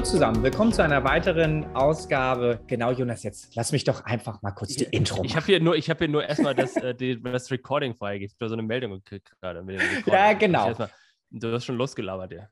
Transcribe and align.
Hallo 0.00 0.10
zusammen, 0.12 0.42
willkommen 0.42 0.72
zu 0.72 0.82
einer 0.82 1.04
weiteren 1.04 1.76
Ausgabe. 1.76 2.58
Genau, 2.68 2.90
Jonas, 2.90 3.22
jetzt 3.22 3.54
lass 3.54 3.70
mich 3.70 3.84
doch 3.84 4.02
einfach 4.06 4.40
mal 4.40 4.52
kurz 4.52 4.74
die 4.74 4.84
ich, 4.84 4.94
Intro 4.94 5.16
machen. 5.16 5.26
Ich 5.26 5.36
habe 5.36 5.44
hier 5.44 5.60
nur, 5.60 5.76
ich 5.76 5.90
hab 5.90 5.98
hier 5.98 6.08
nur 6.08 6.26
erstmal 6.26 6.54
das, 6.54 6.74
äh, 6.76 6.94
die, 6.94 7.22
das 7.22 7.50
Recording 7.50 7.94
freigegeben. 7.94 8.34
Ich 8.34 8.40
habe 8.40 8.48
so 8.48 8.54
eine 8.54 8.62
Meldung 8.62 8.92
gekriegt 8.92 9.30
gerade. 9.42 9.62
Ja, 10.06 10.32
genau. 10.32 10.72
du 11.28 11.52
hast 11.52 11.66
schon 11.66 11.76
losgelabert, 11.76 12.32
ja. 12.32 12.48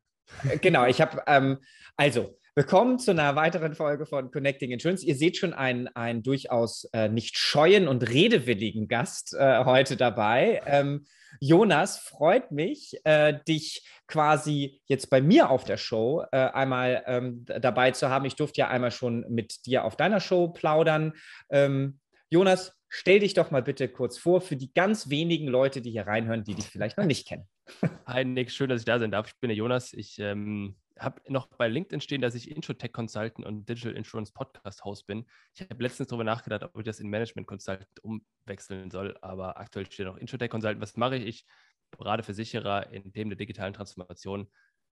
Äh, 0.46 0.58
genau, 0.58 0.84
ich 0.84 1.00
habe, 1.00 1.22
ähm, 1.26 1.56
also, 1.96 2.36
willkommen 2.54 2.98
zu 2.98 3.12
einer 3.12 3.34
weiteren 3.34 3.74
Folge 3.74 4.04
von 4.04 4.30
Connecting 4.30 4.70
Insurance. 4.70 5.06
Ihr 5.06 5.16
seht 5.16 5.38
schon 5.38 5.54
einen, 5.54 5.88
einen 5.88 6.22
durchaus 6.22 6.84
äh, 6.92 7.08
nicht 7.08 7.38
scheuen 7.38 7.88
und 7.88 8.10
redewilligen 8.10 8.88
Gast 8.88 9.32
äh, 9.32 9.64
heute 9.64 9.96
dabei. 9.96 10.60
Ähm, 10.66 11.06
Jonas, 11.40 11.98
freut 11.98 12.50
mich, 12.50 12.98
äh, 13.04 13.38
dich 13.46 13.86
quasi 14.06 14.80
jetzt 14.86 15.10
bei 15.10 15.20
mir 15.20 15.50
auf 15.50 15.64
der 15.64 15.76
Show 15.76 16.24
äh, 16.32 16.36
einmal 16.36 17.02
ähm, 17.06 17.44
dabei 17.44 17.90
zu 17.92 18.08
haben. 18.08 18.24
Ich 18.24 18.36
durfte 18.36 18.60
ja 18.60 18.68
einmal 18.68 18.90
schon 18.90 19.24
mit 19.28 19.66
dir 19.66 19.84
auf 19.84 19.96
deiner 19.96 20.20
Show 20.20 20.48
plaudern. 20.48 21.12
Ähm, 21.50 22.00
Jonas, 22.30 22.78
stell 22.88 23.20
dich 23.20 23.34
doch 23.34 23.50
mal 23.50 23.62
bitte 23.62 23.88
kurz 23.88 24.18
vor 24.18 24.40
für 24.40 24.56
die 24.56 24.72
ganz 24.72 25.10
wenigen 25.10 25.48
Leute, 25.48 25.80
die 25.80 25.90
hier 25.90 26.06
reinhören, 26.06 26.44
die 26.44 26.54
dich 26.54 26.66
vielleicht 26.66 26.98
noch 26.98 27.04
nicht 27.04 27.28
kennen. 27.28 27.46
Hi 28.06 28.24
Nick, 28.24 28.50
schön, 28.50 28.70
dass 28.70 28.80
ich 28.80 28.86
da 28.86 28.98
sein 28.98 29.10
darf. 29.10 29.28
Ich 29.28 29.38
bin 29.40 29.48
der 29.48 29.56
Jonas. 29.56 29.92
Ich 29.92 30.18
ähm, 30.18 30.76
habe 30.98 31.20
noch 31.28 31.46
bei 31.46 31.68
LinkedIn 31.68 32.00
stehen, 32.00 32.20
dass 32.20 32.34
ich 32.34 32.50
Introtech 32.50 32.92
Consultant 32.92 33.46
und 33.46 33.68
Digital 33.68 33.96
Insurance 33.96 34.32
Podcast 34.32 34.84
Host 34.84 35.06
bin. 35.06 35.26
Ich 35.54 35.62
habe 35.62 35.82
letztens 35.82 36.08
darüber 36.08 36.24
nachgedacht, 36.24 36.62
ob 36.62 36.78
ich 36.78 36.84
das 36.84 37.00
in 37.00 37.08
Management 37.08 37.46
Consultant 37.46 37.88
umwechseln 38.02 38.90
soll, 38.90 39.16
aber 39.20 39.58
aktuell 39.58 39.86
steht 39.86 40.06
noch 40.06 40.16
Introtech 40.16 40.50
Consultant. 40.50 40.80
Was 40.80 40.96
mache 40.96 41.16
ich? 41.16 41.26
Ich 41.26 41.46
berate 41.90 42.22
Versicherer 42.22 42.92
in 42.92 43.12
Themen 43.12 43.30
der 43.30 43.36
digitalen 43.36 43.72
Transformation 43.72 44.48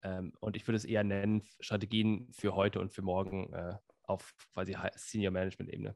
ähm, 0.02 0.32
und 0.40 0.56
ich 0.56 0.66
würde 0.66 0.76
es 0.76 0.84
eher 0.84 1.04
nennen 1.04 1.42
Strategien 1.60 2.28
für 2.32 2.54
heute 2.54 2.80
und 2.80 2.92
für 2.92 3.02
morgen 3.02 3.52
äh, 3.52 3.74
auf 4.02 4.34
quasi 4.52 4.76
Senior 4.96 5.32
Management 5.32 5.72
Ebene. 5.72 5.94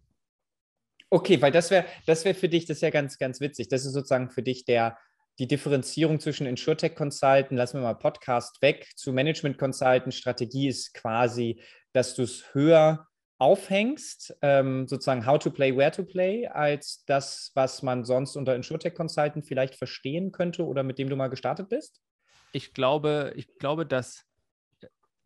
Okay, 1.11 1.41
weil 1.41 1.53
das 1.53 1.71
wäre 1.71 1.87
das 2.07 2.25
wär 2.25 2.35
für 2.35 2.49
dich, 2.49 2.65
das 2.65 2.79
ist 2.79 2.83
ja 2.83 2.91
ganz, 2.91 3.19
ganz 3.19 3.41
witzig. 3.41 3.69
Das 3.69 3.85
ist 3.85 3.93
sozusagen 3.93 4.31
für 4.31 4.43
dich 4.43 4.65
der, 4.65 4.99
die 5.39 5.47
Differenzierung 5.47 6.19
zwischen 6.19 6.47
InsurTech 6.47 6.95
Consultant, 6.95 7.53
lassen 7.53 7.79
wir 7.79 7.83
mal 7.83 7.95
Podcast 7.95 8.61
weg, 8.63 8.91
zu 8.97 9.13
Management 9.13 9.59
Consultant. 9.59 10.15
Strategie 10.15 10.69
ist 10.69 10.95
quasi, 10.95 11.61
dass 11.93 12.15
du 12.15 12.23
es 12.23 12.55
höher 12.55 13.07
aufhängst, 13.39 14.35
ähm, 14.41 14.89
sozusagen 14.89 15.27
how 15.27 15.39
to 15.39 15.51
play, 15.51 15.77
where 15.77 15.91
to 15.91 16.05
play, 16.05 16.47
als 16.47 17.05
das, 17.05 17.53
was 17.55 17.83
man 17.83 18.05
sonst 18.05 18.35
unter 18.37 18.55
InsurTech 18.55 18.95
Consultant 18.95 19.45
vielleicht 19.45 19.75
verstehen 19.75 20.33
könnte 20.33 20.65
oder 20.65 20.83
mit 20.83 20.99
dem 20.99 21.11
du 21.11 21.17
mal 21.17 21.29
gestartet 21.29 21.69
bist? 21.69 22.01
Ich 22.53 22.73
glaube, 22.73 23.35
ich 23.37 23.59
glaube, 23.59 23.85
dass 23.85 24.25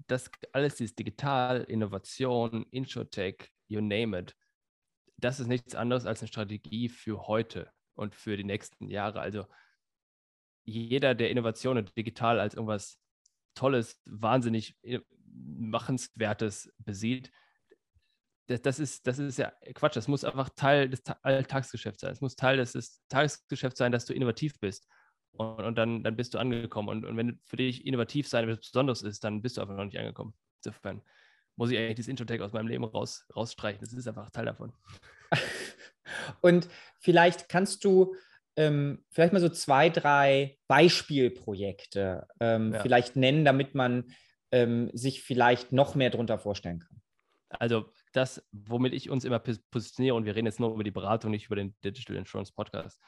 das 0.09 0.29
alles 0.53 0.81
ist 0.81 0.99
digital, 0.99 1.63
Innovation, 1.63 2.67
InsurTech, 2.73 3.49
you 3.69 3.81
name 3.81 4.19
it. 4.19 4.35
Das 5.17 5.39
ist 5.39 5.47
nichts 5.47 5.77
anderes 5.77 6.05
als 6.05 6.21
eine 6.21 6.29
Strategie 6.29 6.89
für 6.89 7.29
heute 7.29 7.71
und 7.95 8.17
für 8.17 8.37
die 8.37 8.45
nächsten 8.45 8.89
Jahre. 8.89 9.21
Also 9.21 9.47
jeder, 10.65 11.15
der 11.15 11.31
Innovation 11.31 11.79
und 11.79 11.97
digital 11.97 12.41
als 12.41 12.55
irgendwas 12.55 12.99
Tolles, 13.55 14.01
wahnsinnig 14.05 14.77
äh, 14.83 15.01
Machenswertes 15.33 16.73
besieht, 16.79 17.31
das, 18.51 18.63
das, 18.63 18.79
ist, 18.81 19.07
das 19.07 19.19
ist 19.21 19.39
ja 19.39 19.53
Quatsch. 19.75 19.97
Das 19.97 20.09
muss 20.09 20.25
einfach 20.25 20.49
Teil 20.51 20.89
des 20.89 21.03
Alltagsgeschäfts 21.23 22.01
sein. 22.01 22.13
Es 22.13 22.21
muss 22.21 22.35
Teil 22.35 22.57
des, 22.57 23.01
Tagesgeschäfts 23.09 23.79
sein, 23.79 23.93
dass 23.93 24.07
du 24.07 24.13
innovativ 24.13 24.59
bist. 24.59 24.89
Und, 25.33 25.65
und 25.65 25.79
dann, 25.79 26.03
dann 26.03 26.17
bist 26.17 26.35
du 26.35 26.39
angekommen. 26.39 26.89
Und, 26.89 27.05
und 27.05 27.17
wenn 27.17 27.41
für 27.45 27.57
dich 27.57 27.87
innovativ 27.87 28.27
sein 28.27 28.49
etwas 28.49 28.67
Besonderes 28.67 29.03
ist, 29.03 29.23
dann 29.23 29.41
bist 29.41 29.57
du 29.57 29.61
einfach 29.61 29.77
noch 29.77 29.85
nicht 29.85 29.99
angekommen. 29.99 30.35
Insofern 30.65 31.01
muss 31.55 31.71
ich 31.71 31.79
eigentlich 31.79 31.97
dieses 31.97 32.09
Intro-Tag 32.09 32.41
aus 32.41 32.53
meinem 32.53 32.67
Leben 32.67 32.85
raus, 32.85 33.25
rausstreichen. 33.37 33.81
Das 33.81 33.93
ist 33.93 34.09
einfach 34.09 34.31
Teil 34.31 34.47
davon. 34.47 34.73
und 36.41 36.69
vielleicht 36.99 37.49
kannst 37.49 37.85
du 37.85 38.17
ähm, 38.61 39.03
vielleicht 39.11 39.33
mal 39.33 39.41
so 39.41 39.49
zwei, 39.49 39.89
drei 39.89 40.59
Beispielprojekte 40.69 42.29
ähm, 42.41 42.75
ja. 42.75 42.81
vielleicht 42.81 43.17
nennen, 43.17 43.47
damit 43.47 43.75
man 43.75 44.13
ähm, 44.53 44.91
sich 44.93 45.23
vielleicht 45.23 45.73
noch 45.73 45.95
mehr 45.95 46.11
darunter 46.11 46.39
vorstellen 46.39 46.81
kann. 46.81 47.01
Also 47.49 47.91
das, 48.13 48.47
womit 48.53 48.93
ich 48.93 49.09
uns 49.09 49.25
immer 49.25 49.39
positioniere, 49.39 50.15
und 50.15 50.27
wir 50.27 50.37
reden 50.37 50.47
jetzt 50.47 50.61
nur 50.61 50.75
über 50.75 50.85
die 50.85 50.91
Beratung, 50.91 51.31
nicht 51.31 51.47
über 51.47 51.57
den 51.57 51.75
Digital 51.83 52.17
Insurance 52.17 52.53
Podcast. 52.53 53.01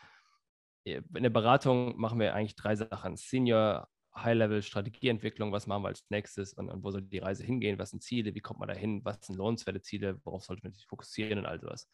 Äh, 0.85 1.03
in 1.15 1.23
der 1.23 1.31
Beratung 1.31 2.01
machen 2.01 2.19
wir 2.19 2.35
eigentlich 2.35 2.57
drei 2.57 2.75
Sachen. 2.75 3.17
Senior, 3.17 3.89
High-Level 4.17 4.63
Strategieentwicklung, 4.63 5.53
was 5.53 5.67
machen 5.67 5.83
wir 5.83 5.89
als 5.89 6.07
nächstes 6.09 6.55
und, 6.55 6.71
und, 6.71 6.83
wo 6.83 6.91
soll 6.91 7.03
die 7.03 7.19
Reise 7.19 7.45
hingehen, 7.45 7.79
was 7.79 7.91
sind 7.91 8.03
Ziele, 8.03 8.35
wie 8.35 8.41
kommt 8.41 8.59
man 8.59 8.69
dahin, 8.69 9.05
was 9.05 9.19
sind 9.21 9.37
lohnenswerte 9.37 9.83
Ziele, 9.83 10.19
worauf 10.25 10.45
sollte 10.45 10.63
man 10.63 10.73
sich 10.73 10.87
fokussieren 10.87 11.39
und 11.39 11.47
all 11.47 11.61
sowas. 11.61 11.91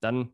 Dann 0.00 0.32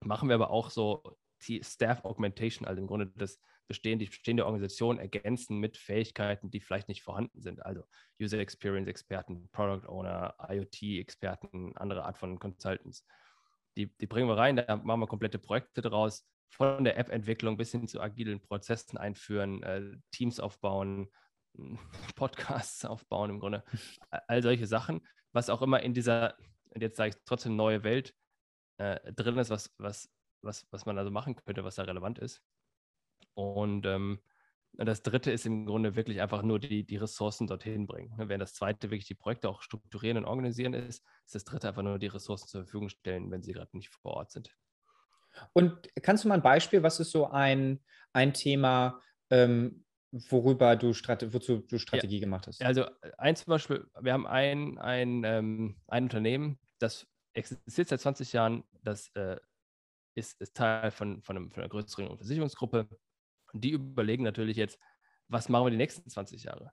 machen 0.00 0.28
wir 0.28 0.34
aber 0.34 0.50
auch 0.50 0.70
so 0.70 1.16
Staff 1.62 2.04
Augmentation, 2.04 2.66
also 2.66 2.80
im 2.80 2.86
Grunde 2.86 3.12
das 3.16 3.40
bestehende, 3.68 4.04
die 4.04 4.10
bestehende 4.10 4.44
Organisation 4.44 4.98
ergänzen 4.98 5.58
mit 5.58 5.76
Fähigkeiten, 5.76 6.50
die 6.50 6.60
vielleicht 6.60 6.88
nicht 6.88 7.02
vorhanden 7.02 7.40
sind. 7.40 7.64
Also 7.64 7.84
User 8.20 8.38
Experience 8.38 8.88
Experten, 8.88 9.48
Product 9.50 9.88
Owner, 9.88 10.34
IoT 10.48 11.00
Experten, 11.00 11.76
andere 11.76 12.04
Art 12.04 12.18
von 12.18 12.38
Consultants. 12.38 13.06
Die, 13.76 13.86
die 13.98 14.06
bringen 14.06 14.28
wir 14.28 14.36
rein, 14.36 14.56
da 14.56 14.76
machen 14.76 15.00
wir 15.00 15.06
komplette 15.06 15.38
Projekte 15.38 15.80
draus, 15.80 16.26
von 16.50 16.84
der 16.84 16.98
App-Entwicklung 16.98 17.56
bis 17.56 17.70
hin 17.70 17.88
zu 17.88 18.00
agilen 18.00 18.40
Prozessen 18.40 18.98
einführen, 18.98 19.62
äh, 19.62 19.96
Teams 20.10 20.38
aufbauen, 20.38 21.08
Podcasts 22.14 22.84
aufbauen 22.84 23.30
im 23.30 23.40
Grunde, 23.40 23.64
all 24.10 24.42
solche 24.42 24.66
Sachen, 24.66 25.00
was 25.32 25.48
auch 25.48 25.62
immer 25.62 25.82
in 25.82 25.94
dieser, 25.94 26.36
und 26.70 26.82
jetzt 26.82 26.96
sage 26.96 27.10
ich 27.10 27.22
trotzdem 27.24 27.56
neue 27.56 27.84
Welt 27.84 28.14
äh, 28.76 29.12
drin 29.14 29.38
ist, 29.38 29.48
was, 29.48 29.74
was 29.78 30.10
was, 30.42 30.66
was 30.70 30.86
man 30.86 30.98
also 30.98 31.10
machen 31.10 31.36
könnte, 31.36 31.64
was 31.64 31.76
da 31.76 31.82
relevant 31.82 32.18
ist. 32.18 32.42
Und 33.34 33.86
ähm, 33.86 34.20
das 34.74 35.02
dritte 35.02 35.30
ist 35.30 35.46
im 35.46 35.66
Grunde 35.66 35.96
wirklich 35.96 36.20
einfach 36.20 36.42
nur 36.42 36.58
die, 36.58 36.84
die 36.84 36.96
Ressourcen 36.96 37.46
dorthin 37.46 37.86
bringen. 37.86 38.14
Ne, 38.16 38.28
während 38.28 38.42
das 38.42 38.54
zweite 38.54 38.90
wirklich 38.90 39.06
die 39.06 39.14
Projekte 39.14 39.48
auch 39.48 39.62
strukturieren 39.62 40.16
und 40.18 40.24
organisieren 40.24 40.74
ist, 40.74 41.04
ist 41.24 41.34
das 41.34 41.44
dritte 41.44 41.68
einfach 41.68 41.82
nur 41.82 41.98
die 41.98 42.06
Ressourcen 42.06 42.48
zur 42.48 42.62
Verfügung 42.62 42.88
stellen, 42.88 43.30
wenn 43.30 43.42
sie 43.42 43.52
gerade 43.52 43.76
nicht 43.76 43.90
vor 43.90 44.14
Ort 44.14 44.30
sind. 44.30 44.50
Und 45.52 45.88
kannst 46.02 46.24
du 46.24 46.28
mal 46.28 46.34
ein 46.34 46.42
Beispiel, 46.42 46.82
was 46.82 47.00
ist 47.00 47.10
so 47.10 47.26
ein, 47.30 47.80
ein 48.12 48.34
Thema, 48.34 49.00
ähm, 49.30 49.84
worüber 50.10 50.76
du, 50.76 50.92
Strate 50.92 51.32
wozu 51.32 51.58
du 51.58 51.78
Strategie 51.78 52.16
ja, 52.16 52.20
gemacht 52.20 52.46
hast? 52.46 52.62
Also 52.62 52.86
ein 53.18 53.36
zum 53.36 53.50
Beispiel, 53.50 53.86
wir 54.00 54.12
haben 54.12 54.26
ein, 54.26 54.78
ein, 54.78 55.24
ähm, 55.24 55.76
ein 55.88 56.04
Unternehmen, 56.04 56.58
das 56.78 57.06
existiert 57.34 57.88
seit 57.88 58.00
20 58.00 58.32
Jahren, 58.32 58.64
das 58.82 59.08
äh, 59.14 59.36
ist, 60.14 60.40
ist 60.40 60.56
Teil 60.56 60.90
von, 60.90 61.22
von, 61.22 61.36
einem, 61.36 61.50
von 61.50 61.62
einer 61.62 61.70
größeren 61.70 62.16
Versicherungsgruppe. 62.16 62.88
Und 63.52 63.64
die 63.64 63.70
überlegen 63.70 64.24
natürlich 64.24 64.56
jetzt, 64.56 64.78
was 65.28 65.48
machen 65.48 65.66
wir 65.66 65.70
die 65.70 65.76
nächsten 65.76 66.08
20 66.08 66.44
Jahre? 66.44 66.72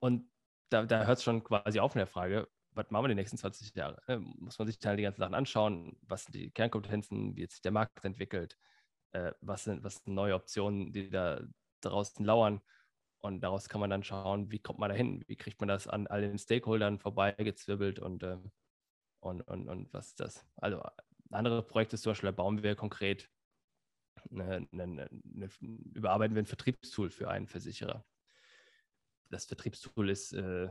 Und 0.00 0.30
da, 0.70 0.84
da 0.84 1.04
hört 1.04 1.18
es 1.18 1.24
schon 1.24 1.44
quasi 1.44 1.78
auf 1.78 1.94
in 1.94 1.98
der 1.98 2.06
Frage, 2.06 2.48
was 2.74 2.90
machen 2.90 3.04
wir 3.04 3.08
die 3.08 3.14
nächsten 3.14 3.36
20 3.36 3.74
Jahre? 3.74 4.00
Ne? 4.08 4.18
Muss 4.18 4.58
man 4.58 4.66
sich 4.66 4.78
dann 4.78 4.96
die 4.96 5.02
ganzen 5.02 5.20
Sachen 5.20 5.34
anschauen, 5.34 5.96
was 6.02 6.24
sind 6.24 6.34
die 6.34 6.50
Kernkompetenzen, 6.50 7.36
wie 7.36 7.42
jetzt 7.42 7.54
sich 7.54 7.62
der 7.62 7.72
Markt 7.72 8.04
entwickelt, 8.04 8.58
äh, 9.12 9.32
was, 9.40 9.64
sind, 9.64 9.84
was 9.84 9.96
sind 9.96 10.14
neue 10.14 10.34
Optionen, 10.34 10.92
die 10.92 11.10
da 11.10 11.40
draußen 11.82 12.24
lauern. 12.24 12.60
Und 13.20 13.40
daraus 13.40 13.68
kann 13.68 13.80
man 13.80 13.90
dann 13.90 14.02
schauen, 14.02 14.50
wie 14.50 14.58
kommt 14.58 14.78
man 14.78 14.90
da 14.90 14.96
hin, 14.96 15.22
wie 15.28 15.36
kriegt 15.36 15.60
man 15.60 15.68
das 15.68 15.86
an 15.86 16.06
all 16.06 16.22
den 16.22 16.38
Stakeholdern 16.38 16.98
vorbeigezwirbelt 16.98 17.98
und, 17.98 18.22
äh, 18.22 18.38
und, 19.20 19.42
und, 19.42 19.68
und 19.68 19.92
was 19.92 20.08
ist 20.08 20.20
das? 20.20 20.44
Also 20.56 20.82
andere 21.34 21.62
Projekte 21.62 21.96
zum 21.98 22.10
Beispiel, 22.10 22.28
da 22.28 22.32
bauen 22.32 22.62
wir 22.62 22.74
konkret, 22.74 23.30
eine, 24.30 24.68
eine, 24.72 25.08
eine, 25.34 25.48
überarbeiten 25.94 26.34
wir 26.34 26.42
ein 26.42 26.46
Vertriebstool 26.46 27.10
für 27.10 27.30
einen 27.30 27.46
Versicherer. 27.46 28.04
Das 29.30 29.46
Vertriebstool 29.46 30.10
ist, 30.10 30.32
äh, 30.32 30.68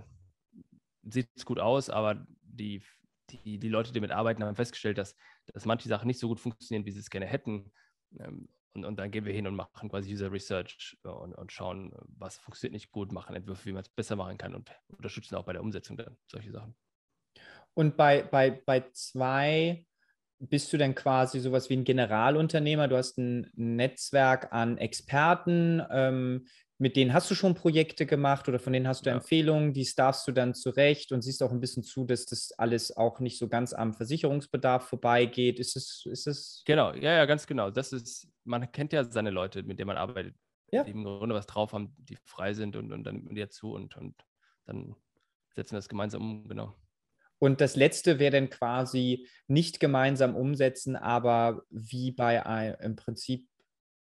sieht 1.04 1.46
gut 1.46 1.60
aus, 1.60 1.90
aber 1.90 2.26
die, 2.42 2.84
die, 3.30 3.60
die 3.60 3.70
Leute, 3.70 3.92
die 3.92 4.00
damit 4.00 4.12
arbeiten, 4.12 4.44
haben 4.44 4.56
festgestellt, 4.56 4.98
dass, 4.98 5.16
dass 5.48 5.66
manche 5.66 5.90
Sachen 5.90 6.08
nicht 6.08 6.20
so 6.20 6.28
gut 6.28 6.40
funktionieren, 6.40 6.86
wie 6.86 6.92
sie 6.92 7.00
es 7.00 7.10
gerne 7.10 7.26
hätten. 7.26 7.72
Ähm, 8.20 8.50
und, 8.74 8.86
und, 8.86 8.98
dann 8.98 9.12
gehen 9.12 9.26
wir 9.26 9.34
hin 9.34 9.48
und 9.48 9.56
machen 9.56 9.90
quasi 9.90 10.14
User 10.14 10.32
Research 10.32 10.98
und, 11.04 11.34
und 11.34 11.52
schauen, 11.52 11.94
was 12.06 12.38
funktioniert 12.38 12.74
nicht 12.74 12.92
gut, 12.92 13.12
machen 13.12 13.36
Entwürfe, 13.36 13.66
wie 13.66 13.74
man 13.74 13.82
es 13.82 13.90
besser 13.90 14.16
machen 14.16 14.38
kann 14.38 14.56
und 14.56 14.72
unterstützen 14.88 15.36
auch 15.36 15.44
bei 15.44 15.54
der 15.54 15.62
Umsetzung 15.62 15.98
dann 15.98 16.18
solche 16.28 16.52
Sachen. 16.52 16.76
Und 17.74 17.98
bei, 17.98 18.24
bei, 18.24 18.52
bei 18.52 18.90
zwei 18.92 19.86
bist 20.50 20.74
du 20.74 20.78
denn 20.78 20.96
quasi 20.96 21.40
sowas 21.40 21.70
wie 21.70 21.76
ein 21.76 21.84
Generalunternehmer? 21.84 22.88
Du 22.88 22.98
hast 22.98 23.18
ein 23.18 23.52
Netzwerk 23.56 24.52
an 24.52 24.78
Experten, 24.78 25.82
ähm, 25.92 26.48
mit 26.80 26.96
denen 26.96 27.14
hast 27.14 27.30
du 27.30 27.36
schon 27.36 27.54
Projekte 27.54 28.08
gemacht 28.08 28.50
oder 28.50 28.58
von 28.58 28.74
denen 28.74 28.88
hast 28.88 29.06
du 29.06 29.12
ja. 29.12 29.16
Empfehlungen, 29.16 29.72
die 29.72 29.88
darfst 29.96 30.28
du 30.28 30.32
dann 30.32 30.56
zurecht 30.56 31.12
und 31.12 31.22
siehst 31.22 31.44
auch 31.44 31.52
ein 31.52 31.60
bisschen 31.60 31.84
zu, 31.84 32.06
dass 32.06 32.26
das 32.26 32.54
alles 32.58 32.98
auch 32.98 33.20
nicht 33.20 33.38
so 33.38 33.48
ganz 33.48 33.72
am 33.72 33.94
Versicherungsbedarf 33.94 34.88
vorbeigeht. 34.88 35.60
Ist 35.60 35.76
es, 35.76 36.08
ist 36.10 36.26
es? 36.26 36.64
Genau, 36.66 36.92
ja, 36.94 37.14
ja, 37.14 37.26
ganz 37.26 37.46
genau. 37.46 37.70
Das 37.70 37.94
ist, 37.94 38.28
man 38.46 38.72
kennt 38.72 38.94
ja 38.94 39.04
seine 39.04 39.30
Leute, 39.30 39.62
mit 39.62 39.78
denen 39.78 39.90
man 39.90 39.98
arbeitet, 39.98 40.34
ja. 40.72 40.84
die 40.84 40.92
im 40.92 41.04
Grunde 41.04 41.36
was 41.36 41.46
drauf 41.46 41.72
haben, 41.74 41.94
die 42.00 42.18
frei 42.26 42.56
sind 42.56 42.76
und, 42.76 42.92
und 42.92 43.04
dann 43.04 43.14
nimmt 43.14 43.26
man 43.26 43.36
die 43.36 43.42
dazu 43.42 43.74
und, 43.74 43.96
und 43.96 44.16
dann 44.66 44.96
setzen 45.54 45.74
wir 45.74 45.78
das 45.78 45.90
gemeinsam 45.90 46.22
um, 46.22 46.48
genau. 46.48 46.76
Und 47.42 47.60
das 47.60 47.76
letzte 47.76 48.20
wäre 48.20 48.34
dann 48.34 48.52
quasi 48.52 49.28
nicht 49.48 49.80
gemeinsam 49.80 50.36
umsetzen, 50.36 50.96
aber 50.96 51.64
wie 51.72 52.12
bei 52.12 52.46
einem, 52.46 52.76
im 52.82 52.96
Prinzip. 52.96 53.48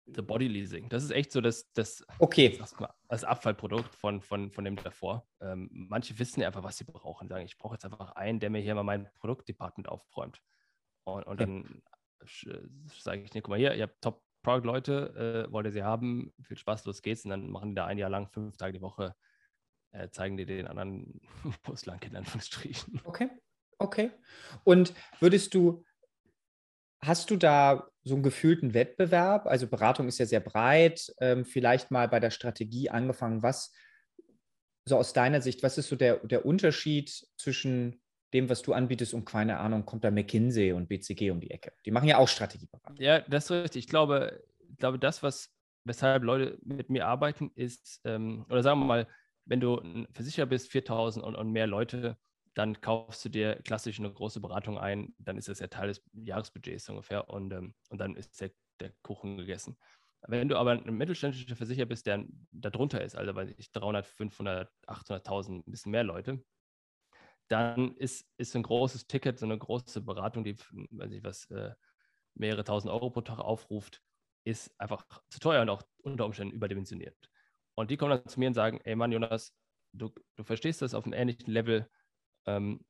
The 0.08 0.22
Body 0.22 0.50
Leasing. 0.50 0.90
Das 0.90 1.06
ist 1.06 1.12
echt 1.12 1.32
so 1.32 1.40
das, 1.40 1.72
das, 1.72 2.06
okay. 2.20 2.58
das, 2.60 2.76
das 3.08 3.24
Abfallprodukt 3.24 3.96
von, 3.96 4.22
von, 4.22 4.52
von 4.52 4.66
dem 4.66 4.76
davor. 4.76 5.26
Ähm, 5.40 5.70
manche 5.72 6.20
wissen 6.20 6.42
ja 6.42 6.48
einfach, 6.48 6.64
was 6.64 6.78
sie 6.78 6.84
brauchen. 6.84 7.30
Sagen, 7.30 7.46
ich 7.46 7.58
brauche 7.58 7.76
jetzt 7.76 7.86
einfach 7.86 8.12
einen, 8.12 8.42
der 8.42 8.50
mir 8.50 8.60
hier 8.60 8.76
mal 8.76 8.84
mein 8.84 9.08
Produktdepartment 9.16 9.88
aufräumt. 9.88 10.42
Und, 11.06 11.24
und 11.24 11.40
dann 11.40 11.82
sage 13.00 13.22
ich, 13.22 13.34
nee, 13.34 13.40
guck 13.40 13.52
mal 13.52 13.60
hier, 13.60 13.74
ihr 13.74 13.84
habt 13.84 14.02
Top-Product-Leute, 14.02 15.46
äh, 15.48 15.52
wollt 15.54 15.66
ihr 15.68 15.72
sie 15.72 15.84
haben, 15.84 16.34
viel 16.42 16.58
Spaß, 16.58 16.84
los 16.84 17.02
geht's. 17.02 17.24
Und 17.24 17.30
dann 17.30 17.50
machen 17.50 17.70
die 17.70 17.76
da 17.76 17.86
ein 17.86 17.98
Jahr 17.98 18.10
lang, 18.10 18.28
fünf 18.28 18.58
Tage 18.58 18.74
die 18.74 18.82
Woche 18.82 19.16
äh, 19.94 20.10
zeigen 20.10 20.38
die 20.38 20.46
den 20.46 20.68
anderen, 20.68 21.22
wo 21.64 21.74
es 21.74 21.86
lang 21.86 22.00
geht, 22.00 22.12
in 22.12 22.18
Anführungsstrichen. 22.18 23.02
Okay, 23.06 23.30
okay. 23.78 24.12
Und 24.64 24.94
würdest 25.20 25.54
du, 25.54 25.86
hast 27.02 27.30
du 27.30 27.38
da 27.38 27.88
so 28.04 28.16
einen 28.16 28.24
gefühlten 28.24 28.74
Wettbewerb? 28.74 29.48
Also 29.48 29.68
Beratung 29.68 30.08
ist 30.08 30.18
ja 30.18 30.26
sehr 30.26 30.40
breit, 30.40 31.14
ähm, 31.20 31.46
vielleicht 31.46 31.92
mal 31.92 32.08
bei 32.08 32.20
der 32.20 32.32
Strategie 32.32 32.90
angefangen, 32.90 33.44
was 33.44 33.74
so 34.86 34.98
aus 34.98 35.14
deiner 35.14 35.42
Sicht, 35.42 35.64
was 35.64 35.78
ist 35.78 35.88
so 35.88 35.96
der, 35.96 36.18
der 36.18 36.46
Unterschied 36.46 37.10
zwischen 37.38 38.02
dem, 38.34 38.50
was 38.50 38.64
du 38.64 38.74
anbietest 38.74 39.14
und 39.14 39.26
keine 39.26 39.60
Ahnung, 39.60 39.86
kommt 39.86 40.04
da 40.04 40.12
McKinsey 40.12 40.74
und 40.74 40.90
BCG 40.90 41.30
um 41.32 41.40
die 41.40 41.52
Ecke? 41.52 41.72
Die 41.86 41.92
machen 41.92 42.08
ja 42.08 42.18
auch 42.18 42.28
Strategieberatung. 42.28 42.98
Ja, 43.00 43.22
das 43.22 43.46
ist 43.46 43.52
richtig. 43.52 43.84
Ich 43.86 43.90
glaube, 43.90 44.44
ich 44.70 44.78
glaube 44.78 45.00
das, 45.00 45.24
was, 45.24 45.54
weshalb 45.86 46.24
Leute 46.24 46.58
mit 46.64 46.90
mir 46.90 47.08
arbeiten, 47.08 47.52
ist, 47.56 48.02
ähm, 48.04 48.46
oder 48.50 48.64
sagen 48.64 48.80
wir 48.80 48.86
mal, 48.86 49.08
wenn 49.46 49.60
du 49.60 50.06
Versicherer 50.12 50.46
bist, 50.46 50.72
4000 50.72 51.24
und, 51.26 51.36
und 51.36 51.52
mehr 51.52 51.68
Leute, 51.68 52.18
dann 52.54 52.82
kaufst 52.82 53.26
du 53.26 53.30
dir 53.30 53.56
klassisch 53.64 54.00
eine 54.00 54.12
große 54.12 54.40
Beratung 54.40 54.78
ein, 54.78 55.16
dann 55.18 55.38
ist 55.38 55.48
das 55.48 55.60
ja 55.60 55.68
Teil 55.68 55.88
des 55.88 56.04
Jahresbudgets 56.14 56.90
ungefähr 56.90 57.30
und, 57.30 57.52
ähm, 57.52 57.74
und 57.90 58.00
dann 58.00 58.16
ist 58.16 58.40
der, 58.42 58.52
der 58.80 58.94
Kuchen 59.02 59.38
gegessen. 59.38 59.78
Wenn 60.28 60.48
du 60.48 60.58
aber 60.58 60.72
ein 60.72 60.94
mittelständischer 60.94 61.56
Versicherer 61.56 61.88
bist, 61.88 62.06
der 62.06 62.24
darunter 62.52 63.02
ist, 63.02 63.16
also 63.16 63.36
weiß 63.36 63.54
ich 63.58 63.72
300, 63.72 64.06
500, 64.06 64.72
800.000, 64.88 65.64
ein 65.68 65.72
bisschen 65.72 65.92
mehr 65.92 66.04
Leute, 66.04 66.44
dann 67.50 67.96
ist, 67.98 68.26
ist 68.38 68.56
ein 68.56 68.64
großes 68.64 69.08
Ticket, 69.08 69.40
so 69.40 69.46
eine 69.46 69.58
große 69.58 70.02
Beratung, 70.02 70.44
die, 70.44 70.58
weiß 70.92 71.12
ich 71.12 71.24
was, 71.24 71.50
äh, 71.52 71.74
mehrere 72.36 72.64
tausend 72.64 72.92
Euro 72.92 73.10
pro 73.10 73.22
Tag 73.22 73.40
aufruft, 73.40 74.02
ist 74.46 74.80
einfach 74.80 75.06
zu 75.30 75.40
teuer 75.40 75.62
und 75.62 75.70
auch 75.70 75.84
unter 75.98 76.26
Umständen 76.26 76.54
überdimensioniert. 76.54 77.18
Und 77.76 77.92
die 77.92 77.98
kommen 77.98 78.12
dann 78.12 78.28
zu 78.28 78.40
mir 78.40 78.48
und 78.48 78.54
sagen, 78.54 78.80
ey 78.84 78.96
Mann, 78.96 79.12
Jonas, 79.12 79.54
du, 79.94 80.12
du 80.36 80.44
verstehst 80.44 80.82
das 80.82 80.94
auf 80.94 81.06
einem 81.06 81.14
ähnlichen 81.14 81.52
Level, 81.52 81.90
ähm, 82.46 82.86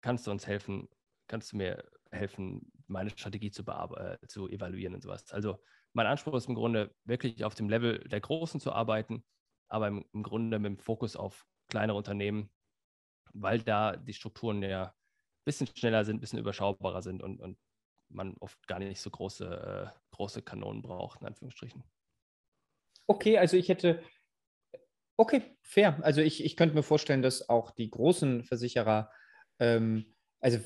kannst 0.00 0.26
du 0.26 0.30
uns 0.30 0.46
helfen, 0.46 0.88
kannst 1.28 1.52
du 1.52 1.56
mir 1.56 1.84
helfen, 2.10 2.72
meine 2.86 3.10
Strategie 3.10 3.50
zu, 3.50 3.62
äh, 3.62 4.18
zu 4.28 4.48
evaluieren 4.48 4.94
und 4.94 5.02
sowas. 5.02 5.32
Also 5.32 5.58
mein 5.92 6.06
Anspruch 6.06 6.34
ist 6.34 6.48
im 6.48 6.54
Grunde 6.54 6.94
wirklich 7.04 7.44
auf 7.44 7.54
dem 7.54 7.68
Level 7.68 7.98
der 8.00 8.20
Großen 8.20 8.60
zu 8.60 8.72
arbeiten, 8.72 9.24
aber 9.68 9.88
im, 9.88 10.04
im 10.12 10.22
Grunde 10.22 10.58
mit 10.58 10.70
dem 10.70 10.78
Fokus 10.78 11.16
auf 11.16 11.46
kleinere 11.68 11.96
Unternehmen, 11.96 12.50
weil 13.32 13.60
da 13.60 13.96
die 13.96 14.14
Strukturen 14.14 14.62
ja 14.62 14.86
ein 14.86 14.92
bisschen 15.44 15.66
schneller 15.66 16.04
sind, 16.04 16.16
ein 16.16 16.20
bisschen 16.20 16.38
überschaubarer 16.38 17.02
sind 17.02 17.22
und, 17.22 17.40
und 17.40 17.58
man 18.08 18.36
oft 18.38 18.66
gar 18.68 18.78
nicht 18.78 19.00
so 19.00 19.10
große, 19.10 19.92
äh, 19.92 20.14
große 20.14 20.42
Kanonen 20.42 20.82
braucht, 20.82 21.20
in 21.20 21.26
Anführungsstrichen. 21.26 21.82
Okay, 23.08 23.38
also 23.38 23.56
ich 23.56 23.68
hätte 23.68 24.02
Okay, 25.16 25.42
fair. 25.62 25.98
Also 26.02 26.20
ich, 26.20 26.44
ich 26.44 26.56
könnte 26.56 26.74
mir 26.74 26.82
vorstellen, 26.82 27.22
dass 27.22 27.48
auch 27.48 27.70
die 27.70 27.90
großen 27.90 28.44
Versicherer, 28.44 29.10
ähm, 29.58 30.14
also 30.40 30.58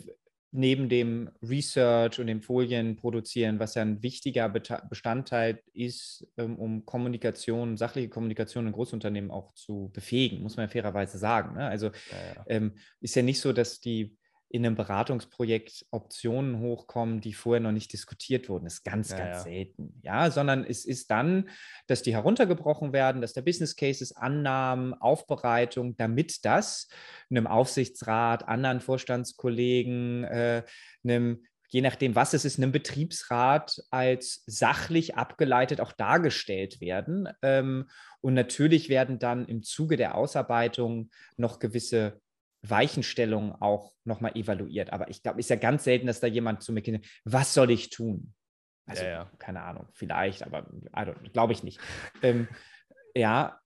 neben 0.52 0.88
dem 0.88 1.30
Research 1.42 2.18
und 2.18 2.26
dem 2.26 2.42
Folien 2.42 2.96
produzieren, 2.96 3.60
was 3.60 3.76
ja 3.76 3.82
ein 3.82 4.02
wichtiger 4.02 4.48
Bestandteil 4.48 5.62
ist, 5.72 6.26
ähm, 6.36 6.58
um 6.58 6.84
Kommunikation, 6.84 7.76
sachliche 7.76 8.08
Kommunikation 8.08 8.66
in 8.66 8.72
Großunternehmen 8.72 9.30
auch 9.30 9.54
zu 9.54 9.90
befähigen, 9.92 10.42
muss 10.42 10.56
man 10.56 10.66
ja 10.66 10.72
fairerweise 10.72 11.18
sagen. 11.18 11.54
Ne? 11.54 11.66
Also 11.66 11.86
ja, 11.86 11.92
ja. 12.36 12.44
Ähm, 12.48 12.72
ist 13.00 13.14
ja 13.14 13.22
nicht 13.22 13.40
so, 13.40 13.52
dass 13.52 13.78
die 13.78 14.16
in 14.52 14.66
einem 14.66 14.74
Beratungsprojekt 14.74 15.86
Optionen 15.92 16.58
hochkommen, 16.58 17.20
die 17.20 17.32
vorher 17.32 17.60
noch 17.60 17.70
nicht 17.70 17.92
diskutiert 17.92 18.48
wurden. 18.48 18.64
Das 18.64 18.74
ist 18.74 18.84
ganz, 18.84 19.10
ja, 19.10 19.18
ganz 19.18 19.36
ja. 19.36 19.42
selten. 19.42 20.00
Ja, 20.02 20.30
sondern 20.30 20.64
es 20.64 20.84
ist 20.84 21.10
dann, 21.12 21.48
dass 21.86 22.02
die 22.02 22.14
heruntergebrochen 22.14 22.92
werden, 22.92 23.22
dass 23.22 23.32
der 23.32 23.42
Business 23.42 23.76
Cases, 23.76 24.16
Annahmen, 24.16 24.92
Aufbereitung, 24.94 25.96
damit 25.96 26.44
das 26.44 26.88
einem 27.30 27.46
Aufsichtsrat, 27.46 28.48
anderen 28.48 28.80
Vorstandskollegen, 28.80 30.24
äh, 30.24 30.64
einem 31.04 31.44
je 31.68 31.82
nachdem, 31.82 32.16
was 32.16 32.34
es 32.34 32.44
ist, 32.44 32.58
einem 32.58 32.72
Betriebsrat 32.72 33.80
als 33.90 34.42
sachlich 34.46 35.14
abgeleitet 35.14 35.80
auch 35.80 35.92
dargestellt 35.92 36.80
werden. 36.80 37.28
Ähm, 37.42 37.88
und 38.20 38.34
natürlich 38.34 38.88
werden 38.88 39.20
dann 39.20 39.46
im 39.46 39.62
Zuge 39.62 39.96
der 39.96 40.16
Ausarbeitung 40.16 41.10
noch 41.36 41.60
gewisse 41.60 42.20
Weichenstellung 42.62 43.54
auch 43.60 43.94
nochmal 44.04 44.36
evaluiert. 44.36 44.92
Aber 44.92 45.08
ich 45.08 45.22
glaube, 45.22 45.40
ist 45.40 45.50
ja 45.50 45.56
ganz 45.56 45.84
selten, 45.84 46.06
dass 46.06 46.20
da 46.20 46.26
jemand 46.26 46.62
zu 46.62 46.72
mir 46.72 46.82
kennt, 46.82 47.06
was 47.24 47.54
soll 47.54 47.70
ich 47.70 47.90
tun? 47.90 48.34
Also, 48.86 49.04
ja, 49.04 49.10
ja. 49.10 49.30
keine 49.38 49.62
Ahnung, 49.62 49.86
vielleicht, 49.92 50.42
aber 50.42 50.66
glaube 51.32 51.52
ich 51.52 51.62
nicht. 51.62 51.80
ähm, 52.22 52.48
ja, 53.14 53.60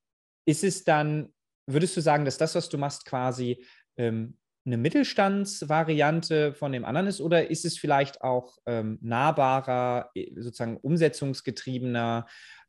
ist 0.47 0.65
es 0.65 0.85
dann, 0.85 1.33
würdest 1.67 1.97
du 1.97 2.01
sagen, 2.01 2.25
dass 2.25 2.37
das, 2.37 2.55
was 2.55 2.69
du 2.69 2.77
machst, 2.77 3.07
quasi 3.07 3.65
ähm, 3.97 4.37
eine 4.67 4.77
Mittelstandsvariante 4.77 6.55
von 6.55 6.73
dem 6.73 6.85
anderen 6.85 7.07
ist 7.07 7.21
oder 7.21 7.51
ist 7.51 7.65
es 7.65 7.79
vielleicht 7.79 8.23
auch 8.23 8.57
ähm, 8.67 8.99
nahbarer, 9.03 10.11
sozusagen 10.37 10.79
umsetzungsgetriebener, 10.79 12.27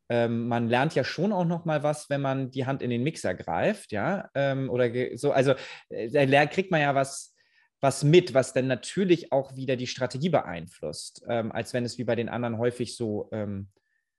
ähm, 0.09 0.47
man 0.47 0.69
lernt 0.69 0.95
ja 0.95 1.03
schon 1.03 1.31
auch 1.31 1.45
noch 1.45 1.65
mal 1.65 1.83
was, 1.83 2.09
wenn 2.09 2.21
man 2.21 2.51
die 2.51 2.65
Hand 2.65 2.81
in 2.81 2.89
den 2.89 3.03
Mixer 3.03 3.33
greift, 3.33 3.91
ja, 3.91 4.29
ähm, 4.35 4.69
oder 4.69 4.91
so, 5.17 5.31
also 5.31 5.53
äh, 5.89 6.27
da 6.27 6.45
kriegt 6.45 6.71
man 6.71 6.81
ja 6.81 6.93
was, 6.93 7.35
was 7.81 8.03
mit, 8.03 8.33
was 8.33 8.53
dann 8.53 8.67
natürlich 8.67 9.31
auch 9.31 9.55
wieder 9.55 9.75
die 9.75 9.87
Strategie 9.87 10.29
beeinflusst, 10.29 11.23
ähm, 11.27 11.51
als 11.51 11.73
wenn 11.73 11.85
es 11.85 11.97
wie 11.97 12.03
bei 12.03 12.15
den 12.15 12.29
anderen 12.29 12.57
häufig 12.57 12.95
so 12.95 13.29
ähm, 13.31 13.69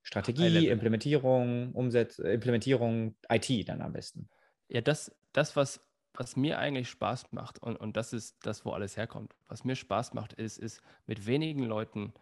Strategie, 0.02 0.68
Implementierung, 0.68 1.72
Umsetz 1.72 2.20
Implementierung, 2.20 3.16
IT 3.28 3.68
dann 3.68 3.82
am 3.82 3.92
besten. 3.92 4.28
Ja, 4.68 4.80
das, 4.80 5.14
das 5.32 5.56
was, 5.56 5.80
was 6.14 6.36
mir 6.36 6.58
eigentlich 6.58 6.88
Spaß 6.90 7.32
macht 7.32 7.58
und, 7.60 7.76
und 7.76 7.96
das 7.96 8.12
ist 8.12 8.36
das, 8.42 8.64
wo 8.64 8.70
alles 8.70 8.96
herkommt. 8.96 9.34
Was 9.48 9.64
mir 9.64 9.74
Spaß 9.74 10.14
macht, 10.14 10.32
ist, 10.32 10.58
ist 10.58 10.80
mit 11.06 11.26
wenigen 11.26 11.64
Leuten 11.64 12.12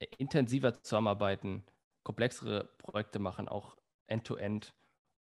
äh, 0.00 0.06
intensiver 0.18 0.82
zusammenarbeiten, 0.82 1.64
komplexere 2.02 2.64
Projekte 2.78 3.18
machen, 3.18 3.48
auch 3.48 3.76
End-to-End. 4.06 4.66
-End. 4.66 4.72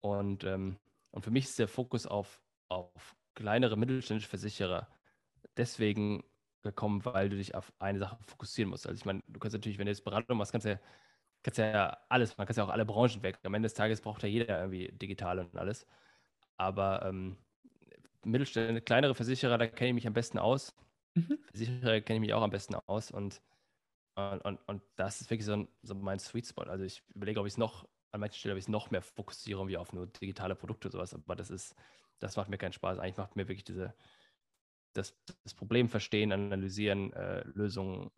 Und, 0.00 0.44
ähm, 0.44 0.78
und 1.10 1.22
für 1.22 1.30
mich 1.30 1.44
ist 1.44 1.58
der 1.58 1.68
Fokus 1.68 2.06
auf, 2.06 2.40
auf 2.68 3.16
kleinere 3.34 3.76
mittelständische 3.76 4.28
Versicherer 4.28 4.88
deswegen 5.56 6.22
gekommen, 6.62 7.04
weil 7.04 7.28
du 7.28 7.36
dich 7.36 7.54
auf 7.54 7.72
eine 7.78 7.98
Sache 7.98 8.18
fokussieren 8.26 8.70
musst. 8.70 8.86
Also 8.86 8.98
ich 8.98 9.04
meine, 9.04 9.22
du 9.28 9.38
kannst 9.38 9.54
natürlich, 9.54 9.78
wenn 9.78 9.86
du 9.86 9.92
jetzt 9.92 10.04
Beratung 10.04 10.36
machst, 10.36 10.52
kannst 10.52 10.66
du 10.66 10.70
ja, 10.70 10.80
kannst 11.42 11.58
ja 11.58 11.96
alles, 12.08 12.36
man 12.36 12.46
kann 12.46 12.56
ja 12.56 12.64
auch 12.64 12.68
alle 12.68 12.84
Branchen 12.84 13.22
weg. 13.22 13.38
Am 13.44 13.54
Ende 13.54 13.66
des 13.66 13.74
Tages 13.74 14.00
braucht 14.00 14.22
ja 14.22 14.28
jeder 14.28 14.58
irgendwie 14.58 14.88
digital 14.92 15.38
und 15.38 15.56
alles. 15.56 15.86
Aber 16.56 17.04
ähm, 17.04 17.36
Mittelstände, 18.24 18.80
kleinere 18.80 19.14
Versicherer, 19.14 19.58
da 19.58 19.66
kenne 19.66 19.90
ich 19.90 19.94
mich 19.94 20.06
am 20.06 20.12
besten 20.12 20.38
aus. 20.38 20.74
Mhm. 21.14 21.38
Versicherer 21.52 22.00
kenne 22.00 22.16
ich 22.16 22.20
mich 22.20 22.34
auch 22.34 22.42
am 22.42 22.50
besten 22.50 22.74
aus 22.74 23.10
und 23.10 23.40
und, 24.16 24.40
und, 24.44 24.58
und 24.66 24.82
das 24.96 25.20
ist 25.20 25.30
wirklich 25.30 25.46
so, 25.46 25.52
ein, 25.54 25.68
so 25.82 25.94
mein 25.94 26.18
Sweet 26.18 26.46
Spot. 26.46 26.62
Also 26.62 26.84
ich 26.84 27.02
überlege, 27.14 27.40
ob 27.40 27.46
ich 27.46 27.54
es 27.54 27.58
noch, 27.58 27.88
an 28.12 28.20
manchen 28.20 28.38
Stellen, 28.38 28.54
ob 28.54 28.58
ich 28.58 28.64
es 28.64 28.68
noch 28.68 28.90
mehr 28.90 29.02
fokussiere, 29.02 29.68
wie 29.68 29.76
auf 29.76 29.92
nur 29.92 30.06
digitale 30.06 30.54
Produkte 30.56 30.90
sowas. 30.90 31.12
Aber 31.14 31.36
das 31.36 31.50
ist, 31.50 31.74
das 32.18 32.36
macht 32.36 32.48
mir 32.48 32.58
keinen 32.58 32.72
Spaß. 32.72 32.98
Eigentlich 32.98 33.18
macht 33.18 33.36
mir 33.36 33.46
wirklich 33.48 33.64
diese, 33.64 33.94
das, 34.94 35.18
das 35.44 35.54
Problem 35.54 35.88
verstehen, 35.88 36.32
analysieren, 36.32 37.12
äh, 37.12 37.42
Lösungen 37.44 38.10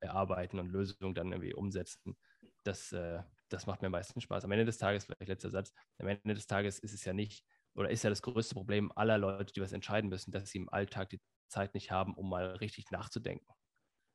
erarbeiten 0.00 0.58
und 0.58 0.68
Lösungen 0.68 1.14
dann 1.14 1.32
irgendwie 1.32 1.54
umsetzen. 1.54 2.16
Das, 2.64 2.92
äh, 2.92 3.22
das 3.48 3.66
macht 3.66 3.82
mir 3.82 3.90
meistens 3.90 4.22
Spaß. 4.22 4.44
Am 4.44 4.52
Ende 4.52 4.64
des 4.64 4.78
Tages, 4.78 5.04
vielleicht 5.04 5.28
letzter 5.28 5.50
Satz, 5.50 5.74
am 5.98 6.08
Ende 6.08 6.34
des 6.34 6.46
Tages 6.46 6.78
ist 6.78 6.94
es 6.94 7.04
ja 7.04 7.12
nicht, 7.12 7.44
oder 7.74 7.90
ist 7.90 8.04
ja 8.04 8.10
das 8.10 8.22
größte 8.22 8.54
Problem 8.54 8.90
aller 8.96 9.18
Leute, 9.18 9.52
die 9.52 9.60
was 9.60 9.72
entscheiden 9.72 10.08
müssen, 10.08 10.32
dass 10.32 10.50
sie 10.50 10.58
im 10.58 10.68
Alltag 10.70 11.10
die 11.10 11.20
Zeit 11.48 11.74
nicht 11.74 11.90
haben, 11.90 12.14
um 12.14 12.28
mal 12.30 12.46
richtig 12.56 12.90
nachzudenken. 12.90 13.46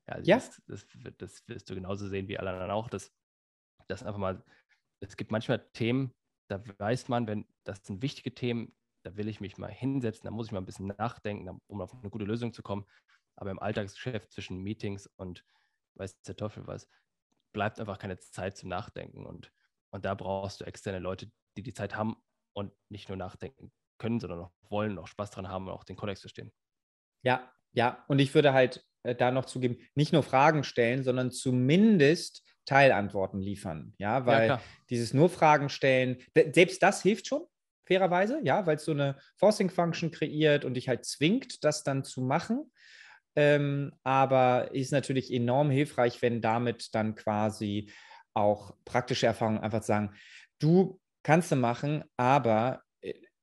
Ja, 0.08 0.14
also 0.14 0.30
ja. 0.30 0.36
Das, 0.36 0.62
das, 0.66 0.86
das, 1.18 1.48
wirst 1.48 1.70
du 1.70 1.74
genauso 1.74 2.08
sehen 2.08 2.28
wie 2.28 2.38
alle 2.38 2.50
anderen 2.50 2.70
auch. 2.70 2.88
Dass, 2.88 3.12
dass 3.88 4.02
einfach 4.02 4.18
mal, 4.18 4.42
es 5.00 5.16
gibt 5.16 5.30
manchmal 5.30 5.68
Themen, 5.72 6.14
da 6.48 6.62
weiß 6.78 7.08
man, 7.08 7.26
wenn 7.26 7.46
das 7.64 7.84
sind 7.84 8.02
wichtige 8.02 8.34
Themen, 8.34 8.74
da 9.04 9.16
will 9.16 9.28
ich 9.28 9.40
mich 9.40 9.58
mal 9.58 9.70
hinsetzen, 9.70 10.24
da 10.24 10.30
muss 10.30 10.46
ich 10.46 10.52
mal 10.52 10.60
ein 10.60 10.66
bisschen 10.66 10.88
nachdenken, 10.98 11.60
um 11.66 11.80
auf 11.80 11.92
eine 11.94 12.10
gute 12.10 12.24
Lösung 12.24 12.52
zu 12.52 12.62
kommen. 12.62 12.86
Aber 13.36 13.50
im 13.50 13.58
Alltagsgeschäft 13.58 14.32
zwischen 14.32 14.62
Meetings 14.62 15.06
und 15.16 15.44
weiß 15.94 16.20
der 16.22 16.36
Teufel 16.36 16.66
was, 16.66 16.88
bleibt 17.52 17.78
einfach 17.78 17.98
keine 17.98 18.18
Zeit 18.18 18.56
zum 18.56 18.68
Nachdenken. 18.68 19.26
Und, 19.26 19.52
und 19.90 20.04
da 20.04 20.14
brauchst 20.14 20.60
du 20.60 20.64
externe 20.64 20.98
Leute, 20.98 21.30
die 21.56 21.62
die 21.62 21.74
Zeit 21.74 21.94
haben 21.94 22.16
und 22.54 22.72
nicht 22.88 23.08
nur 23.08 23.16
nachdenken 23.16 23.72
können, 23.98 24.20
sondern 24.20 24.40
auch 24.40 24.52
wollen, 24.70 24.98
auch 24.98 25.06
Spaß 25.06 25.30
dran 25.30 25.48
haben 25.48 25.66
und 25.66 25.72
auch 25.72 25.84
den 25.84 25.96
Kontext 25.96 26.22
verstehen. 26.22 26.52
Ja, 27.22 27.52
ja. 27.72 28.04
Und 28.08 28.20
ich 28.20 28.34
würde 28.34 28.52
halt 28.52 28.86
äh, 29.08 29.14
da 29.14 29.30
noch 29.30 29.46
zugeben, 29.46 29.78
nicht 29.94 30.12
nur 30.12 30.22
Fragen 30.22 30.64
stellen, 30.64 31.02
sondern 31.02 31.30
zumindest 31.30 32.42
Teilantworten 32.64 33.40
liefern. 33.40 33.94
Ja, 33.98 34.26
weil 34.26 34.48
ja, 34.48 34.60
dieses 34.90 35.14
nur 35.14 35.30
Fragen 35.30 35.68
stellen, 35.68 36.18
selbst 36.52 36.82
das 36.82 37.02
hilft 37.02 37.26
schon, 37.26 37.42
fairerweise, 37.86 38.40
ja, 38.44 38.66
weil 38.66 38.76
es 38.76 38.84
so 38.84 38.92
eine 38.92 39.16
Forcing-Function 39.36 40.10
kreiert 40.10 40.64
und 40.64 40.74
dich 40.74 40.88
halt 40.88 41.04
zwingt, 41.06 41.64
das 41.64 41.82
dann 41.82 42.04
zu 42.04 42.20
machen. 42.20 42.70
Ähm, 43.36 43.92
aber 44.04 44.74
ist 44.74 44.92
natürlich 44.92 45.32
enorm 45.32 45.70
hilfreich, 45.70 46.20
wenn 46.22 46.40
damit 46.40 46.94
dann 46.94 47.14
quasi 47.14 47.90
auch 48.34 48.74
praktische 48.84 49.26
Erfahrungen 49.26 49.60
einfach 49.60 49.82
sagen, 49.82 50.14
du 50.58 51.00
kannst 51.22 51.50
du 51.50 51.56
machen, 51.56 52.04
aber 52.16 52.82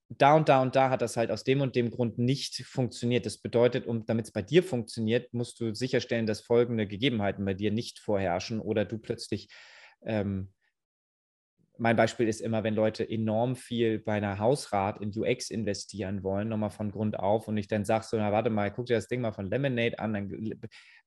da 0.09 0.35
und 0.35 0.50
da 0.50 0.62
und 0.62 0.75
da 0.75 0.89
hat 0.89 1.01
das 1.01 1.17
halt 1.17 1.31
aus 1.31 1.43
dem 1.43 1.62
und 1.62 1.75
dem 1.75 1.89
Grund 1.89 2.17
nicht 2.17 2.63
funktioniert. 2.65 3.25
Das 3.25 3.39
bedeutet, 3.39 3.88
um, 3.88 4.05
damit 4.05 4.25
es 4.25 4.31
bei 4.31 4.41
dir 4.41 4.63
funktioniert, 4.63 5.33
musst 5.33 5.59
du 5.59 5.74
sicherstellen, 5.74 6.27
dass 6.27 6.41
folgende 6.41 6.88
Gegebenheiten 6.88 7.43
bei 7.43 7.53
dir 7.53 7.71
nicht 7.71 8.00
vorherrschen 8.00 8.59
oder 8.59 8.85
du 8.85 8.97
plötzlich 8.97 9.50
ähm, 10.05 10.53
mein 11.77 11.95
Beispiel 11.95 12.27
ist 12.27 12.41
immer, 12.41 12.63
wenn 12.63 12.75
Leute 12.75 13.07
enorm 13.07 13.55
viel 13.55 14.00
bei 14.00 14.13
einer 14.13 14.39
Hausrat 14.39 15.01
in 15.01 15.12
UX 15.15 15.50
investieren 15.50 16.24
wollen, 16.24 16.47
nochmal 16.47 16.69
von 16.69 16.91
Grund 16.91 17.19
auf 17.19 17.47
und 17.47 17.57
ich 17.57 17.67
dann 17.67 17.85
sage 17.85 18.05
so, 18.05 18.17
na 18.17 18.31
warte 18.31 18.50
mal, 18.50 18.71
guck 18.71 18.85
dir 18.85 18.95
das 18.95 19.07
Ding 19.07 19.21
mal 19.21 19.33
von 19.33 19.50
Lemonade 19.50 20.00
an, 20.00 20.13
dann 20.13 20.29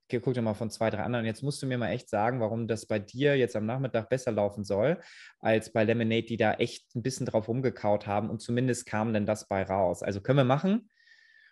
guck 0.08 0.34
dir 0.34 0.42
mal 0.42 0.54
von 0.54 0.70
zwei, 0.70 0.90
drei 0.90 1.02
anderen. 1.02 1.26
Jetzt 1.26 1.42
musst 1.42 1.62
du 1.62 1.66
mir 1.66 1.78
mal 1.78 1.90
echt 1.90 2.08
sagen, 2.08 2.40
warum 2.40 2.66
das 2.66 2.86
bei 2.86 2.98
dir 2.98 3.36
jetzt 3.36 3.56
am 3.56 3.66
Nachmittag 3.66 4.08
besser 4.08 4.32
laufen 4.32 4.64
soll, 4.64 5.00
als 5.38 5.72
bei 5.72 5.84
Lemonade, 5.84 6.26
die 6.26 6.36
da 6.36 6.54
echt 6.54 6.94
ein 6.94 7.02
bisschen 7.02 7.26
drauf 7.26 7.48
rumgekaut 7.48 8.06
haben 8.06 8.30
und 8.30 8.40
zumindest 8.40 8.86
kam 8.86 9.12
denn 9.12 9.26
das 9.26 9.48
bei 9.48 9.62
raus. 9.62 10.02
Also 10.02 10.20
können 10.20 10.38
wir 10.38 10.44
machen 10.44 10.90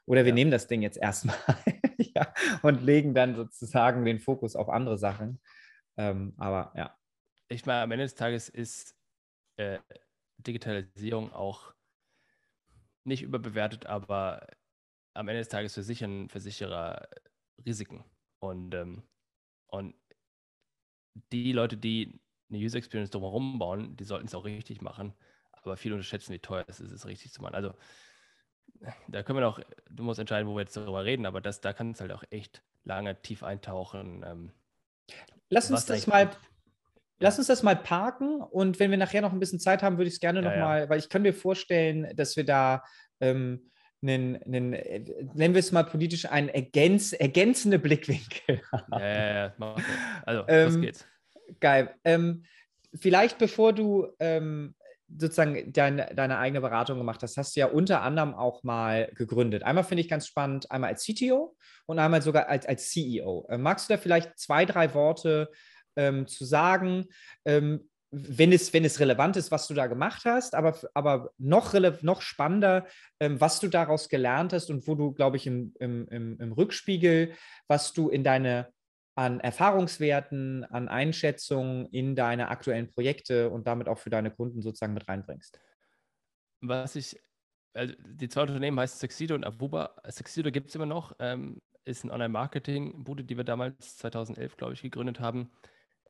oder 0.07 0.25
wir 0.25 0.31
ja. 0.31 0.35
nehmen 0.35 0.51
das 0.51 0.67
Ding 0.67 0.83
jetzt 0.83 0.99
erstmal 0.99 1.37
ja, 1.99 2.33
und 2.63 2.83
legen 2.83 3.15
dann 3.15 3.35
sozusagen 3.35 4.05
den 4.05 4.19
Fokus 4.19 4.57
auf 4.57 4.69
andere 4.69 4.99
Sachen. 4.99 5.41
Ähm, 5.97 6.35
aber 6.39 6.73
ja. 6.77 6.97
Ich 7.49 7.67
meine, 7.67 7.83
am 7.83 7.93
Ende 7.93 8.05
des 8.05 8.15
Tages 8.15 8.49
ist 8.49 8.97
äh, 9.57 9.79
Digitalisierung 10.39 11.33
auch 11.33 11.75
nicht 13.05 13.23
überbewertet, 13.23 13.87
aber 13.87 14.47
am 15.15 15.29
Ende 15.29 15.41
des 15.41 15.49
Tages 15.49 15.75
versichern 15.75 16.29
Versicherer 16.29 17.09
Risiken. 17.65 18.05
Und, 18.47 18.75
ähm, 18.75 19.03
und 19.69 19.95
die 21.33 21.53
Leute, 21.53 21.76
die 21.76 22.21
eine 22.49 22.59
User 22.59 22.79
Experience 22.79 23.11
drumherum 23.11 23.59
bauen, 23.59 23.97
die 23.97 24.05
sollten 24.05 24.26
es 24.26 24.35
auch 24.35 24.45
richtig 24.45 24.83
machen. 24.83 25.12
Aber 25.53 25.76
viele 25.76 25.95
unterschätzen, 25.95 26.33
wie 26.33 26.38
teuer 26.38 26.65
es 26.69 26.81
ist, 26.81 26.93
es 26.93 27.07
richtig 27.07 27.33
zu 27.33 27.43
machen. 27.43 27.55
Also 27.55 27.75
da 29.09 29.23
können 29.23 29.38
wir 29.38 29.45
noch, 29.45 29.61
du 29.91 30.03
musst 30.03 30.21
entscheiden, 30.21 30.49
wo 30.49 30.55
wir 30.55 30.61
jetzt 30.61 30.76
darüber 30.76 31.05
reden, 31.05 31.26
aber 31.26 31.41
das, 31.41 31.61
da 31.61 31.73
kann 31.73 31.93
es 31.93 32.00
halt 32.00 32.12
auch 32.12 32.25
echt 32.31 32.62
lange 32.85 33.21
tief 33.23 33.43
eintauchen. 33.43 34.25
Ähm, 34.26 34.53
Lass 35.49 35.71
uns 35.71 35.87
das 35.87 36.07
mal, 36.07 36.31
Lass 37.19 37.38
uns 37.38 37.47
das 37.47 37.62
mal 37.62 37.76
parken 37.76 38.43
und 38.43 38.79
wenn 38.79 38.91
wir 38.91 38.99
nachher 38.99 39.23
noch 39.23 39.33
ein 39.33 39.41
bisschen 39.41 39.59
Zeit 39.59 39.83
haben, 39.83 39.97
würde 39.97 40.09
ich 40.09 40.15
es 40.15 40.21
gerne 40.21 40.43
ja, 40.43 40.50
nochmal, 40.50 40.83
ja. 40.83 40.88
weil 40.88 40.99
ich 40.99 41.09
kann 41.09 41.23
mir 41.23 41.33
vorstellen, 41.33 42.15
dass 42.15 42.37
wir 42.37 42.45
da 42.45 42.83
ähm, 43.21 43.71
einen, 44.03 44.43
einen, 44.43 44.71
nennen 44.71 45.55
wir 45.55 45.61
es 45.61 45.73
mal 45.73 45.85
politisch, 45.85 46.26
einen 46.26 46.49
ergänz, 46.49 47.12
ergänzende 47.12 47.79
Blickwinkel. 47.79 48.61
Ja, 48.91 49.00
ja, 49.00 49.55
ja. 49.59 49.76
Also, 50.25 50.45
ähm, 50.49 50.67
los 50.67 50.81
geht's. 50.81 51.07
Geil. 51.61 51.95
Ähm, 52.05 52.45
vielleicht 52.95 53.38
bevor 53.38 53.73
du 53.73 54.09
ähm, 54.19 54.75
sozusagen 55.09 55.73
dein, 55.73 56.05
deine 56.15 56.38
eigene 56.38 56.61
Beratung 56.61 56.99
gemacht 56.99 57.23
hast, 57.23 57.37
hast 57.37 57.55
du 57.55 57.61
ja 57.61 57.67
unter 57.67 58.03
anderem 58.03 58.35
auch 58.35 58.62
mal 58.62 59.11
gegründet. 59.15 59.62
Einmal 59.62 59.85
finde 59.85 60.00
ich 60.00 60.09
ganz 60.09 60.26
spannend, 60.26 60.71
einmal 60.71 60.91
als 60.91 61.05
CTO 61.05 61.57
und 61.87 61.99
einmal 61.99 62.23
sogar 62.23 62.49
als, 62.49 62.67
als 62.67 62.91
CEO. 62.91 63.47
Äh, 63.49 63.59
magst 63.59 63.88
du 63.88 63.95
da 63.95 63.99
vielleicht 63.99 64.38
zwei, 64.38 64.65
drei 64.65 64.93
Worte 64.95 65.50
ähm, 65.95 66.26
zu 66.26 66.45
sagen, 66.45 67.07
ähm, 67.45 67.88
wenn 68.11 68.53
es, 68.53 68.73
wenn 68.73 68.85
es 68.85 69.01
relevant 69.01 69.37
ist, 69.37 69.51
was 69.51 69.67
du 69.67 69.75
da 69.75 69.87
gemacht 69.87 70.25
hast, 70.25 70.55
aber, 70.55 70.79
aber 70.95 71.31
noch, 71.39 71.75
noch 72.03 72.23
spannender, 72.23 72.87
ähm, 73.21 73.41
was 73.41 73.61
du 73.61 73.69
daraus 73.69 74.09
gelernt 74.09 74.53
hast 74.53 74.71
und 74.71 74.87
wo 74.87 74.95
du, 74.95 75.13
glaube 75.13 75.37
ich, 75.37 75.47
im, 75.47 75.75
im, 75.81 76.39
im, 76.39 76.53
Rückspiegel, 76.53 77.33
was 77.69 77.93
du 77.93 78.09
in 78.09 78.23
deine 78.23 78.69
an 79.17 79.41
Erfahrungswerten, 79.41 80.65
an 80.65 80.89
Einschätzungen 80.89 81.87
in 81.87 82.15
deine 82.15 82.49
aktuellen 82.49 82.93
Projekte 82.93 83.49
und 83.49 83.67
damit 83.67 83.89
auch 83.89 83.99
für 83.99 84.11
deine 84.11 84.31
Kunden 84.31 84.61
sozusagen 84.61 84.93
mit 84.93 85.09
reinbringst. 85.09 85.59
Was 86.61 86.97
ich, 86.97 87.19
also 87.73 87.95
die 87.99 88.29
zwei 88.29 88.43
Unternehmen 88.43 88.79
heißen 88.79 88.99
Sexido 88.99 89.35
und 89.35 89.45
Abuba. 89.45 89.97
Sexido 90.05 90.51
gibt 90.51 90.69
es 90.69 90.75
immer 90.75 90.87
noch, 90.87 91.17
ähm, 91.19 91.63
ist 91.87 92.05
ein 92.05 92.11
Online-Marketing-Bude, 92.11 93.25
die 93.25 93.39
wir 93.39 93.45
damals 93.45 93.97
2011, 93.97 94.57
glaube 94.59 94.75
ich, 94.75 94.83
gegründet 94.83 95.19
haben. 95.19 95.51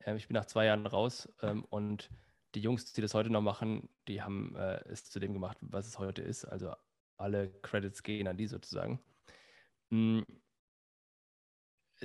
Ähm, 0.05 0.17
ich 0.17 0.27
bin 0.27 0.35
nach 0.35 0.45
zwei 0.45 0.65
Jahren 0.65 0.85
raus 0.85 1.29
ähm, 1.41 1.63
und 1.65 2.09
die 2.55 2.61
Jungs, 2.61 2.93
die 2.93 3.01
das 3.01 3.13
heute 3.13 3.29
noch 3.29 3.41
machen, 3.41 3.89
die 4.07 4.21
haben 4.21 4.55
äh, 4.55 4.83
es 4.89 5.09
zu 5.09 5.19
dem 5.19 5.33
gemacht, 5.33 5.57
was 5.61 5.87
es 5.87 5.99
heute 5.99 6.21
ist. 6.21 6.45
Also 6.45 6.73
alle 7.17 7.49
Credits 7.61 8.03
gehen 8.03 8.27
an 8.27 8.37
die 8.37 8.47
sozusagen. 8.47 8.99
Mhm. 9.89 10.25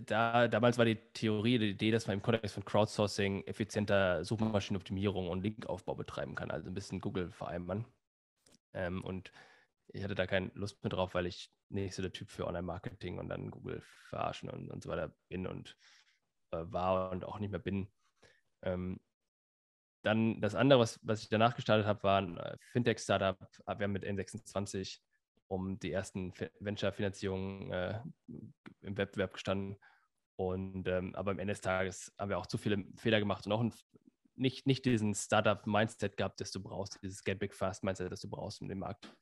Da, 0.06 0.48
damals 0.48 0.78
war 0.78 0.86
die 0.86 0.96
Theorie, 1.12 1.58
die 1.58 1.70
Idee, 1.70 1.90
dass 1.90 2.06
man 2.06 2.14
im 2.14 2.22
Kontext 2.22 2.54
von 2.54 2.64
Crowdsourcing 2.64 3.44
effizienter 3.44 4.24
Suchmaschinenoptimierung 4.24 5.28
und 5.28 5.42
Linkaufbau 5.42 5.94
betreiben 5.94 6.34
kann, 6.34 6.50
also 6.50 6.70
ein 6.70 6.74
bisschen 6.74 7.00
Google 7.00 7.30
vereinbaren. 7.30 7.84
Ähm, 8.72 9.04
und 9.04 9.32
ich 9.88 10.02
hatte 10.02 10.14
da 10.14 10.26
keine 10.26 10.50
Lust 10.54 10.82
mehr 10.82 10.88
drauf, 10.88 11.14
weil 11.14 11.26
ich 11.26 11.50
nicht 11.68 11.94
so 11.94 12.00
der 12.00 12.12
Typ 12.12 12.30
für 12.30 12.46
Online-Marketing 12.46 13.18
und 13.18 13.28
dann 13.28 13.50
Google 13.50 13.82
verarschen 14.08 14.48
und, 14.48 14.70
und 14.70 14.82
so 14.82 14.88
weiter 14.88 15.14
bin 15.28 15.46
und 15.46 15.70
äh, 15.70 15.74
war 16.52 17.10
und 17.10 17.24
auch 17.24 17.38
nicht 17.38 17.50
mehr 17.50 17.60
bin. 17.60 17.90
Ähm, 18.62 19.00
dann 20.02 20.40
das 20.40 20.54
andere, 20.54 20.80
was, 20.80 20.98
was 21.02 21.22
ich 21.22 21.28
danach 21.28 21.54
gestartet 21.54 21.86
habe, 21.86 22.02
war 22.02 22.20
ein 22.20 22.36
äh, 22.36 22.56
Fintech-Startup. 22.72 23.38
Wir 23.66 23.84
haben 23.84 23.92
mit 23.92 24.04
N26 24.04 24.98
um 25.48 25.78
die 25.78 25.92
ersten 25.92 26.32
Venture-Finanzierungen 26.60 27.72
äh, 27.72 28.00
im 28.80 28.96
Wettbewerb 28.96 29.34
gestanden. 29.34 29.76
Und 30.36 30.88
ähm, 30.88 31.14
aber 31.14 31.30
am 31.30 31.38
Ende 31.38 31.52
des 31.52 31.60
Tages 31.60 32.12
haben 32.18 32.30
wir 32.30 32.38
auch 32.38 32.46
zu 32.46 32.58
viele 32.58 32.84
Fehler 32.96 33.20
gemacht 33.20 33.46
und 33.46 33.52
auch 33.52 33.60
ein, 33.60 33.72
nicht, 34.34 34.66
nicht 34.66 34.84
diesen 34.84 35.14
Startup-Mindset 35.14 36.16
gehabt, 36.16 36.40
das 36.40 36.50
du 36.50 36.62
brauchst, 36.62 36.98
dieses 37.02 37.22
Get 37.22 37.38
Big 37.38 37.54
Fast 37.54 37.84
Mindset, 37.84 38.10
das 38.10 38.22
du 38.22 38.30
brauchst, 38.30 38.60
um 38.60 38.68
den 38.68 38.78
Markt 38.78 39.14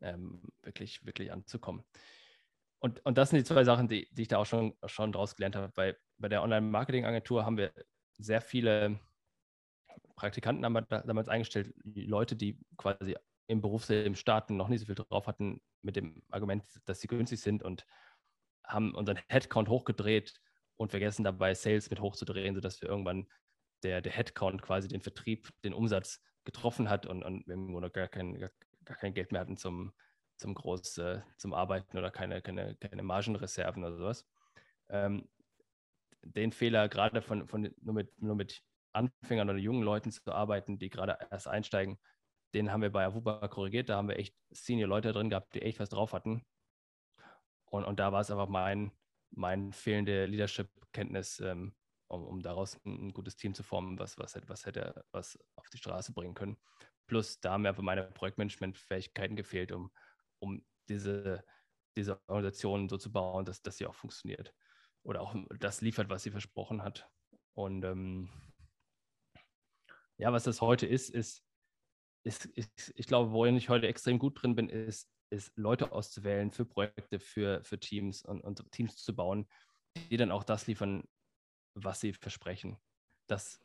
ähm, 0.00 0.42
wirklich, 0.62 1.04
wirklich 1.04 1.30
anzukommen. 1.30 1.84
Und, 2.78 3.04
und 3.04 3.18
das 3.18 3.30
sind 3.30 3.38
die 3.38 3.44
zwei 3.44 3.64
Sachen, 3.64 3.88
die, 3.88 4.08
die 4.12 4.22
ich 4.22 4.28
da 4.28 4.38
auch 4.38 4.46
schon, 4.46 4.74
schon 4.86 5.12
draus 5.12 5.34
gelernt 5.34 5.56
habe. 5.56 5.72
Bei, 5.74 5.96
bei 6.18 6.28
der 6.28 6.42
Online-Marketing-Agentur 6.42 7.44
haben 7.44 7.56
wir 7.56 7.72
sehr 8.18 8.40
viele 8.40 9.00
Praktikanten 10.14 10.62
damals 10.62 11.28
eingestellt, 11.28 11.74
Leute, 11.84 12.36
die 12.36 12.58
quasi 12.76 13.16
im 13.48 13.60
Berufsleben 13.60 14.16
starten, 14.16 14.56
noch 14.56 14.68
nicht 14.68 14.80
so 14.80 14.86
viel 14.86 14.94
drauf 14.94 15.26
hatten, 15.26 15.60
mit 15.82 15.96
dem 15.96 16.22
Argument, 16.30 16.64
dass 16.84 17.00
sie 17.00 17.06
günstig 17.06 17.40
sind 17.40 17.62
und 17.62 17.86
haben 18.64 18.94
unseren 18.94 19.18
Headcount 19.28 19.68
hochgedreht 19.68 20.34
und 20.76 20.90
vergessen 20.90 21.24
dabei, 21.24 21.54
Sales 21.54 21.90
mit 21.90 22.00
hochzudrehen, 22.00 22.54
sodass 22.54 22.80
wir 22.82 22.88
irgendwann 22.88 23.26
der, 23.82 24.00
der 24.00 24.12
Headcount 24.12 24.62
quasi 24.62 24.88
den 24.88 25.00
Vertrieb, 25.00 25.50
den 25.62 25.74
Umsatz 25.74 26.20
getroffen 26.44 26.88
hat 26.88 27.06
und, 27.06 27.22
und 27.22 27.46
wir 27.46 27.54
irgendwo 27.54 27.80
noch 27.80 27.92
gar 27.92 28.08
kein, 28.08 28.38
gar, 28.38 28.50
gar 28.84 28.96
kein 28.96 29.14
Geld 29.14 29.32
mehr 29.32 29.40
hatten 29.40 29.56
zum, 29.56 29.92
zum 30.36 30.54
Groß, 30.54 30.98
äh, 30.98 31.22
zum 31.38 31.54
Arbeiten 31.54 31.96
oder 31.98 32.10
keine, 32.10 32.42
keine, 32.42 32.76
keine 32.76 33.02
Margenreserven 33.02 33.84
oder 33.84 33.96
sowas. 33.96 34.26
Ähm, 34.88 35.28
den 36.22 36.52
Fehler 36.52 36.88
gerade 36.88 37.22
von, 37.22 37.46
von 37.46 37.74
nur, 37.80 37.94
mit, 37.94 38.20
nur 38.20 38.34
mit 38.34 38.62
Anfängern 38.92 39.48
oder 39.48 39.58
jungen 39.58 39.82
Leuten 39.82 40.10
zu 40.10 40.32
arbeiten, 40.32 40.78
die 40.78 40.90
gerade 40.90 41.18
erst 41.30 41.48
einsteigen, 41.48 41.98
den 42.54 42.72
haben 42.72 42.82
wir 42.82 42.90
bei 42.90 43.04
Avuba 43.04 43.46
korrigiert. 43.48 43.88
Da 43.88 43.96
haben 43.96 44.08
wir 44.08 44.18
echt 44.18 44.34
Senior 44.50 44.88
Leute 44.88 45.12
drin 45.12 45.30
gehabt, 45.30 45.54
die 45.54 45.62
echt 45.62 45.78
was 45.78 45.90
drauf 45.90 46.12
hatten. 46.12 46.44
Und, 47.66 47.84
und 47.84 48.00
da 48.00 48.12
war 48.12 48.20
es 48.20 48.30
einfach 48.30 48.48
mein, 48.48 48.92
mein 49.30 49.72
fehlende 49.72 50.26
Leadership-Kenntnis, 50.26 51.40
ähm, 51.40 51.74
um, 52.08 52.24
um 52.24 52.42
daraus 52.42 52.80
ein, 52.84 53.08
ein, 53.08 53.12
gutes 53.12 53.36
Team 53.36 53.54
zu 53.54 53.62
formen, 53.62 53.98
was, 53.98 54.18
was, 54.18 54.40
was 54.46 54.64
hätte 54.64 55.04
was 55.10 55.38
auf 55.56 55.68
die 55.68 55.78
Straße 55.78 56.12
bringen 56.12 56.34
können. 56.34 56.56
Plus 57.06 57.40
da 57.40 57.52
haben 57.52 57.62
mir 57.62 57.70
einfach 57.70 57.82
meine 57.82 58.04
Projektmanagement-Fähigkeiten 58.04 59.36
gefehlt, 59.36 59.72
um, 59.72 59.90
um 60.38 60.64
diese, 60.88 61.44
diese 61.96 62.20
Organisation 62.28 62.88
so 62.88 62.98
zu 62.98 63.12
bauen, 63.12 63.44
dass, 63.44 63.62
dass 63.62 63.76
sie 63.76 63.86
auch 63.86 63.94
funktioniert. 63.94 64.54
Oder 65.02 65.20
auch 65.20 65.34
das 65.58 65.80
liefert, 65.80 66.08
was 66.08 66.22
sie 66.22 66.30
versprochen 66.30 66.82
hat. 66.82 67.08
Und 67.54 67.84
ähm, 67.84 68.28
ja, 70.18 70.32
was 70.32 70.44
das 70.44 70.60
heute 70.60 70.86
ist, 70.86 71.10
ist, 71.10 71.42
ist, 72.24 72.46
ist, 72.46 72.92
ich 72.96 73.06
glaube, 73.06 73.32
wo 73.32 73.46
ich 73.46 73.68
heute 73.68 73.86
extrem 73.86 74.18
gut 74.18 74.42
drin 74.42 74.56
bin, 74.56 74.68
ist, 74.68 75.08
ist 75.30 75.56
Leute 75.56 75.92
auszuwählen 75.92 76.50
für 76.50 76.64
Projekte, 76.64 77.20
für, 77.20 77.62
für 77.64 77.78
Teams 77.78 78.24
und, 78.24 78.40
und 78.42 78.70
Teams 78.72 78.96
zu 78.96 79.14
bauen, 79.14 79.48
die 80.10 80.16
dann 80.16 80.30
auch 80.30 80.44
das 80.44 80.66
liefern, 80.66 81.04
was 81.74 82.00
sie 82.00 82.12
versprechen. 82.12 82.78
Das 83.28 83.60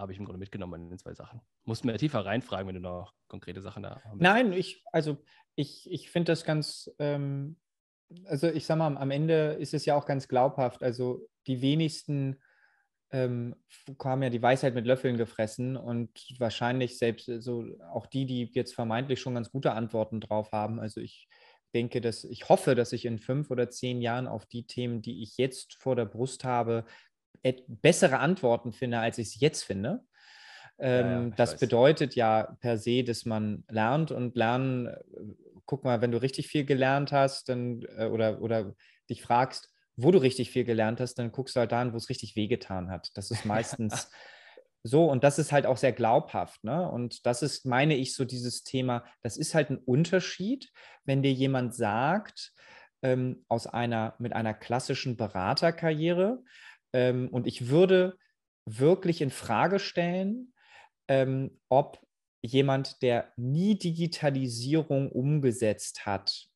habe 0.00 0.12
ich 0.12 0.18
im 0.18 0.24
Grunde 0.24 0.38
mitgenommen 0.38 0.82
in 0.82 0.88
den 0.88 0.98
zwei 0.98 1.14
Sachen. 1.14 1.40
Musst 1.64 1.84
mir 1.84 1.96
tiefer 1.96 2.24
reinfragen, 2.24 2.66
wenn 2.66 2.74
du 2.74 2.80
noch 2.80 3.14
konkrete 3.28 3.60
Sachen 3.60 3.82
da 3.82 4.00
hast. 4.04 4.20
Nein, 4.20 4.52
ich, 4.52 4.84
also 4.92 5.18
ich, 5.54 5.90
ich 5.90 6.10
finde 6.10 6.32
das 6.32 6.44
ganz, 6.44 6.90
ähm, 6.98 7.56
also 8.24 8.48
ich 8.48 8.66
sag 8.66 8.76
mal, 8.76 8.96
am 8.96 9.10
Ende 9.10 9.52
ist 9.54 9.74
es 9.74 9.84
ja 9.84 9.94
auch 9.94 10.06
ganz 10.06 10.28
glaubhaft. 10.28 10.82
Also 10.82 11.28
die 11.46 11.62
wenigsten 11.62 12.40
ähm, 13.12 13.56
haben 14.02 14.22
ja 14.22 14.30
die 14.30 14.42
Weisheit 14.42 14.74
mit 14.74 14.86
Löffeln 14.86 15.16
gefressen 15.16 15.76
und 15.76 16.10
wahrscheinlich 16.38 16.98
selbst 16.98 17.28
äh, 17.28 17.40
so 17.40 17.66
auch 17.92 18.06
die, 18.06 18.26
die 18.26 18.50
jetzt 18.52 18.74
vermeintlich 18.74 19.20
schon 19.20 19.34
ganz 19.34 19.50
gute 19.50 19.72
Antworten 19.72 20.20
drauf 20.20 20.52
haben. 20.52 20.78
Also 20.78 21.00
ich 21.00 21.28
denke, 21.74 22.00
dass 22.00 22.24
ich 22.24 22.48
hoffe, 22.48 22.74
dass 22.74 22.92
ich 22.92 23.04
in 23.04 23.18
fünf 23.18 23.50
oder 23.50 23.70
zehn 23.70 24.00
Jahren 24.00 24.26
auf 24.26 24.46
die 24.46 24.66
Themen, 24.66 25.02
die 25.02 25.22
ich 25.22 25.36
jetzt 25.36 25.74
vor 25.74 25.96
der 25.96 26.04
Brust 26.04 26.44
habe, 26.44 26.84
bessere 27.66 28.18
Antworten 28.18 28.72
finde, 28.72 28.98
als 28.98 29.18
ich 29.18 29.28
es 29.28 29.40
jetzt 29.40 29.62
finde. 29.62 30.04
Ähm, 30.78 31.28
ja, 31.30 31.36
das 31.36 31.52
weiß. 31.52 31.60
bedeutet 31.60 32.14
ja 32.14 32.56
per 32.60 32.78
se, 32.78 33.04
dass 33.04 33.26
man 33.26 33.64
lernt 33.68 34.10
und 34.10 34.34
lernen, 34.34 34.86
äh, 34.86 34.96
guck 35.66 35.84
mal, 35.84 36.00
wenn 36.00 36.10
du 36.10 36.20
richtig 36.20 36.48
viel 36.48 36.64
gelernt 36.64 37.12
hast 37.12 37.48
dann, 37.48 37.82
äh, 37.98 38.06
oder, 38.06 38.40
oder 38.40 38.74
dich 39.10 39.22
fragst, 39.22 39.72
wo 39.96 40.10
du 40.10 40.18
richtig 40.18 40.50
viel 40.50 40.64
gelernt 40.64 41.00
hast, 41.00 41.18
dann 41.18 41.32
guckst 41.32 41.54
du 41.54 41.60
halt 41.60 41.72
da 41.72 41.92
wo 41.92 41.96
es 41.96 42.08
richtig 42.08 42.34
wehgetan 42.34 42.90
hat. 42.90 43.10
Das 43.14 43.30
ist 43.30 43.44
meistens 43.44 44.10
so 44.82 45.10
und 45.10 45.24
das 45.24 45.38
ist 45.38 45.52
halt 45.52 45.66
auch 45.66 45.76
sehr 45.76 45.92
glaubhaft. 45.92 46.64
Ne? 46.64 46.90
Und 46.90 47.26
das 47.26 47.42
ist, 47.42 47.66
meine 47.66 47.94
ich, 47.94 48.14
so 48.14 48.24
dieses 48.24 48.62
Thema, 48.62 49.04
das 49.22 49.36
ist 49.36 49.54
halt 49.54 49.70
ein 49.70 49.78
Unterschied, 49.78 50.72
wenn 51.04 51.22
dir 51.22 51.32
jemand 51.32 51.74
sagt, 51.74 52.52
ähm, 53.02 53.44
aus 53.48 53.66
einer, 53.66 54.14
mit 54.18 54.32
einer 54.32 54.54
klassischen 54.54 55.16
Beraterkarriere, 55.16 56.42
ähm, 56.92 57.28
und 57.28 57.46
ich 57.46 57.68
würde 57.68 58.18
wirklich 58.66 59.20
in 59.20 59.30
Frage 59.30 59.78
stellen, 59.78 60.52
ähm, 61.08 61.58
ob 61.68 62.00
jemand, 62.42 63.02
der 63.02 63.32
nie 63.36 63.78
Digitalisierung 63.78 65.10
umgesetzt 65.10 66.06
hat, 66.06 66.48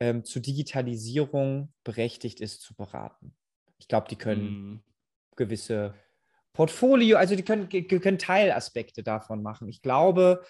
ähm, 0.00 0.24
zu 0.24 0.40
Digitalisierung 0.40 1.72
berechtigt 1.84 2.40
ist 2.40 2.60
zu 2.60 2.74
beraten. 2.74 3.34
Ich 3.78 3.88
glaube, 3.88 4.08
die 4.08 4.16
können 4.16 4.44
mm. 4.44 4.82
gewisse 5.36 5.94
Portfolio, 6.52 7.18
also 7.18 7.36
die 7.36 7.42
können, 7.42 7.68
können 7.68 8.18
Teilaspekte 8.18 9.02
davon 9.02 9.42
machen. 9.42 9.68
Ich 9.68 9.82
glaube, 9.82 10.44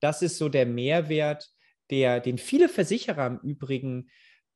das 0.00 0.22
ist 0.22 0.38
so 0.38 0.48
der 0.48 0.66
Mehrwert, 0.66 1.48
der, 1.90 2.20
den 2.20 2.38
viele 2.38 2.68
Versicherer 2.68 3.26
im 3.26 3.38
Übrigen 3.38 4.10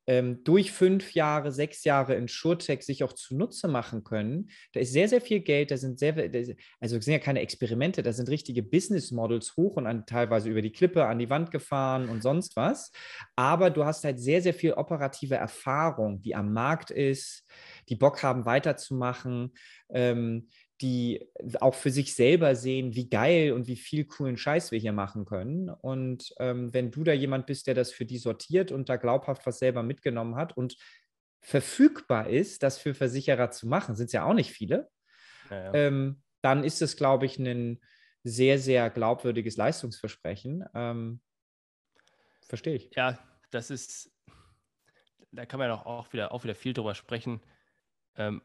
ähm, 0.07 0.43
durch 0.45 0.73
fünf 0.73 1.13
Jahre, 1.15 1.53
sechs 1.53 1.85
Jahre 1.85 2.15
in 2.15 2.29
SureTech 2.29 2.83
sich 2.83 3.03
auch 3.03 3.13
zunutze 3.13 3.69
machen 3.69 4.05
können. 4.05 4.51
Da 4.73 4.81
ist 4.81 4.93
sehr, 4.93 5.09
sehr 5.09 5.21
viel 5.21 5.41
Geld, 5.41 5.71
da 5.71 5.77
sind 5.77 5.99
sehr, 5.99 6.15
also 6.81 7.01
sind 7.01 7.13
ja 7.13 7.19
keine 7.19 7.41
Experimente, 7.41 8.03
da 8.03 8.13
sind 8.13 8.29
richtige 8.29 8.63
Business 8.63 9.11
Models 9.11 9.57
hoch 9.57 9.77
und 9.77 9.87
an, 9.87 10.07
teilweise 10.07 10.49
über 10.49 10.63
die 10.63 10.73
Klippe 10.73 11.07
an 11.07 11.19
die 11.19 11.31
Wand 11.31 11.51
gefahren 11.51 12.09
und 12.09 12.23
sonst 12.23 12.57
was. 12.57 12.93
Aber 13.35 13.71
du 13.71 13.85
hast 13.85 14.05
halt 14.05 14.21
sehr, 14.21 14.43
sehr 14.43 14.55
viel 14.55 14.73
operative 14.73 15.35
Erfahrung, 15.35 16.23
die 16.23 16.35
am 16.35 16.53
Markt 16.53 16.91
ist, 16.91 17.45
die 17.89 17.97
Bock 17.97 18.23
haben, 18.23 18.47
weiterzumachen. 18.47 19.53
Ähm, 19.89 20.49
die 20.81 21.27
auch 21.61 21.75
für 21.75 21.91
sich 21.91 22.15
selber 22.15 22.55
sehen, 22.55 22.95
wie 22.95 23.09
geil 23.09 23.53
und 23.53 23.67
wie 23.67 23.77
viel 23.77 24.05
coolen 24.05 24.37
Scheiß 24.37 24.73
wir 24.73 24.79
hier 24.79 24.93
machen 24.93 25.25
können. 25.25 25.71
Und 25.71 26.35
ähm, 26.39 26.73
wenn 26.75 26.91
du 26.91 27.03
da 27.03 27.13
jemand 27.13 27.47
bist, 27.47 27.67
der 27.67 27.75
das 27.75 27.93
für 27.93 28.05
die 28.05 28.19
sortiert 28.19 28.73
und 28.73 28.89
da 28.89 28.97
glaubhaft 28.97 29.47
was 29.47 29.59
selber 29.59 29.83
mitgenommen 29.83 30.37
hat 30.37 30.57
und 30.57 30.77
verfügbar 31.41 32.29
ist, 32.29 32.63
das 32.63 32.79
für 32.79 32.95
Versicherer 32.95 33.51
zu 33.51 33.69
machen, 33.69 33.97
sind 33.97 34.07
es 34.07 34.13
ja 34.13 34.25
auch 34.25 34.35
nicht 34.35 34.51
viele, 34.51 34.91
ja, 35.51 35.65
ja. 35.65 35.75
Ähm, 35.75 36.23
dann 36.43 36.65
ist 36.65 36.83
es, 36.83 36.97
glaube 36.97 37.27
ich, 37.27 37.39
ein 37.39 37.81
sehr, 38.23 38.59
sehr 38.59 38.91
glaubwürdiges 38.91 39.57
Leistungsversprechen. 39.57 40.65
Ähm, 40.75 41.21
Verstehe 42.49 42.75
ich. 42.75 42.91
Ja, 42.95 43.19
das 43.51 43.71
ist, 43.71 44.13
da 45.33 45.47
kann 45.47 45.59
man 45.59 45.71
auch, 45.71 45.87
auch, 45.87 46.13
wieder, 46.13 46.33
auch 46.33 46.45
wieder 46.45 46.55
viel 46.55 46.73
drüber 46.73 46.95
sprechen. 46.95 47.41
Ähm, 48.17 48.43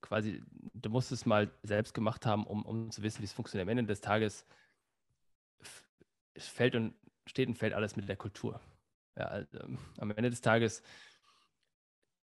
quasi, 0.00 0.42
du 0.74 0.90
musst 0.90 1.12
es 1.12 1.26
mal 1.26 1.50
selbst 1.62 1.94
gemacht 1.94 2.26
haben, 2.26 2.46
um, 2.46 2.64
um 2.64 2.90
zu 2.90 3.02
wissen, 3.02 3.20
wie 3.20 3.24
es 3.24 3.32
funktioniert. 3.32 3.66
Am 3.66 3.70
Ende 3.70 3.84
des 3.84 4.00
Tages 4.00 4.46
fällt 6.36 6.74
und 6.74 6.94
steht 7.26 7.48
und 7.48 7.54
fällt 7.54 7.74
alles 7.74 7.96
mit 7.96 8.08
der 8.08 8.16
Kultur. 8.16 8.60
Ja, 9.16 9.24
also, 9.26 9.58
am 9.98 10.10
Ende 10.10 10.30
des 10.30 10.40
Tages 10.40 10.82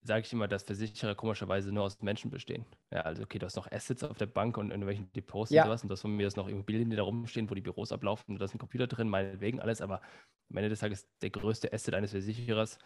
sage 0.05 0.27
ich 0.27 0.33
immer, 0.33 0.49
dass 0.49 0.65
Versicherer 0.65 1.15
komischerweise 1.15 1.73
nur 1.73 1.85
aus 1.85 2.03
Menschen 2.03 2.31
bestehen. 2.31 2.67
Ja, 2.91 3.01
also 3.01 3.23
okay, 3.23 3.39
du 3.39 3.47
hast 3.47 3.57
noch 3.57 3.71
Assets 3.73 4.05
auf 4.05 4.19
der 4.19 4.27
Bank 4.27 4.59
und 4.59 4.67
in 4.67 4.73
irgendwelchen 4.73 5.11
Depots 5.13 5.51
ja. 5.51 5.63
und 5.63 5.69
sowas 5.69 5.83
und 5.83 5.89
das 5.89 6.03
von 6.03 6.15
mir 6.15 6.27
ist 6.27 6.37
noch 6.37 6.49
Immobilien, 6.49 6.91
die 6.91 6.97
da 6.97 7.03
rumstehen, 7.03 7.49
wo 7.49 7.55
die 7.55 7.63
Büros 7.63 7.91
ablaufen 7.91 8.33
und 8.33 8.39
da 8.39 8.45
ist 8.45 8.55
ein 8.55 8.59
Computer 8.59 8.87
drin, 8.87 9.09
meinetwegen 9.09 9.61
alles, 9.61 9.81
aber 9.81 10.03
am 10.51 10.57
Ende 10.59 10.69
des 10.69 10.81
Tages 10.81 11.09
der 11.23 11.31
größte 11.31 11.73
Asset 11.73 11.95
eines 11.95 12.11
Versicherers 12.11 12.79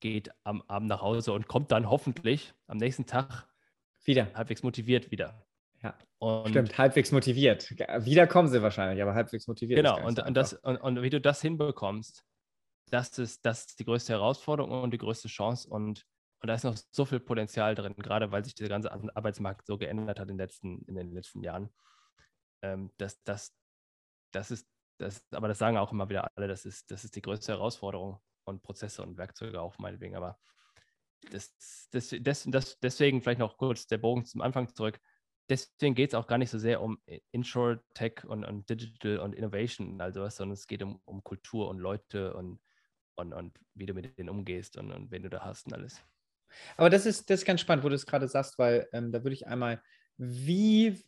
geht 0.00 0.30
am 0.44 0.62
Abend 0.62 0.88
nach 0.88 1.02
Hause 1.02 1.32
und 1.32 1.48
kommt 1.48 1.72
dann 1.72 1.88
hoffentlich 1.88 2.54
am 2.66 2.78
nächsten 2.78 3.06
Tag 3.06 3.48
wieder. 4.04 4.32
Halbwegs 4.34 4.62
motiviert 4.62 5.10
wieder. 5.10 5.46
Ja. 5.82 5.96
Und 6.18 6.50
Stimmt, 6.50 6.78
halbwegs 6.78 7.12
motiviert. 7.12 7.70
Wieder 7.70 8.26
kommen 8.26 8.48
sie 8.48 8.62
wahrscheinlich, 8.62 9.02
aber 9.02 9.14
halbwegs 9.14 9.46
motiviert. 9.46 9.78
Genau, 9.78 10.04
und, 10.04 10.20
und, 10.20 10.34
das, 10.34 10.54
und, 10.54 10.76
und, 10.78 11.02
wie 11.02 11.10
du 11.10 11.20
das 11.20 11.42
hinbekommst, 11.42 12.24
das 12.90 13.18
ist, 13.18 13.44
das 13.44 13.66
ist 13.66 13.78
die 13.80 13.84
größte 13.84 14.12
Herausforderung 14.12 14.82
und 14.82 14.92
die 14.92 14.98
größte 14.98 15.28
Chance. 15.28 15.68
Und, 15.68 16.06
und 16.40 16.46
da 16.48 16.54
ist 16.54 16.64
noch 16.64 16.76
so 16.90 17.04
viel 17.04 17.20
Potenzial 17.20 17.74
drin, 17.74 17.94
gerade 17.96 18.32
weil 18.32 18.44
sich 18.44 18.54
der 18.54 18.68
ganze 18.68 18.92
Arbeitsmarkt 18.92 19.66
so 19.66 19.76
geändert 19.76 20.18
hat 20.18 20.30
in 20.30 20.36
den 20.36 20.46
letzten, 20.46 20.82
in 20.86 20.94
den 20.94 21.12
letzten 21.12 21.42
Jahren. 21.42 21.70
Ähm, 22.62 22.90
das, 22.96 23.22
das, 23.24 23.54
das 24.32 24.50
ist, 24.50 24.66
das, 24.98 25.22
aber 25.32 25.48
das 25.48 25.58
sagen 25.58 25.76
auch 25.76 25.92
immer 25.92 26.08
wieder 26.08 26.30
alle, 26.36 26.48
das 26.48 26.64
ist, 26.64 26.90
das 26.90 27.04
ist 27.04 27.16
die 27.16 27.22
größte 27.22 27.52
Herausforderung 27.52 28.18
und 28.46 28.62
Prozesse 28.62 29.02
und 29.02 29.18
Werkzeuge 29.18 29.60
auch 29.60 29.78
meinetwegen. 29.78 30.16
Aber 30.16 30.38
das, 31.30 31.54
das, 31.90 32.14
das, 32.20 32.44
das, 32.46 32.78
deswegen 32.80 33.22
vielleicht 33.22 33.40
noch 33.40 33.58
kurz 33.58 33.86
der 33.86 33.98
Bogen 33.98 34.24
zum 34.24 34.40
Anfang 34.40 34.72
zurück. 34.74 35.00
Deswegen 35.48 35.94
geht 35.94 36.10
es 36.10 36.14
auch 36.14 36.26
gar 36.26 36.38
nicht 36.38 36.50
so 36.50 36.58
sehr 36.58 36.80
um 36.82 37.00
Insure, 37.30 37.82
Tech 37.94 38.24
und, 38.24 38.44
und 38.44 38.68
Digital 38.68 39.18
und 39.18 39.34
Innovation, 39.34 40.00
also 40.00 40.22
was, 40.22 40.36
sondern 40.36 40.54
es 40.54 40.66
geht 40.66 40.82
um, 40.82 41.00
um 41.04 41.22
Kultur 41.22 41.68
und 41.68 41.78
Leute 41.78 42.34
und, 42.34 42.60
und, 43.14 43.32
und 43.32 43.56
wie 43.74 43.86
du 43.86 43.94
mit 43.94 44.18
denen 44.18 44.28
umgehst 44.28 44.76
und, 44.76 44.90
und 44.90 45.10
wen 45.10 45.22
du 45.22 45.30
da 45.30 45.44
hast 45.44 45.66
und 45.66 45.74
alles. 45.74 46.02
Aber 46.76 46.90
das 46.90 47.06
ist, 47.06 47.30
das 47.30 47.40
ist 47.40 47.46
ganz 47.46 47.60
spannend, 47.60 47.84
wo 47.84 47.88
du 47.88 47.94
es 47.94 48.06
gerade 48.06 48.28
sagst, 48.28 48.58
weil 48.58 48.88
ähm, 48.92 49.12
da 49.12 49.22
würde 49.22 49.34
ich 49.34 49.46
einmal, 49.46 49.80
wie, 50.16 51.04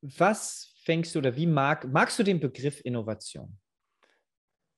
was 0.00 0.72
fängst 0.84 1.14
du 1.14 1.18
oder 1.18 1.36
wie 1.36 1.46
mag, 1.46 1.86
magst 1.86 2.18
du 2.18 2.22
den 2.22 2.40
Begriff 2.40 2.80
Innovation? 2.82 3.58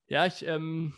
Ja, 0.09 0.27
ich, 0.27 0.45
ähm, 0.45 0.51
ähm, 0.51 0.95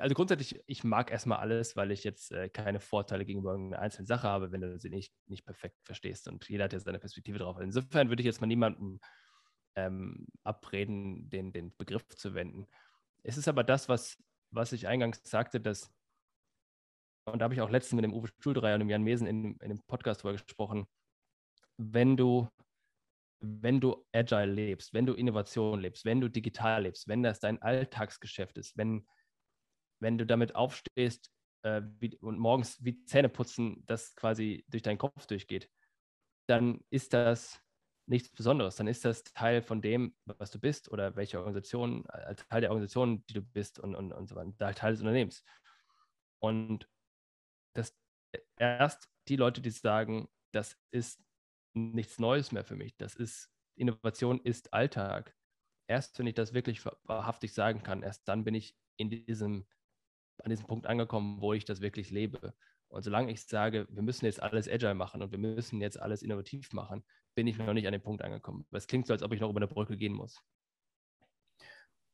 also 0.00 0.14
grundsätzlich, 0.14 0.60
ich 0.66 0.84
mag 0.84 1.10
erstmal 1.10 1.38
alles, 1.38 1.76
weil 1.76 1.90
ich 1.90 2.04
jetzt 2.04 2.32
äh, 2.32 2.48
keine 2.48 2.80
Vorteile 2.80 3.24
gegenüber 3.24 3.54
einer 3.54 3.78
einzelnen 3.78 4.06
Sache 4.06 4.28
habe, 4.28 4.52
wenn 4.52 4.60
du 4.60 4.78
sie 4.78 4.90
nicht, 4.90 5.12
nicht 5.26 5.44
perfekt 5.44 5.76
verstehst. 5.82 6.28
Und 6.28 6.48
jeder 6.48 6.64
hat 6.64 6.72
ja 6.72 6.80
seine 6.80 6.98
Perspektive 6.98 7.38
drauf. 7.38 7.58
Insofern 7.60 8.08
würde 8.08 8.22
ich 8.22 8.26
jetzt 8.26 8.40
mal 8.40 8.46
niemandem 8.46 9.00
ähm, 9.76 10.26
abreden, 10.44 11.28
den, 11.30 11.52
den 11.52 11.76
Begriff 11.76 12.08
zu 12.16 12.34
wenden. 12.34 12.66
Es 13.22 13.36
ist 13.36 13.48
aber 13.48 13.64
das, 13.64 13.88
was, 13.88 14.16
was 14.50 14.72
ich 14.72 14.88
eingangs 14.88 15.20
sagte, 15.24 15.60
dass, 15.60 15.90
und 17.26 17.38
da 17.38 17.44
habe 17.44 17.54
ich 17.54 17.60
auch 17.60 17.70
letztens 17.70 17.96
mit 17.96 18.04
dem 18.04 18.14
Uwe 18.14 18.28
Stuhldreier 18.28 18.74
und 18.74 18.80
dem 18.80 18.90
Jan 18.90 19.02
Mesen 19.02 19.26
in, 19.26 19.56
in 19.56 19.68
dem 19.68 19.82
Podcast 19.86 20.20
darüber 20.20 20.32
gesprochen, 20.32 20.86
wenn 21.76 22.16
du 22.16 22.48
wenn 23.40 23.80
du 23.80 24.06
agile 24.12 24.46
lebst, 24.46 24.92
wenn 24.92 25.06
du 25.06 25.14
Innovation 25.14 25.80
lebst, 25.80 26.04
wenn 26.04 26.20
du 26.20 26.28
digital 26.28 26.82
lebst, 26.82 27.08
wenn 27.08 27.22
das 27.22 27.40
dein 27.40 27.60
Alltagsgeschäft 27.62 28.58
ist, 28.58 28.76
wenn, 28.76 29.06
wenn 30.00 30.18
du 30.18 30.26
damit 30.26 30.54
aufstehst 30.54 31.30
äh, 31.62 31.82
wie, 31.98 32.16
und 32.18 32.38
morgens 32.38 32.82
wie 32.84 33.04
Zähne 33.04 33.28
putzen, 33.28 33.84
das 33.86 34.14
quasi 34.14 34.64
durch 34.68 34.82
deinen 34.82 34.98
Kopf 34.98 35.26
durchgeht, 35.26 35.70
dann 36.48 36.84
ist 36.90 37.12
das 37.12 37.60
nichts 38.06 38.28
Besonderes. 38.30 38.76
Dann 38.76 38.88
ist 38.88 39.04
das 39.04 39.22
Teil 39.24 39.62
von 39.62 39.80
dem, 39.80 40.14
was 40.24 40.50
du 40.50 40.58
bist 40.58 40.90
oder 40.90 41.16
welche 41.16 41.38
Organisation, 41.38 42.04
äh, 42.06 42.34
Teil 42.34 42.60
der 42.60 42.70
Organisation, 42.70 43.24
die 43.26 43.34
du 43.34 43.42
bist 43.42 43.78
und, 43.78 43.94
und, 43.94 44.12
und 44.12 44.28
so 44.28 44.34
weiter, 44.34 44.74
Teil 44.74 44.92
des 44.92 45.00
Unternehmens. 45.00 45.44
Und 46.42 46.88
das 47.74 47.96
erst 48.58 49.08
die 49.28 49.36
Leute, 49.36 49.60
die 49.60 49.70
sagen, 49.70 50.28
das 50.52 50.76
ist 50.90 51.22
nichts 51.74 52.18
Neues 52.18 52.52
mehr 52.52 52.64
für 52.64 52.76
mich. 52.76 52.96
Das 52.96 53.14
ist, 53.14 53.50
Innovation 53.76 54.40
ist 54.42 54.72
Alltag. 54.72 55.34
Erst 55.86 56.18
wenn 56.18 56.26
ich 56.26 56.34
das 56.34 56.54
wirklich 56.54 56.84
wahrhaftig 57.04 57.52
sagen 57.52 57.82
kann, 57.82 58.02
erst 58.02 58.28
dann 58.28 58.44
bin 58.44 58.54
ich 58.54 58.76
in 58.96 59.10
diesem, 59.10 59.66
an 60.42 60.50
diesem 60.50 60.66
Punkt 60.66 60.86
angekommen, 60.86 61.40
wo 61.40 61.52
ich 61.52 61.64
das 61.64 61.80
wirklich 61.80 62.10
lebe. 62.10 62.54
Und 62.88 63.02
solange 63.02 63.32
ich 63.32 63.44
sage, 63.44 63.86
wir 63.90 64.02
müssen 64.02 64.24
jetzt 64.24 64.42
alles 64.42 64.68
agile 64.68 64.94
machen 64.94 65.22
und 65.22 65.30
wir 65.30 65.38
müssen 65.38 65.80
jetzt 65.80 66.00
alles 66.00 66.22
innovativ 66.22 66.72
machen, 66.72 67.04
bin 67.34 67.46
ich 67.46 67.56
noch 67.58 67.72
nicht 67.72 67.86
an 67.86 67.92
den 67.92 68.02
Punkt 68.02 68.22
angekommen. 68.22 68.66
Es 68.72 68.86
klingt 68.86 69.06
so, 69.06 69.12
als 69.12 69.22
ob 69.22 69.32
ich 69.32 69.40
noch 69.40 69.50
über 69.50 69.60
eine 69.60 69.68
Brücke 69.68 69.96
gehen 69.96 70.12
muss. 70.12 70.40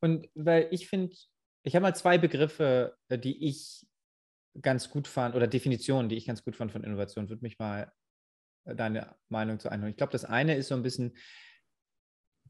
Und 0.00 0.28
weil 0.34 0.68
ich 0.70 0.88
finde, 0.88 1.16
ich 1.62 1.74
habe 1.74 1.82
mal 1.82 1.96
zwei 1.96 2.18
Begriffe, 2.18 2.96
äh, 3.08 3.18
die 3.18 3.48
ich 3.48 3.86
ganz 4.60 4.90
gut 4.90 5.08
fand, 5.08 5.34
oder 5.34 5.46
Definitionen, 5.46 6.08
die 6.08 6.16
ich 6.16 6.26
ganz 6.26 6.44
gut 6.44 6.56
fand 6.56 6.72
von 6.72 6.84
Innovation, 6.84 7.28
würde 7.28 7.42
mich 7.42 7.58
mal 7.58 7.92
deine 8.74 9.14
Meinung 9.28 9.58
zu 9.58 9.70
einholen. 9.70 9.90
Ich 9.90 9.96
glaube, 9.96 10.12
das 10.12 10.24
eine 10.24 10.56
ist 10.56 10.68
so 10.68 10.74
ein 10.74 10.82
bisschen, 10.82 11.16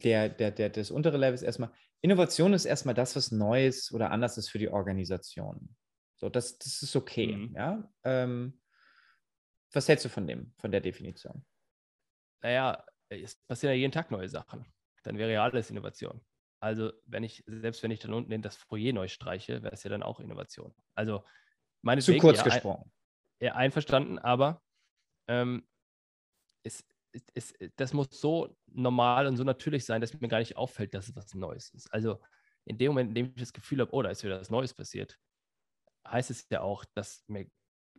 der, 0.03 0.29
der, 0.29 0.51
der, 0.51 0.71
das 0.71 0.91
untere 0.91 1.17
Level 1.17 1.35
ist 1.35 1.43
erstmal, 1.43 1.73
Innovation 2.01 2.53
ist 2.53 2.65
erstmal 2.65 2.95
das, 2.95 3.17
was 3.17 3.33
Neues 3.33 3.93
oder 3.93 4.11
anders 4.11 4.39
ist 4.39 4.49
für 4.49 4.59
die 4.59 4.69
Organisation. 4.69 5.77
So, 6.17 6.29
das, 6.29 6.59
das 6.59 6.83
ist 6.83 6.97
okay. 6.97 7.37
Mhm. 7.37 7.55
Ja? 7.55 7.93
Ähm, 8.05 8.61
was 9.73 9.89
hältst 9.89 10.05
du 10.05 10.09
von 10.09 10.27
dem, 10.27 10.53
von 10.59 10.71
der 10.71 10.81
Definition? 10.81 11.45
Naja, 12.43 12.85
es 13.09 13.37
passieren 13.47 13.75
ja 13.75 13.81
jeden 13.81 13.93
Tag 13.93 14.11
neue 14.11 14.29
Sachen. 14.29 14.65
Dann 15.03 15.19
wäre 15.19 15.33
ja 15.33 15.43
alles 15.43 15.71
Innovation. 15.71 16.25
Also, 16.61 16.93
wenn 17.05 17.23
ich, 17.23 17.45
selbst 17.47 17.83
wenn 17.83 17.91
ich 17.91 18.01
dann 18.01 18.15
unten 18.15 18.33
in 18.33 18.43
das 18.43 18.57
Foyer 18.57 18.93
neu 18.93 19.09
streiche, 19.09 19.63
wäre 19.63 19.75
es 19.75 19.83
ja 19.83 19.91
dann 19.91 20.03
auch 20.03 20.21
Innovation. 20.21 20.75
Also, 20.95 21.25
meine 21.83 22.01
Zu 22.01 22.17
kurz 22.17 22.39
ja, 22.39 22.45
gesprochen. 22.45 22.91
ja, 23.41 23.55
einverstanden, 23.55 24.19
aber 24.19 24.63
ähm, 25.29 25.67
es, 26.67 26.85
es, 27.35 27.55
das 27.77 27.93
muss 27.93 28.09
so 28.11 28.57
normal 28.67 29.27
und 29.27 29.37
so 29.37 29.45
natürlich 29.45 29.85
sein, 29.85 30.01
dass 30.01 30.19
mir 30.21 30.29
gar 30.29 30.41
nicht 30.41 30.57
auffällt, 30.57 30.95
dass 30.95 31.09
es 31.09 31.17
was 31.17 31.35
Neues 31.35 31.71
ist. 31.71 31.93
Also, 31.93 32.21
in 32.65 32.79
dem 32.79 32.89
Moment, 32.89 33.11
in 33.11 33.15
dem 33.15 33.27
ich 33.29 33.41
das 33.41 33.53
Gefühl 33.53 33.81
habe, 33.81 33.95
oh, 33.95 34.03
da 34.03 34.11
ist 34.11 34.25
wieder 34.25 34.41
was 34.41 34.51
Neues 34.51 34.75
passiert, 34.75 35.19
heißt 36.07 36.31
es 36.31 36.49
ja 36.51 36.61
auch, 36.61 36.85
dass, 36.95 37.25
mir, 37.29 37.49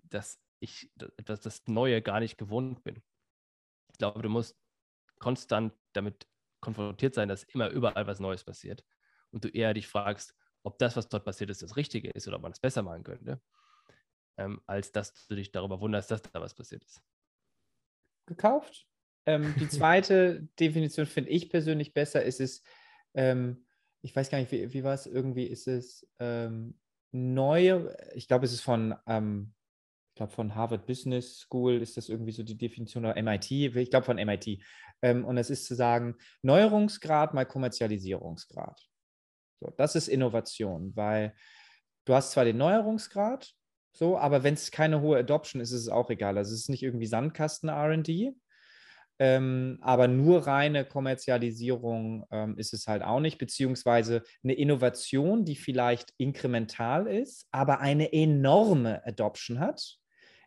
dass 0.04 0.40
ich 0.60 0.92
etwas 1.18 1.42
das 1.42 1.66
Neue 1.68 2.02
gar 2.02 2.20
nicht 2.20 2.38
gewohnt 2.38 2.84
bin. 2.84 3.02
Ich 3.92 3.98
glaube, 3.98 4.22
du 4.22 4.30
musst 4.30 4.58
konstant 5.20 5.74
damit 5.94 6.28
konfrontiert 6.60 7.16
sein, 7.16 7.30
dass 7.30 7.44
immer 7.44 7.70
überall 7.70 8.08
was 8.08 8.20
Neues 8.20 8.44
passiert. 8.44 8.84
Und 9.32 9.46
du 9.46 9.50
eher 9.50 9.74
dich 9.74 9.88
fragst, 9.88 10.36
ob 10.64 10.78
das, 10.80 10.96
was 10.96 11.08
dort 11.08 11.24
passiert 11.24 11.50
ist, 11.50 11.62
das 11.62 11.78
Richtige 11.78 12.10
ist 12.10 12.28
oder 12.28 12.38
ob 12.38 12.44
man 12.44 12.52
es 12.52 12.60
besser 12.60 12.82
machen 12.82 13.04
könnte, 13.04 13.42
ähm, 14.38 14.62
als 14.66 14.92
dass 14.92 15.28
du 15.28 15.36
dich 15.36 15.52
darüber 15.52 15.80
wunderst, 15.80 16.12
dass 16.12 16.22
da 16.22 16.42
was 16.42 16.54
passiert 16.54 16.84
ist. 16.84 17.02
Gekauft. 18.28 18.86
Ähm, 19.26 19.56
die 19.60 19.70
zweite 19.70 20.48
Definition 20.60 21.08
finde 21.08 21.32
ich 21.32 21.50
persönlich 21.50 21.94
besser. 21.94 22.24
Ist 22.24 22.40
es, 22.40 22.64
ähm, 23.16 23.66
ich 24.02 24.16
weiß 24.16 24.30
gar 24.30 24.38
nicht, 24.38 24.52
wie, 24.52 24.72
wie 24.74 24.84
war 24.84 24.94
es, 24.94 25.08
irgendwie 25.08 25.46
ist 25.46 25.68
es 25.68 26.08
ähm, 26.20 26.78
neue, 27.12 27.96
ich 28.14 28.28
glaube, 28.28 28.46
es 28.46 28.54
ist 28.54 28.62
von, 28.62 28.96
ähm, 29.08 29.54
ich 30.14 30.18
glaube, 30.18 30.34
von 30.34 30.56
Harvard 30.56 30.86
Business 30.86 31.40
School 31.40 31.82
ist 31.82 31.98
das 31.98 32.10
irgendwie 32.10 32.32
so 32.32 32.44
die 32.44 32.58
Definition 32.58 33.06
oder 33.06 33.22
MIT, 33.22 33.52
ich 33.52 33.90
glaube 33.90 34.06
von 34.06 34.18
MIT. 34.18 34.64
Ähm, 35.02 35.26
und 35.26 35.38
es 35.38 35.50
ist 35.50 35.66
zu 35.66 35.76
sagen, 35.76 36.16
Neuerungsgrad 36.42 37.34
mal 37.34 37.46
Kommerzialisierungsgrad. 37.46 38.88
So, 39.60 39.72
das 39.78 39.96
ist 39.96 40.08
Innovation, 40.08 40.96
weil 40.96 41.36
du 42.06 42.14
hast 42.14 42.32
zwar 42.32 42.46
den 42.46 42.58
Neuerungsgrad, 42.58 43.54
so, 43.98 44.18
aber 44.18 44.44
wenn 44.44 44.54
es 44.54 44.72
keine 44.72 45.02
hohe 45.02 45.18
Adoption 45.18 45.62
ist, 45.62 45.72
ist 45.72 45.82
es 45.82 45.90
auch 45.90 46.10
egal. 46.10 46.38
Also 46.38 46.54
es 46.54 46.62
ist 46.62 46.70
nicht 46.70 46.84
irgendwie 46.84 47.08
Sandkasten 47.08 47.70
RD, 47.70 48.36
ähm, 49.20 49.80
aber 49.82 50.08
nur 50.08 50.46
reine 50.46 50.86
Kommerzialisierung 50.86 52.26
ähm, 52.30 52.58
ist 52.58 52.74
es 52.74 52.86
halt 52.88 53.02
auch 53.02 53.20
nicht, 53.20 53.40
beziehungsweise 53.40 54.22
eine 54.44 54.54
Innovation, 54.54 55.44
die 55.44 55.56
vielleicht 55.56 56.14
inkremental 56.18 57.08
ist, 57.08 57.48
aber 57.52 57.80
eine 57.80 58.14
enorme 58.14 59.04
Adoption 59.06 59.60
hat, 59.60 59.98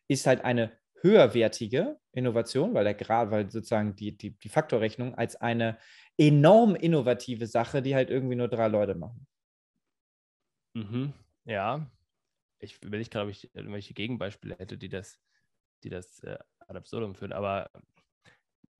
ist 0.06 0.26
halt 0.26 0.44
eine 0.44 0.72
höherwertige 1.02 1.98
Innovation, 2.12 2.74
weil 2.74 2.84
der 2.84 2.94
Grad, 2.94 3.30
weil 3.30 3.50
sozusagen 3.50 3.96
die, 3.96 4.16
die, 4.16 4.38
die 4.38 4.48
Faktorrechnung 4.48 5.14
als 5.16 5.34
eine 5.34 5.78
enorm 6.16 6.76
innovative 6.76 7.46
Sache, 7.46 7.82
die 7.82 7.94
halt 7.94 8.10
irgendwie 8.10 8.36
nur 8.36 8.48
drei 8.48 8.68
Leute 8.68 8.94
machen. 8.94 9.26
Mhm. 10.74 11.12
Ja, 11.44 11.90
ich 12.60 12.80
will 12.82 12.98
nicht 12.98 13.12
gerade, 13.12 13.24
ob 13.24 13.30
ich 13.30 13.54
irgendwelche 13.54 13.94
Gegenbeispiele 13.94 14.56
hätte, 14.58 14.78
die 14.78 14.88
das, 14.88 15.18
die 15.82 15.90
das 15.90 16.20
äh, 16.20 16.38
ad 16.60 16.78
absurdum 16.78 17.14
führen, 17.14 17.32
aber 17.32 17.70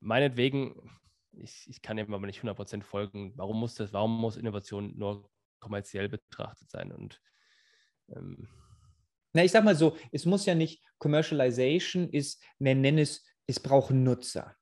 meinetwegen, 0.00 0.98
ich, 1.32 1.68
ich 1.68 1.82
kann 1.82 1.96
dem 1.96 2.12
aber 2.12 2.26
nicht 2.26 2.40
100% 2.40 2.82
folgen, 2.82 3.32
warum 3.36 3.58
muss 3.58 3.74
das, 3.74 3.92
warum 3.92 4.18
muss 4.18 4.36
Innovation 4.36 4.96
nur 4.96 5.30
kommerziell 5.60 6.08
betrachtet 6.08 6.70
sein 6.70 6.92
und 6.92 7.20
ähm, 8.08 8.48
na, 9.32 9.44
ich 9.44 9.52
sag 9.52 9.64
mal 9.64 9.76
so, 9.76 9.96
es 10.10 10.26
muss 10.26 10.46
ja 10.46 10.54
nicht, 10.54 10.82
Commercialization 10.98 12.08
ist, 12.10 12.42
nenn 12.58 12.98
es, 12.98 13.24
es 13.46 13.60
braucht 13.60 13.90
Nutzer. 13.92 14.56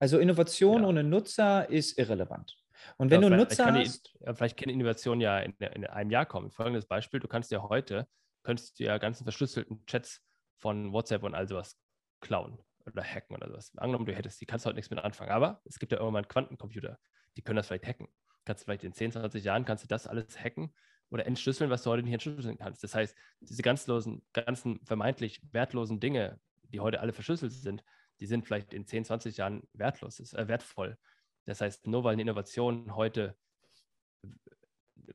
Also 0.00 0.18
Innovation 0.18 0.82
ja. 0.82 0.88
ohne 0.88 1.04
Nutzer 1.04 1.68
ist 1.70 1.96
irrelevant. 1.98 2.56
Und 2.96 3.10
wenn 3.10 3.22
ja, 3.22 3.30
du 3.30 3.36
Nutzer 3.36 3.72
hast. 3.72 4.12
Die, 4.14 4.34
vielleicht 4.34 4.58
kann 4.58 4.68
Innovation 4.68 5.20
ja 5.20 5.38
in, 5.38 5.52
in, 5.52 5.86
einem 5.86 6.10
Jahr 6.10 6.26
kommen. 6.26 6.50
Folgendes 6.50 6.86
Beispiel: 6.86 7.20
Du 7.20 7.28
kannst 7.28 7.50
ja 7.50 7.62
heute, 7.62 8.06
könntest 8.44 8.78
du 8.78 8.84
ja 8.84 8.98
ganzen 8.98 9.24
verschlüsselten 9.24 9.84
Chats 9.86 10.22
von 10.58 10.92
WhatsApp 10.92 11.24
und 11.24 11.34
all 11.34 11.48
sowas 11.48 11.76
klauen 12.20 12.58
oder 12.86 13.02
hacken 13.02 13.34
oder 13.36 13.48
sowas. 13.48 13.72
Angenommen, 13.76 14.06
du 14.06 14.14
hättest, 14.14 14.40
die 14.40 14.46
kannst 14.46 14.64
du 14.64 14.68
heute 14.68 14.76
nichts 14.76 14.90
mit 14.90 15.00
anfangen. 15.00 15.30
Aber 15.30 15.60
es 15.64 15.78
gibt 15.78 15.92
ja 15.92 15.98
irgendwann 15.98 16.28
Quantencomputer, 16.28 16.98
die 17.36 17.42
können 17.42 17.56
das 17.56 17.66
vielleicht 17.66 17.86
hacken. 17.86 18.08
Kannst 18.44 18.62
du 18.62 18.64
vielleicht 18.66 18.84
in 18.84 18.92
10, 18.92 19.12
20 19.12 19.42
Jahren 19.42 19.64
kannst 19.64 19.84
du 19.84 19.88
das 19.88 20.06
alles 20.06 20.38
hacken 20.38 20.72
oder 21.10 21.26
entschlüsseln, 21.26 21.70
was 21.70 21.82
du 21.82 21.90
heute 21.90 22.02
nicht 22.02 22.12
entschlüsseln 22.12 22.58
kannst. 22.58 22.84
Das 22.84 22.94
heißt, 22.94 23.16
diese 23.40 23.62
ganzen, 23.62 24.22
ganzen 24.32 24.84
vermeintlich 24.84 25.40
wertlosen 25.52 25.98
Dinge, 26.00 26.40
die 26.62 26.80
heute 26.80 27.00
alle 27.00 27.12
verschlüsselt 27.12 27.52
sind, 27.52 27.82
die 28.20 28.26
sind 28.26 28.44
vielleicht 28.44 28.74
in 28.74 28.86
10, 28.86 29.06
20 29.06 29.36
Jahren 29.38 29.62
wertlos, 29.72 30.20
äh, 30.34 30.48
wertvoll. 30.48 30.98
Das 31.46 31.60
heißt, 31.60 31.86
nur 31.86 32.04
weil 32.04 32.14
eine 32.14 32.22
Innovation 32.22 32.94
heute 32.94 33.36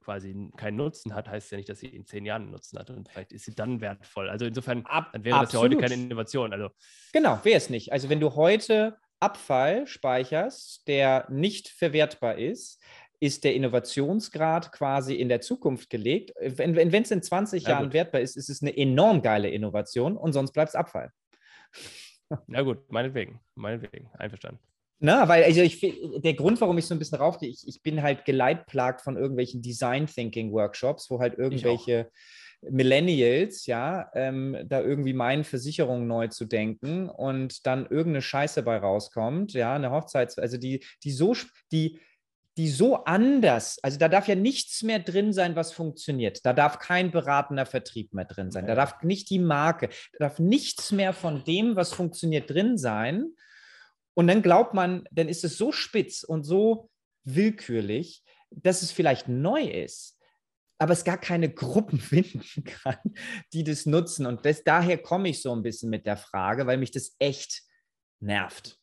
quasi 0.01 0.51
keinen 0.57 0.77
Nutzen 0.77 1.13
hat, 1.13 1.27
heißt 1.29 1.51
ja 1.51 1.57
nicht, 1.57 1.69
dass 1.69 1.79
sie 1.79 1.87
in 1.87 2.05
zehn 2.05 2.25
Jahren 2.25 2.43
einen 2.43 2.51
Nutzen 2.51 2.77
hat. 2.79 2.89
Und 2.89 3.09
vielleicht 3.09 3.31
ist 3.31 3.45
sie 3.45 3.55
dann 3.55 3.81
wertvoll. 3.81 4.29
Also 4.29 4.45
insofern 4.45 4.85
Ab, 4.85 5.09
dann 5.13 5.23
wäre 5.23 5.37
absolut. 5.37 5.73
das 5.73 5.79
ja 5.79 5.83
heute 5.83 5.89
keine 5.93 6.03
Innovation. 6.05 6.53
Also, 6.53 6.69
genau, 7.13 7.39
wäre 7.43 7.57
es 7.57 7.69
nicht. 7.69 7.91
Also 7.91 8.09
wenn 8.09 8.19
du 8.19 8.35
heute 8.35 8.97
Abfall 9.19 9.87
speicherst, 9.87 10.87
der 10.87 11.27
nicht 11.29 11.69
verwertbar 11.69 12.37
ist, 12.37 12.81
ist 13.19 13.43
der 13.43 13.53
Innovationsgrad 13.53 14.71
quasi 14.71 15.15
in 15.15 15.27
der 15.27 15.41
Zukunft 15.41 15.89
gelegt. 15.89 16.33
Wenn 16.39 16.75
es 16.93 17.11
in 17.11 17.21
20 17.21 17.63
ja, 17.63 17.69
Jahren 17.69 17.85
gut. 17.85 17.93
wertbar 17.93 18.21
ist, 18.21 18.37
ist 18.37 18.49
es 18.49 18.61
eine 18.61 18.75
enorm 18.75 19.21
geile 19.21 19.49
Innovation 19.49 20.15
und 20.15 20.33
sonst 20.33 20.53
bleibt 20.53 20.69
es 20.69 20.75
Abfall. 20.75 21.11
Na 22.47 22.61
gut, 22.61 22.89
meinetwegen, 22.91 23.41
meinetwegen, 23.55 24.09
einverstanden. 24.13 24.61
Na, 24.99 25.27
weil 25.29 25.43
also 25.45 25.61
ich 25.61 25.79
der 25.79 26.33
Grund, 26.33 26.59
warum 26.59 26.77
ich 26.77 26.85
so 26.85 26.93
ein 26.93 26.99
bisschen 26.99 27.19
raufgehe, 27.19 27.49
ich, 27.49 27.65
ich 27.65 27.81
bin 27.81 28.01
halt 28.01 28.25
geleitplagt 28.25 29.01
von 29.01 29.15
irgendwelchen 29.15 29.61
Design 29.61 30.07
Thinking 30.07 30.51
Workshops, 30.51 31.09
wo 31.09 31.19
halt 31.19 31.37
irgendwelche 31.37 32.11
Millennials, 32.61 33.65
ja, 33.65 34.11
ähm, 34.13 34.57
da 34.65 34.81
irgendwie 34.81 35.13
meinen, 35.13 35.45
Versicherungen 35.45 36.07
neu 36.07 36.27
zu 36.27 36.43
denken 36.43 37.07
und 37.09 37.65
dann 37.65 37.83
irgendeine 37.83 38.21
Scheiße 38.21 38.63
bei 38.63 38.77
rauskommt, 38.77 39.53
ja, 39.53 39.73
eine 39.75 39.91
Hochzeits, 39.91 40.37
also 40.37 40.57
die, 40.57 40.83
die 41.05 41.11
so, 41.11 41.33
die, 41.71 42.01
die 42.57 42.67
so 42.67 43.05
anders, 43.05 43.79
also 43.81 43.97
da 43.97 44.09
darf 44.09 44.27
ja 44.27 44.35
nichts 44.35 44.83
mehr 44.83 44.99
drin 44.99 45.31
sein, 45.31 45.55
was 45.55 45.71
funktioniert. 45.71 46.45
Da 46.45 46.51
darf 46.51 46.79
kein 46.79 47.11
beratender 47.11 47.65
Vertrieb 47.65 48.13
mehr 48.13 48.25
drin 48.25 48.51
sein. 48.51 48.67
Da 48.67 48.75
darf 48.75 49.01
nicht 49.03 49.29
die 49.29 49.39
Marke, 49.39 49.87
da 50.17 50.27
darf 50.27 50.39
nichts 50.39 50.91
mehr 50.91 51.13
von 51.13 51.45
dem, 51.45 51.77
was 51.77 51.93
funktioniert, 51.93 52.49
drin 52.49 52.77
sein 52.77 53.31
und 54.19 54.27
dann 54.27 54.41
glaubt 54.41 54.73
man, 54.73 55.07
dann 55.11 55.29
ist 55.29 55.45
es 55.45 55.57
so 55.57 55.71
spitz 55.71 56.23
und 56.23 56.43
so 56.43 56.91
willkürlich, 57.23 58.21
dass 58.51 58.81
es 58.81 58.91
vielleicht 58.91 59.29
neu 59.29 59.61
ist, 59.61 60.19
aber 60.77 60.91
es 60.91 61.05
gar 61.05 61.17
keine 61.17 61.49
Gruppen 61.49 61.99
finden 62.01 62.65
kann, 62.65 62.97
die 63.53 63.63
das 63.63 63.85
nutzen. 63.85 64.25
Und 64.25 64.45
das, 64.45 64.65
daher 64.65 64.97
komme 64.97 65.29
ich 65.29 65.41
so 65.41 65.53
ein 65.53 65.63
bisschen 65.63 65.89
mit 65.89 66.05
der 66.05 66.17
Frage, 66.17 66.67
weil 66.67 66.75
mich 66.77 66.91
das 66.91 67.15
echt 67.17 67.63
nervt. 68.19 68.77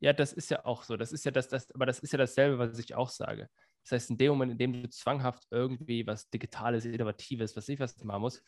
Ja, 0.00 0.12
das 0.12 0.34
ist 0.34 0.50
ja 0.50 0.66
auch 0.66 0.82
so. 0.82 0.98
Das 0.98 1.10
ist 1.10 1.24
ja 1.24 1.30
das, 1.30 1.48
das, 1.48 1.72
aber 1.72 1.86
das 1.86 2.00
ist 2.00 2.12
ja 2.12 2.18
dasselbe, 2.18 2.58
was 2.58 2.78
ich 2.78 2.94
auch 2.94 3.08
sage. 3.08 3.48
Das 3.82 3.92
heißt, 3.92 4.10
in 4.10 4.18
dem 4.18 4.32
Moment, 4.32 4.52
in 4.52 4.58
dem 4.58 4.82
du 4.82 4.90
zwanghaft 4.90 5.46
irgendwie 5.50 6.06
was 6.06 6.28
Digitales, 6.28 6.84
Innovatives, 6.84 7.56
was 7.56 7.66
ich 7.70 7.80
was 7.80 7.96
machen 8.04 8.20
muss, 8.20 8.42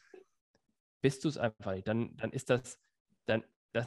bist 1.00 1.24
du 1.24 1.28
es 1.28 1.38
einfach 1.38 1.72
nicht. 1.72 1.88
Dann, 1.88 2.14
dann 2.18 2.32
ist 2.32 2.50
das, 2.50 2.78
dann, 3.24 3.44
das, 3.72 3.86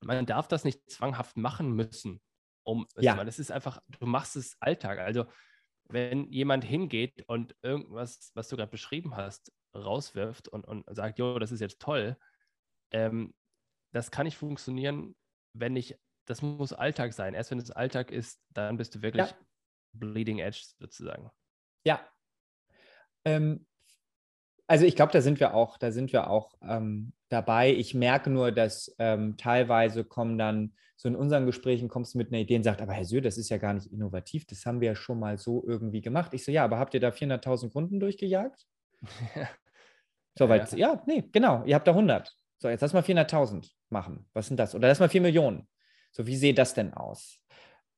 man 0.00 0.26
darf 0.26 0.48
das 0.48 0.64
nicht 0.64 0.90
zwanghaft 0.90 1.36
machen 1.36 1.72
müssen. 1.72 2.20
Um, 2.64 2.86
ja. 2.96 3.22
Das 3.22 3.38
ist 3.38 3.52
einfach, 3.52 3.80
du 3.86 4.06
machst 4.06 4.34
es 4.36 4.56
Alltag. 4.60 4.98
Also, 4.98 5.26
wenn 5.84 6.32
jemand 6.32 6.64
hingeht 6.64 7.22
und 7.28 7.54
irgendwas, 7.62 8.32
was 8.34 8.48
du 8.48 8.56
gerade 8.56 8.70
beschrieben 8.70 9.16
hast, 9.16 9.52
rauswirft 9.74 10.48
und, 10.48 10.66
und 10.66 10.84
sagt, 10.94 11.18
jo, 11.18 11.38
das 11.38 11.52
ist 11.52 11.60
jetzt 11.60 11.80
toll, 11.80 12.16
ähm, 12.90 13.34
das 13.92 14.10
kann 14.10 14.24
nicht 14.24 14.36
funktionieren, 14.36 15.14
wenn 15.52 15.74
nicht, 15.74 15.96
das 16.26 16.42
muss 16.42 16.72
Alltag 16.72 17.12
sein. 17.12 17.34
Erst 17.34 17.50
wenn 17.52 17.58
es 17.58 17.70
Alltag 17.70 18.10
ist, 18.10 18.40
dann 18.50 18.76
bist 18.76 18.96
du 18.96 19.02
wirklich 19.02 19.30
ja. 19.30 19.36
bleeding 19.92 20.40
edge 20.40 20.64
sozusagen. 20.78 21.30
Ja. 21.84 22.00
Ähm, 23.24 23.66
also 24.66 24.84
ich 24.84 24.96
glaube, 24.96 25.12
da 25.12 25.20
sind 25.20 25.38
wir 25.38 25.54
auch, 25.54 25.78
da 25.78 25.92
sind 25.92 26.12
wir 26.12 26.28
auch 26.28 26.54
ähm, 26.62 27.12
dabei. 27.28 27.72
Ich 27.72 27.94
merke 27.94 28.30
nur, 28.30 28.52
dass 28.52 28.94
ähm, 28.98 29.36
teilweise 29.36 30.04
kommen 30.04 30.38
dann, 30.38 30.72
so 30.96 31.08
in 31.08 31.16
unseren 31.16 31.44
Gesprächen 31.44 31.88
kommst 31.88 32.14
du 32.14 32.18
mit 32.18 32.28
einer 32.28 32.40
Idee 32.40 32.56
und 32.56 32.62
sagst, 32.62 32.80
aber 32.80 32.94
Herr 32.94 33.04
Söhr, 33.04 33.20
das 33.20 33.36
ist 33.36 33.50
ja 33.50 33.58
gar 33.58 33.74
nicht 33.74 33.92
innovativ, 33.92 34.46
das 34.46 34.64
haben 34.64 34.80
wir 34.80 34.88
ja 34.88 34.94
schon 34.96 35.18
mal 35.18 35.36
so 35.36 35.62
irgendwie 35.66 36.00
gemacht. 36.00 36.32
Ich 36.32 36.44
so, 36.44 36.50
ja, 36.50 36.64
aber 36.64 36.78
habt 36.78 36.94
ihr 36.94 37.00
da 37.00 37.08
400.000 37.08 37.70
Kunden 37.70 38.00
durchgejagt? 38.00 38.66
so, 40.38 40.48
weil, 40.48 40.66
ja. 40.70 40.76
ja, 40.76 41.02
nee, 41.06 41.24
genau, 41.32 41.64
ihr 41.64 41.74
habt 41.74 41.86
da 41.86 41.92
100. 41.92 42.34
So, 42.58 42.68
jetzt 42.68 42.80
du 42.80 42.94
mal 42.94 43.02
400.000. 43.02 43.70
machen. 43.90 44.26
Was 44.32 44.46
sind 44.46 44.58
das? 44.58 44.74
Oder 44.74 44.88
lass 44.88 45.00
mal 45.00 45.08
4 45.08 45.20
Millionen. 45.20 45.68
So, 46.12 46.26
wie 46.26 46.36
sieht 46.36 46.56
das 46.56 46.72
denn 46.72 46.94
aus? 46.94 47.38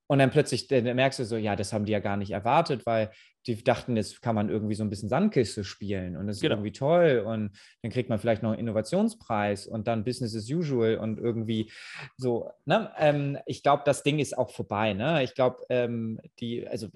Und 0.08 0.18
dann 0.18 0.30
plötzlich 0.30 0.66
dann 0.66 0.84
merkst 0.96 1.18
du 1.18 1.24
so, 1.24 1.36
ja, 1.36 1.54
das 1.54 1.72
haben 1.72 1.84
die 1.84 1.92
ja 1.92 2.00
gar 2.00 2.16
nicht 2.16 2.30
erwartet, 2.30 2.86
weil 2.86 3.10
die 3.46 3.62
dachten, 3.62 3.96
jetzt 3.96 4.22
kann 4.22 4.34
man 4.34 4.48
irgendwie 4.48 4.74
so 4.74 4.82
ein 4.82 4.90
bisschen 4.90 5.08
Sandkiste 5.08 5.64
spielen 5.64 6.16
und 6.16 6.26
das 6.26 6.36
ist 6.36 6.42
genau. 6.42 6.56
irgendwie 6.56 6.72
toll 6.72 7.22
und 7.26 7.50
dann 7.82 7.92
kriegt 7.92 8.08
man 8.08 8.18
vielleicht 8.18 8.42
noch 8.42 8.50
einen 8.50 8.60
Innovationspreis 8.60 9.66
und 9.66 9.86
dann 9.86 10.04
Business 10.04 10.34
as 10.34 10.50
usual 10.50 10.96
und 10.96 11.18
irgendwie 11.18 11.70
so. 12.16 12.50
Ne? 12.64 12.90
Ähm, 12.98 13.38
ich 13.46 13.62
glaube, 13.62 13.82
das 13.84 14.02
Ding 14.02 14.18
ist 14.18 14.36
auch 14.36 14.50
vorbei. 14.50 14.94
Ne? 14.94 15.22
Ich 15.22 15.34
glaube, 15.34 15.62
ähm, 15.68 16.20
die, 16.40 16.66
also 16.66 16.88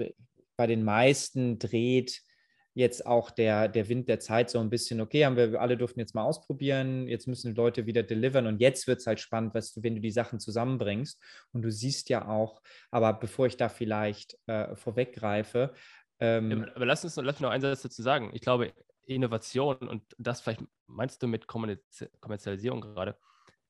bei 0.57 0.67
den 0.67 0.83
meisten 0.83 1.59
dreht 1.59 2.23
jetzt 2.75 3.05
auch 3.07 3.31
der, 3.31 3.69
der 3.69 3.89
Wind 3.89 4.09
der 4.09 4.19
Zeit 4.19 4.49
so 4.49 4.59
ein 4.59 4.71
bisschen, 4.71 5.01
okay, 5.01 5.27
haben 5.27 5.37
wir 5.37 5.61
alle 5.61 5.77
durften 5.77 6.01
jetzt 6.01 6.15
mal 6.15 6.25
ausprobieren, 6.25 7.07
jetzt 7.07 7.29
müssen 7.29 7.53
die 7.53 7.61
Leute 7.61 7.87
wieder 7.87 8.03
delivern 8.03 8.47
und 8.47 8.61
jetzt 8.61 8.87
wird 8.87 9.01
es 9.01 9.07
halt 9.07 9.21
spannend, 9.21 9.55
was 9.55 9.75
du, 9.75 9.83
wenn 9.83 9.95
du 9.95 10.01
die 10.01 10.11
Sachen 10.11 10.41
zusammenbringst. 10.41 11.21
Und 11.53 11.63
du 11.63 11.71
siehst 11.71 12.09
ja 12.09 12.27
auch, 12.29 12.63
aber 12.91 13.13
bevor 13.13 13.47
ich 13.47 13.57
da 13.57 13.69
vielleicht 13.69 14.39
äh, 14.47 14.75
vorweggreife. 14.75 15.75
Ähm, 16.19 16.67
aber 16.75 16.87
lass 16.87 17.05
uns, 17.05 17.17
lass 17.17 17.37
uns 17.37 17.41
noch 17.41 17.51
einen 17.51 17.63
Satz 17.63 17.83
dazu 17.83 18.03
sagen. 18.03 18.31
Ich 18.33 18.41
glaube, 18.41 18.73
Innovation 19.05 19.77
und 19.77 20.03
das 20.19 20.41
vielleicht 20.41 20.63
meinst 20.87 21.23
du 21.23 21.27
mit 21.27 21.47
Kommerzialisierung 21.47 22.81
gerade, 22.81 23.17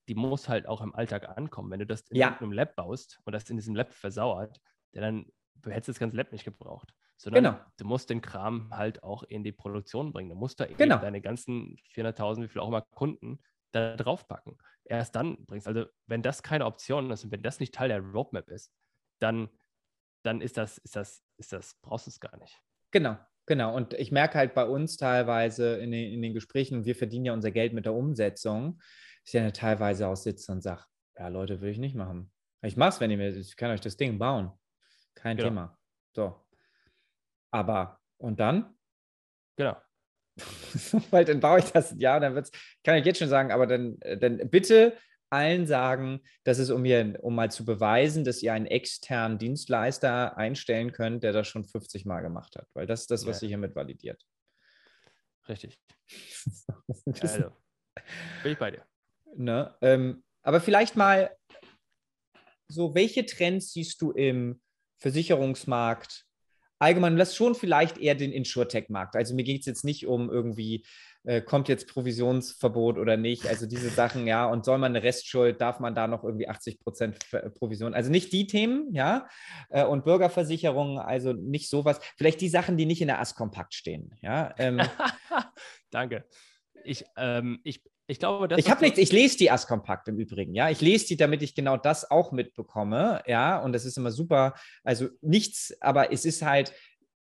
die 0.08 0.14
muss 0.14 0.48
halt 0.48 0.66
auch 0.66 0.80
im 0.80 0.94
Alltag 0.94 1.28
ankommen. 1.36 1.70
Wenn 1.70 1.80
du 1.80 1.86
das 1.86 2.02
in 2.10 2.18
ja. 2.18 2.36
einem 2.38 2.52
Lab 2.52 2.76
baust 2.76 3.20
und 3.24 3.32
das 3.32 3.48
in 3.50 3.56
diesem 3.56 3.74
Lab 3.74 3.92
versauert, 3.92 4.60
dann 4.92 5.26
hättest 5.64 5.88
du 5.88 5.92
das 5.92 5.98
ganze 5.98 6.16
Lab 6.16 6.30
nicht 6.30 6.44
gebraucht 6.44 6.92
sondern 7.16 7.44
genau. 7.44 7.60
du 7.76 7.84
musst 7.86 8.10
den 8.10 8.20
Kram 8.20 8.74
halt 8.76 9.02
auch 9.02 9.22
in 9.22 9.44
die 9.44 9.52
Produktion 9.52 10.12
bringen. 10.12 10.30
Du 10.30 10.34
musst 10.34 10.60
da 10.60 10.66
genau. 10.66 10.98
deine 10.98 11.20
ganzen 11.20 11.76
400.000, 11.94 12.42
wie 12.42 12.48
viel 12.48 12.60
auch 12.60 12.68
immer 12.68 12.82
Kunden 12.82 13.40
da 13.72 13.96
draufpacken. 13.96 14.58
Erst 14.84 15.14
dann 15.14 15.44
bringst 15.46 15.66
also 15.66 15.86
wenn 16.06 16.22
das 16.22 16.42
keine 16.42 16.66
Option 16.66 17.10
ist 17.10 17.24
und 17.24 17.30
wenn 17.30 17.42
das 17.42 17.60
nicht 17.60 17.74
Teil 17.74 17.88
der 17.88 18.00
Roadmap 18.00 18.48
ist, 18.48 18.72
dann, 19.18 19.48
dann 20.22 20.40
ist 20.40 20.56
das, 20.56 20.78
ist 20.78 20.96
das, 20.96 21.22
ist 21.38 21.52
das, 21.52 21.76
brauchst 21.82 22.06
du 22.06 22.10
es 22.10 22.20
gar 22.20 22.36
nicht. 22.38 22.60
Genau, 22.90 23.16
genau. 23.46 23.74
Und 23.74 23.94
ich 23.94 24.12
merke 24.12 24.38
halt 24.38 24.54
bei 24.54 24.64
uns 24.64 24.96
teilweise 24.96 25.76
in 25.76 25.92
den, 25.92 26.12
in 26.12 26.22
den 26.22 26.34
Gesprächen, 26.34 26.84
wir 26.84 26.96
verdienen 26.96 27.26
ja 27.26 27.32
unser 27.32 27.50
Geld 27.50 27.72
mit 27.72 27.86
der 27.86 27.94
Umsetzung, 27.94 28.80
ich 29.24 29.32
ja 29.32 29.50
teilweise 29.52 30.08
auch 30.08 30.16
sitze 30.16 30.50
und 30.52 30.62
sage, 30.62 30.84
ja 31.16 31.28
Leute, 31.28 31.60
will 31.60 31.70
ich 31.70 31.78
nicht 31.78 31.94
machen. 31.94 32.32
Ich 32.62 32.76
mache 32.76 32.90
es, 32.90 33.00
wenn 33.00 33.10
ihr 33.10 33.16
mir, 33.16 33.36
ich 33.36 33.56
kann 33.56 33.70
euch 33.70 33.80
das 33.80 33.96
Ding 33.96 34.18
bauen. 34.18 34.52
Kein 35.14 35.36
genau. 35.36 35.48
Thema. 35.48 35.78
So, 36.12 36.36
aber 37.52 38.00
und 38.18 38.40
dann? 38.40 38.74
Genau. 39.56 39.76
Weil 41.10 41.24
dann 41.24 41.40
baue 41.40 41.60
ich 41.60 41.66
das, 41.66 41.94
ja, 41.98 42.18
dann 42.18 42.34
wird's, 42.34 42.50
kann 42.82 42.96
ich 42.96 43.04
jetzt 43.04 43.18
schon 43.18 43.28
sagen, 43.28 43.52
aber 43.52 43.66
dann, 43.66 44.00
äh, 44.00 44.18
dann 44.18 44.50
bitte 44.50 44.96
allen 45.30 45.66
sagen, 45.66 46.22
dass 46.44 46.58
es 46.58 46.70
um 46.70 46.82
mir, 46.82 47.18
um 47.22 47.34
mal 47.34 47.50
zu 47.50 47.64
beweisen, 47.64 48.22
dass 48.22 48.42
ihr 48.42 48.52
einen 48.52 48.66
externen 48.66 49.38
Dienstleister 49.38 50.36
einstellen 50.36 50.92
könnt, 50.92 51.22
der 51.22 51.32
das 51.32 51.48
schon 51.48 51.64
50 51.64 52.04
Mal 52.04 52.20
gemacht 52.20 52.54
hat. 52.56 52.68
Weil 52.74 52.86
das 52.86 53.02
ist 53.02 53.10
das, 53.10 53.24
was 53.26 53.40
ja. 53.40 53.46
ihr 53.46 53.48
hiermit 53.48 53.74
validiert. 53.74 54.22
Richtig. 55.48 55.78
also, 57.20 57.50
bin 58.42 58.52
ich 58.52 58.58
bei 58.58 58.72
dir. 58.72 58.84
Ne? 59.34 59.74
Ähm, 59.80 60.22
aber 60.42 60.60
vielleicht 60.60 60.96
mal 60.96 61.34
so, 62.68 62.94
welche 62.94 63.24
Trends 63.24 63.72
siehst 63.72 64.02
du 64.02 64.12
im 64.12 64.60
Versicherungsmarkt 64.98 66.26
allgemein, 66.82 67.16
das 67.16 67.36
schon 67.36 67.54
vielleicht 67.54 67.98
eher 67.98 68.14
den 68.14 68.32
Insurtech-Markt. 68.32 69.14
Also 69.14 69.34
mir 69.34 69.44
geht 69.44 69.60
es 69.60 69.66
jetzt 69.66 69.84
nicht 69.84 70.06
um 70.06 70.30
irgendwie, 70.30 70.84
äh, 71.22 71.40
kommt 71.40 71.68
jetzt 71.68 71.86
Provisionsverbot 71.86 72.98
oder 72.98 73.16
nicht. 73.16 73.46
Also 73.46 73.66
diese 73.66 73.88
Sachen, 73.88 74.26
ja, 74.26 74.46
und 74.46 74.64
soll 74.64 74.78
man 74.78 74.90
eine 74.94 75.04
Restschuld, 75.04 75.60
darf 75.60 75.78
man 75.78 75.94
da 75.94 76.08
noch 76.08 76.24
irgendwie 76.24 76.48
80 76.48 76.80
Prozent 76.80 77.18
Provision? 77.54 77.94
Also 77.94 78.10
nicht 78.10 78.32
die 78.32 78.48
Themen, 78.48 78.92
ja, 78.92 79.28
äh, 79.70 79.84
und 79.84 80.04
Bürgerversicherungen, 80.04 80.98
also 80.98 81.32
nicht 81.32 81.70
sowas. 81.70 82.00
Vielleicht 82.16 82.40
die 82.40 82.48
Sachen, 82.48 82.76
die 82.76 82.86
nicht 82.86 83.00
in 83.00 83.08
der 83.08 83.20
AS-Kompakt 83.20 83.74
stehen, 83.74 84.16
ja. 84.20 84.52
Ähm, 84.58 84.80
Danke. 85.90 86.24
Ich, 86.84 87.04
ähm, 87.16 87.60
ich, 87.62 87.80
ich 88.06 88.18
glaube, 88.18 88.48
das. 88.48 88.58
Ich 88.58 88.70
habe 88.70 88.82
nichts, 88.82 88.98
ich 88.98 89.12
lese 89.12 89.38
die 89.38 89.50
AS-Kompakt 89.50 90.08
im 90.08 90.18
Übrigen, 90.18 90.54
ja. 90.54 90.70
Ich 90.70 90.80
lese 90.80 91.06
die, 91.06 91.16
damit 91.16 91.42
ich 91.42 91.54
genau 91.54 91.76
das 91.76 92.10
auch 92.10 92.32
mitbekomme, 92.32 93.22
ja. 93.26 93.58
Und 93.58 93.72
das 93.72 93.84
ist 93.84 93.96
immer 93.96 94.10
super. 94.10 94.54
Also 94.82 95.08
nichts, 95.20 95.74
aber 95.80 96.12
es 96.12 96.24
ist 96.24 96.42
halt 96.42 96.72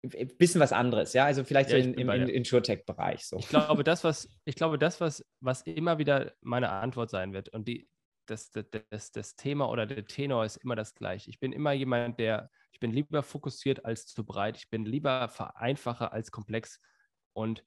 ein 0.04 0.36
bisschen 0.38 0.62
was 0.62 0.74
anderes, 0.74 1.14
ja. 1.14 1.26
Also 1.26 1.44
vielleicht 1.44 1.70
ja, 1.70 1.82
so 1.82 1.84
in, 1.84 1.94
im 1.94 2.10
in, 2.10 2.28
Insurtech-Bereich. 2.28 3.26
So. 3.26 3.38
Ich 3.38 3.50
glaube, 3.50 3.84
das, 3.84 4.04
was, 4.04 4.30
ich 4.46 4.56
glaube, 4.56 4.80
das, 4.80 5.00
was, 5.02 5.24
was 5.40 5.62
immer 5.64 5.98
wieder 5.98 6.34
meine 6.42 6.70
Antwort 6.70 7.10
sein 7.10 7.34
wird, 7.34 7.50
und 7.50 7.68
die, 7.68 7.88
das, 8.26 8.50
das, 8.52 8.66
das, 8.90 9.12
das 9.12 9.36
Thema 9.36 9.70
oder 9.70 9.86
der 9.86 10.06
Tenor 10.06 10.46
ist 10.46 10.58
immer 10.58 10.76
das 10.76 10.96
gleiche. 10.96 11.30
Ich 11.30 11.40
bin 11.40 11.52
immer 11.52 11.74
jemand, 11.74 12.20
der, 12.20 12.50
ich 12.72 12.80
bin 12.80 12.92
lieber 12.92 13.24
fokussiert 13.24 13.86
als 13.86 14.06
zu 14.06 14.26
breit, 14.26 14.58
ich 14.58 14.70
bin 14.70 14.86
lieber 14.86 15.28
vereinfacher 15.28 16.14
als 16.14 16.32
komplex. 16.32 16.80
Und 17.34 17.64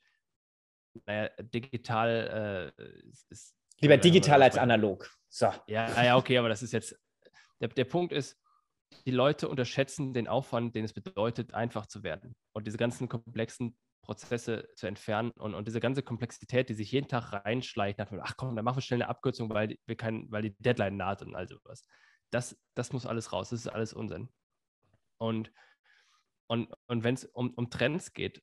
naja, 1.06 1.30
digital 1.42 2.72
äh, 2.78 2.82
ist. 3.30 3.54
Lieber 3.80 3.96
digital 3.96 4.42
als 4.42 4.56
analog. 4.56 5.10
So. 5.28 5.52
Ja, 5.66 6.02
ja, 6.02 6.16
okay, 6.16 6.38
aber 6.38 6.48
das 6.48 6.62
ist 6.62 6.72
jetzt. 6.72 6.98
Der, 7.60 7.68
der 7.68 7.84
Punkt 7.84 8.12
ist, 8.12 8.38
die 9.06 9.10
Leute 9.10 9.48
unterschätzen 9.48 10.14
den 10.14 10.28
Aufwand, 10.28 10.74
den 10.74 10.84
es 10.84 10.92
bedeutet, 10.92 11.54
einfach 11.54 11.86
zu 11.86 12.02
werden 12.02 12.36
und 12.52 12.66
diese 12.66 12.78
ganzen 12.78 13.08
komplexen 13.08 13.76
Prozesse 14.02 14.68
zu 14.76 14.86
entfernen 14.86 15.30
und, 15.32 15.54
und 15.54 15.66
diese 15.66 15.80
ganze 15.80 16.02
Komplexität, 16.02 16.68
die 16.68 16.74
sich 16.74 16.92
jeden 16.92 17.08
Tag 17.08 17.32
reinschleicht, 17.32 17.98
nach, 17.98 18.12
ach 18.20 18.36
komm, 18.36 18.54
dann 18.54 18.64
machen 18.64 18.76
wir 18.76 18.82
schnell 18.82 19.02
eine 19.02 19.08
Abkürzung, 19.08 19.48
weil 19.50 19.78
wir 19.86 19.96
kein, 19.96 20.30
weil 20.30 20.42
die 20.42 20.56
Deadline 20.58 20.96
naht 20.96 21.22
und 21.22 21.34
all 21.34 21.48
sowas. 21.48 21.84
Das, 22.30 22.56
das 22.74 22.92
muss 22.92 23.06
alles 23.06 23.32
raus, 23.32 23.50
das 23.50 23.60
ist 23.60 23.68
alles 23.68 23.92
Unsinn. 23.92 24.28
Und, 25.18 25.52
und, 26.46 26.72
und 26.86 27.02
wenn 27.02 27.14
es 27.14 27.24
um, 27.24 27.54
um 27.54 27.70
Trends 27.70 28.12
geht, 28.12 28.42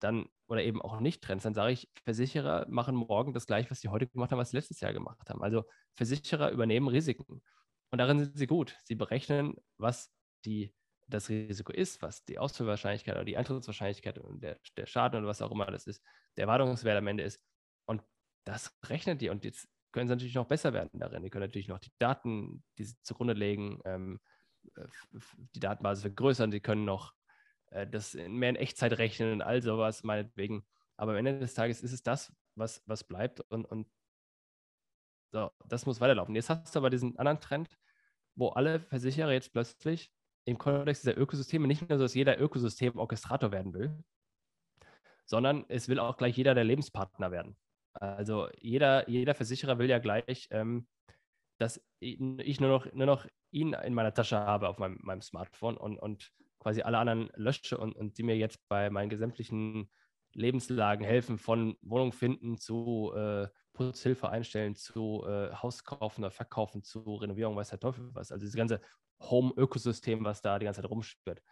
dann, 0.00 0.26
oder 0.48 0.62
eben 0.62 0.82
auch 0.82 1.00
nicht 1.00 1.22
Trends, 1.22 1.44
dann 1.44 1.54
sage 1.54 1.72
ich, 1.72 1.88
Versicherer 2.04 2.66
machen 2.68 2.96
morgen 2.96 3.32
das 3.32 3.46
gleiche, 3.46 3.70
was 3.70 3.80
sie 3.80 3.88
heute 3.88 4.06
gemacht 4.08 4.32
haben, 4.32 4.38
was 4.38 4.50
sie 4.50 4.56
letztes 4.56 4.80
Jahr 4.80 4.92
gemacht 4.92 5.28
haben. 5.28 5.42
Also 5.42 5.64
Versicherer 5.94 6.50
übernehmen 6.50 6.88
Risiken. 6.88 7.42
Und 7.90 7.98
darin 7.98 8.18
sind 8.18 8.36
sie 8.36 8.46
gut. 8.46 8.76
Sie 8.84 8.94
berechnen, 8.94 9.54
was 9.76 10.10
die, 10.44 10.74
das 11.08 11.28
Risiko 11.28 11.72
ist, 11.72 12.02
was 12.02 12.24
die 12.24 12.38
Ausfallwahrscheinlichkeit 12.38 13.14
oder 13.14 13.24
die 13.24 13.36
Eintrittswahrscheinlichkeit 13.36 14.18
und 14.18 14.42
der, 14.42 14.58
der 14.76 14.86
Schaden 14.86 15.18
oder 15.18 15.28
was 15.28 15.42
auch 15.42 15.50
immer 15.50 15.66
das 15.66 15.86
ist, 15.86 16.02
der 16.36 16.42
Erwartungswert 16.44 16.96
am 16.96 17.06
Ende 17.06 17.24
ist. 17.24 17.40
Und 17.86 18.02
das 18.44 18.76
rechnet 18.84 19.20
die. 19.20 19.28
Und 19.28 19.44
jetzt 19.44 19.68
können 19.92 20.08
sie 20.08 20.14
natürlich 20.14 20.34
noch 20.34 20.46
besser 20.46 20.72
werden 20.72 20.98
darin. 20.98 21.22
Die 21.22 21.30
können 21.30 21.44
natürlich 21.44 21.68
noch 21.68 21.78
die 21.80 21.92
Daten, 21.98 22.62
die 22.78 22.84
sie 22.84 22.94
zugrunde 23.02 23.34
legen, 23.34 23.80
ähm, 23.84 24.20
äh, 24.76 24.86
die 25.54 25.60
Datenbasis 25.60 26.02
vergrößern. 26.02 26.52
Sie 26.52 26.60
können 26.60 26.84
noch 26.84 27.12
äh, 27.70 27.86
das 27.86 28.14
mehr 28.14 28.50
in 28.50 28.56
Echtzeit 28.56 28.98
rechnen 28.98 29.32
und 29.32 29.42
all 29.42 29.62
sowas, 29.62 30.02
meinetwegen. 30.02 30.64
Aber 30.96 31.12
am 31.12 31.18
Ende 31.18 31.38
des 31.38 31.54
Tages 31.54 31.82
ist 31.82 31.92
es 31.92 32.02
das, 32.02 32.32
was, 32.54 32.82
was 32.86 33.04
bleibt 33.04 33.40
und, 33.40 33.64
und 33.64 33.86
so, 35.32 35.50
das 35.68 35.86
muss 35.86 36.00
weiterlaufen. 36.00 36.34
Jetzt 36.34 36.50
hast 36.50 36.74
du 36.74 36.78
aber 36.80 36.90
diesen 36.90 37.16
anderen 37.18 37.40
Trend, 37.40 37.78
wo 38.34 38.48
alle 38.48 38.80
Versicherer 38.80 39.32
jetzt 39.32 39.52
plötzlich 39.52 40.12
im 40.44 40.58
Kontext 40.58 41.04
dieser 41.04 41.16
Ökosysteme 41.16 41.68
nicht 41.68 41.88
nur 41.88 41.98
so, 41.98 42.04
dass 42.04 42.14
jeder 42.14 42.40
Ökosystem 42.40 42.98
Orchestrator 42.98 43.52
werden 43.52 43.72
will, 43.72 44.02
sondern 45.26 45.64
es 45.68 45.88
will 45.88 46.00
auch 46.00 46.16
gleich 46.16 46.36
jeder 46.36 46.54
der 46.54 46.64
Lebenspartner 46.64 47.30
werden. 47.30 47.56
Also 47.92 48.48
jeder, 48.58 49.08
jeder 49.08 49.34
Versicherer 49.34 49.78
will 49.78 49.88
ja 49.88 49.98
gleich, 49.98 50.48
ähm, 50.50 50.88
dass 51.58 51.84
ich 52.00 52.60
nur 52.60 52.70
noch, 52.70 52.92
nur 52.92 53.06
noch 53.06 53.26
ihn 53.52 53.74
in 53.74 53.94
meiner 53.94 54.14
Tasche 54.14 54.38
habe 54.38 54.68
auf 54.68 54.78
meinem, 54.78 54.98
meinem 55.02 55.22
Smartphone 55.22 55.76
und, 55.76 55.98
und 55.98 56.32
quasi 56.60 56.82
alle 56.82 56.98
anderen 56.98 57.30
lösche 57.34 57.76
und, 57.78 57.96
und 57.96 58.18
die 58.18 58.22
mir 58.22 58.36
jetzt 58.36 58.60
bei 58.68 58.90
meinen 58.90 59.08
gesämtlichen 59.08 59.90
Lebenslagen 60.34 61.04
helfen, 61.04 61.38
von 61.38 61.76
Wohnung 61.82 62.12
finden 62.12 62.56
zu 62.56 63.12
äh, 63.16 63.48
Putzhilfe 63.72 64.28
einstellen, 64.28 64.76
zu 64.76 65.24
äh, 65.26 65.52
Haus 65.54 65.84
kaufen 65.84 66.22
oder 66.22 66.30
verkaufen, 66.30 66.82
zu 66.82 67.00
Renovierung, 67.16 67.56
weiß 67.56 67.70
der 67.70 67.80
Teufel 67.80 68.10
was. 68.14 68.30
Also 68.30 68.42
dieses 68.42 68.56
ganze 68.56 68.80
Home-Ökosystem, 69.20 70.24
was 70.24 70.42
da 70.42 70.58
die 70.58 70.66
ganze 70.66 70.82
Zeit 70.82 70.90
rumspürt. 70.90 71.42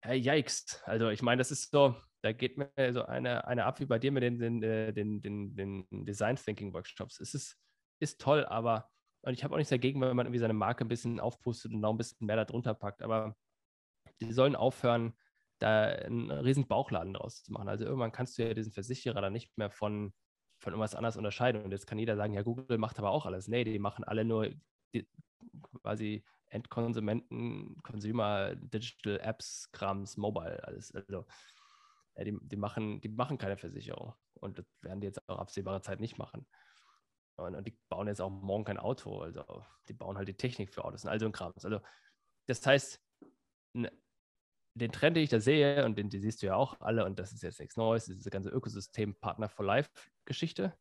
Hey, 0.00 0.18
yikes. 0.18 0.82
Also 0.84 1.10
ich 1.10 1.22
meine, 1.22 1.38
das 1.38 1.52
ist 1.52 1.70
so, 1.70 1.94
da 2.22 2.32
geht 2.32 2.58
mir 2.58 2.92
so 2.92 3.04
eine, 3.04 3.46
eine 3.46 3.64
ab 3.64 3.78
wie 3.78 3.86
bei 3.86 4.00
dir 4.00 4.10
mit 4.10 4.24
den, 4.24 4.38
den, 4.38 4.62
äh, 4.62 4.92
den, 4.92 5.22
den, 5.22 5.54
den 5.54 5.86
Design 6.04 6.36
Thinking 6.36 6.72
Workshops. 6.72 7.20
Es 7.20 7.34
ist, 7.34 7.56
ist 8.00 8.20
toll, 8.20 8.44
aber 8.46 8.88
und 9.24 9.34
ich 9.34 9.44
habe 9.44 9.54
auch 9.54 9.58
nichts 9.58 9.70
dagegen, 9.70 10.00
wenn 10.00 10.16
man 10.16 10.26
irgendwie 10.26 10.40
seine 10.40 10.52
Marke 10.52 10.84
ein 10.84 10.88
bisschen 10.88 11.20
aufpustet 11.20 11.72
und 11.72 11.80
noch 11.80 11.90
ein 11.90 11.96
bisschen 11.96 12.26
mehr 12.26 12.44
darunter 12.44 12.74
packt. 12.74 13.02
Aber 13.02 13.36
die 14.28 14.32
sollen 14.32 14.56
aufhören, 14.56 15.14
da 15.58 15.84
einen 15.84 16.30
riesen 16.30 16.66
Bauchladen 16.66 17.14
draus 17.14 17.42
zu 17.44 17.52
machen. 17.52 17.68
Also 17.68 17.84
irgendwann 17.84 18.12
kannst 18.12 18.36
du 18.36 18.42
ja 18.42 18.54
diesen 18.54 18.72
Versicherer 18.72 19.20
dann 19.20 19.32
nicht 19.32 19.56
mehr 19.56 19.70
von, 19.70 20.12
von 20.58 20.72
irgendwas 20.72 20.94
anderes 20.94 21.16
unterscheiden. 21.16 21.62
Und 21.62 21.70
jetzt 21.70 21.86
kann 21.86 21.98
jeder 21.98 22.16
sagen, 22.16 22.34
ja, 22.34 22.42
Google 22.42 22.78
macht 22.78 22.98
aber 22.98 23.10
auch 23.10 23.26
alles. 23.26 23.48
Nee, 23.48 23.64
die 23.64 23.78
machen 23.78 24.04
alle 24.04 24.24
nur 24.24 24.50
die, 24.92 25.08
quasi 25.82 26.24
Endkonsumenten, 26.46 27.80
Consumer, 27.82 28.54
Digital 28.56 29.20
Apps, 29.20 29.70
Krams, 29.72 30.16
Mobile, 30.16 30.62
alles. 30.64 30.92
Also 30.94 31.26
ja, 32.16 32.24
die, 32.24 32.36
die, 32.42 32.56
machen, 32.56 33.00
die 33.00 33.08
machen 33.08 33.38
keine 33.38 33.56
Versicherung. 33.56 34.14
Und 34.34 34.58
das 34.58 34.66
werden 34.80 35.00
die 35.00 35.06
jetzt 35.06 35.28
auch 35.28 35.38
absehbare 35.38 35.80
Zeit 35.80 36.00
nicht 36.00 36.18
machen. 36.18 36.46
Und, 37.36 37.54
und, 37.54 37.66
die 37.66 37.78
bauen 37.88 38.08
jetzt 38.08 38.20
auch 38.20 38.30
morgen 38.30 38.64
kein 38.64 38.78
Auto. 38.78 39.20
Also 39.20 39.64
die 39.88 39.94
bauen 39.94 40.18
halt 40.18 40.28
die 40.28 40.36
Technik 40.36 40.74
für 40.74 40.84
Autos 40.84 41.04
und 41.04 41.10
all 41.10 41.20
so 41.20 41.26
ein 41.26 41.32
Kram. 41.32 41.52
Also 41.62 41.80
das 42.46 42.66
heißt, 42.66 43.00
den 44.74 44.92
Trend, 44.92 45.16
den 45.16 45.24
ich 45.24 45.30
da 45.30 45.40
sehe, 45.40 45.84
und 45.84 45.98
den, 45.98 46.08
den 46.08 46.22
siehst 46.22 46.42
du 46.42 46.46
ja 46.46 46.54
auch 46.54 46.80
alle, 46.80 47.04
und 47.04 47.18
das 47.18 47.32
ist 47.32 47.42
jetzt 47.42 47.60
nichts 47.60 47.76
Neues, 47.76 48.06
diese 48.06 48.30
ganze 48.30 48.50
Ökosystem 48.50 49.14
Partner 49.14 49.48
for 49.48 49.64
Life-Geschichte, 49.64 50.76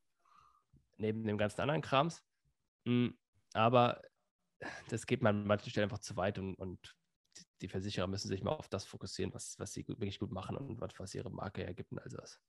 neben 0.97 1.25
dem 1.25 1.37
ganzen 1.37 1.61
anderen 1.61 1.81
Krams. 1.81 2.23
Hm, 2.85 3.17
aber 3.53 4.01
das 4.89 5.05
geht 5.05 5.21
man 5.21 5.41
an 5.41 5.47
manchen 5.47 5.69
Stellen 5.69 5.85
einfach 5.85 5.99
zu 5.99 6.15
weit 6.15 6.39
und, 6.39 6.55
und 6.55 6.95
die 7.61 7.67
Versicherer 7.67 8.07
müssen 8.07 8.27
sich 8.27 8.43
mal 8.43 8.51
auf 8.51 8.69
das 8.69 8.85
fokussieren, 8.85 9.33
was, 9.33 9.57
was 9.59 9.73
sie 9.73 9.87
wirklich 9.87 10.19
gut 10.19 10.31
machen 10.31 10.57
und 10.57 10.79
was, 10.81 10.93
was 10.97 11.13
ihre 11.13 11.31
Marke 11.31 11.63
ergibt 11.63 11.91
und 11.91 11.99
all 11.99 12.09
sowas. 12.09 12.39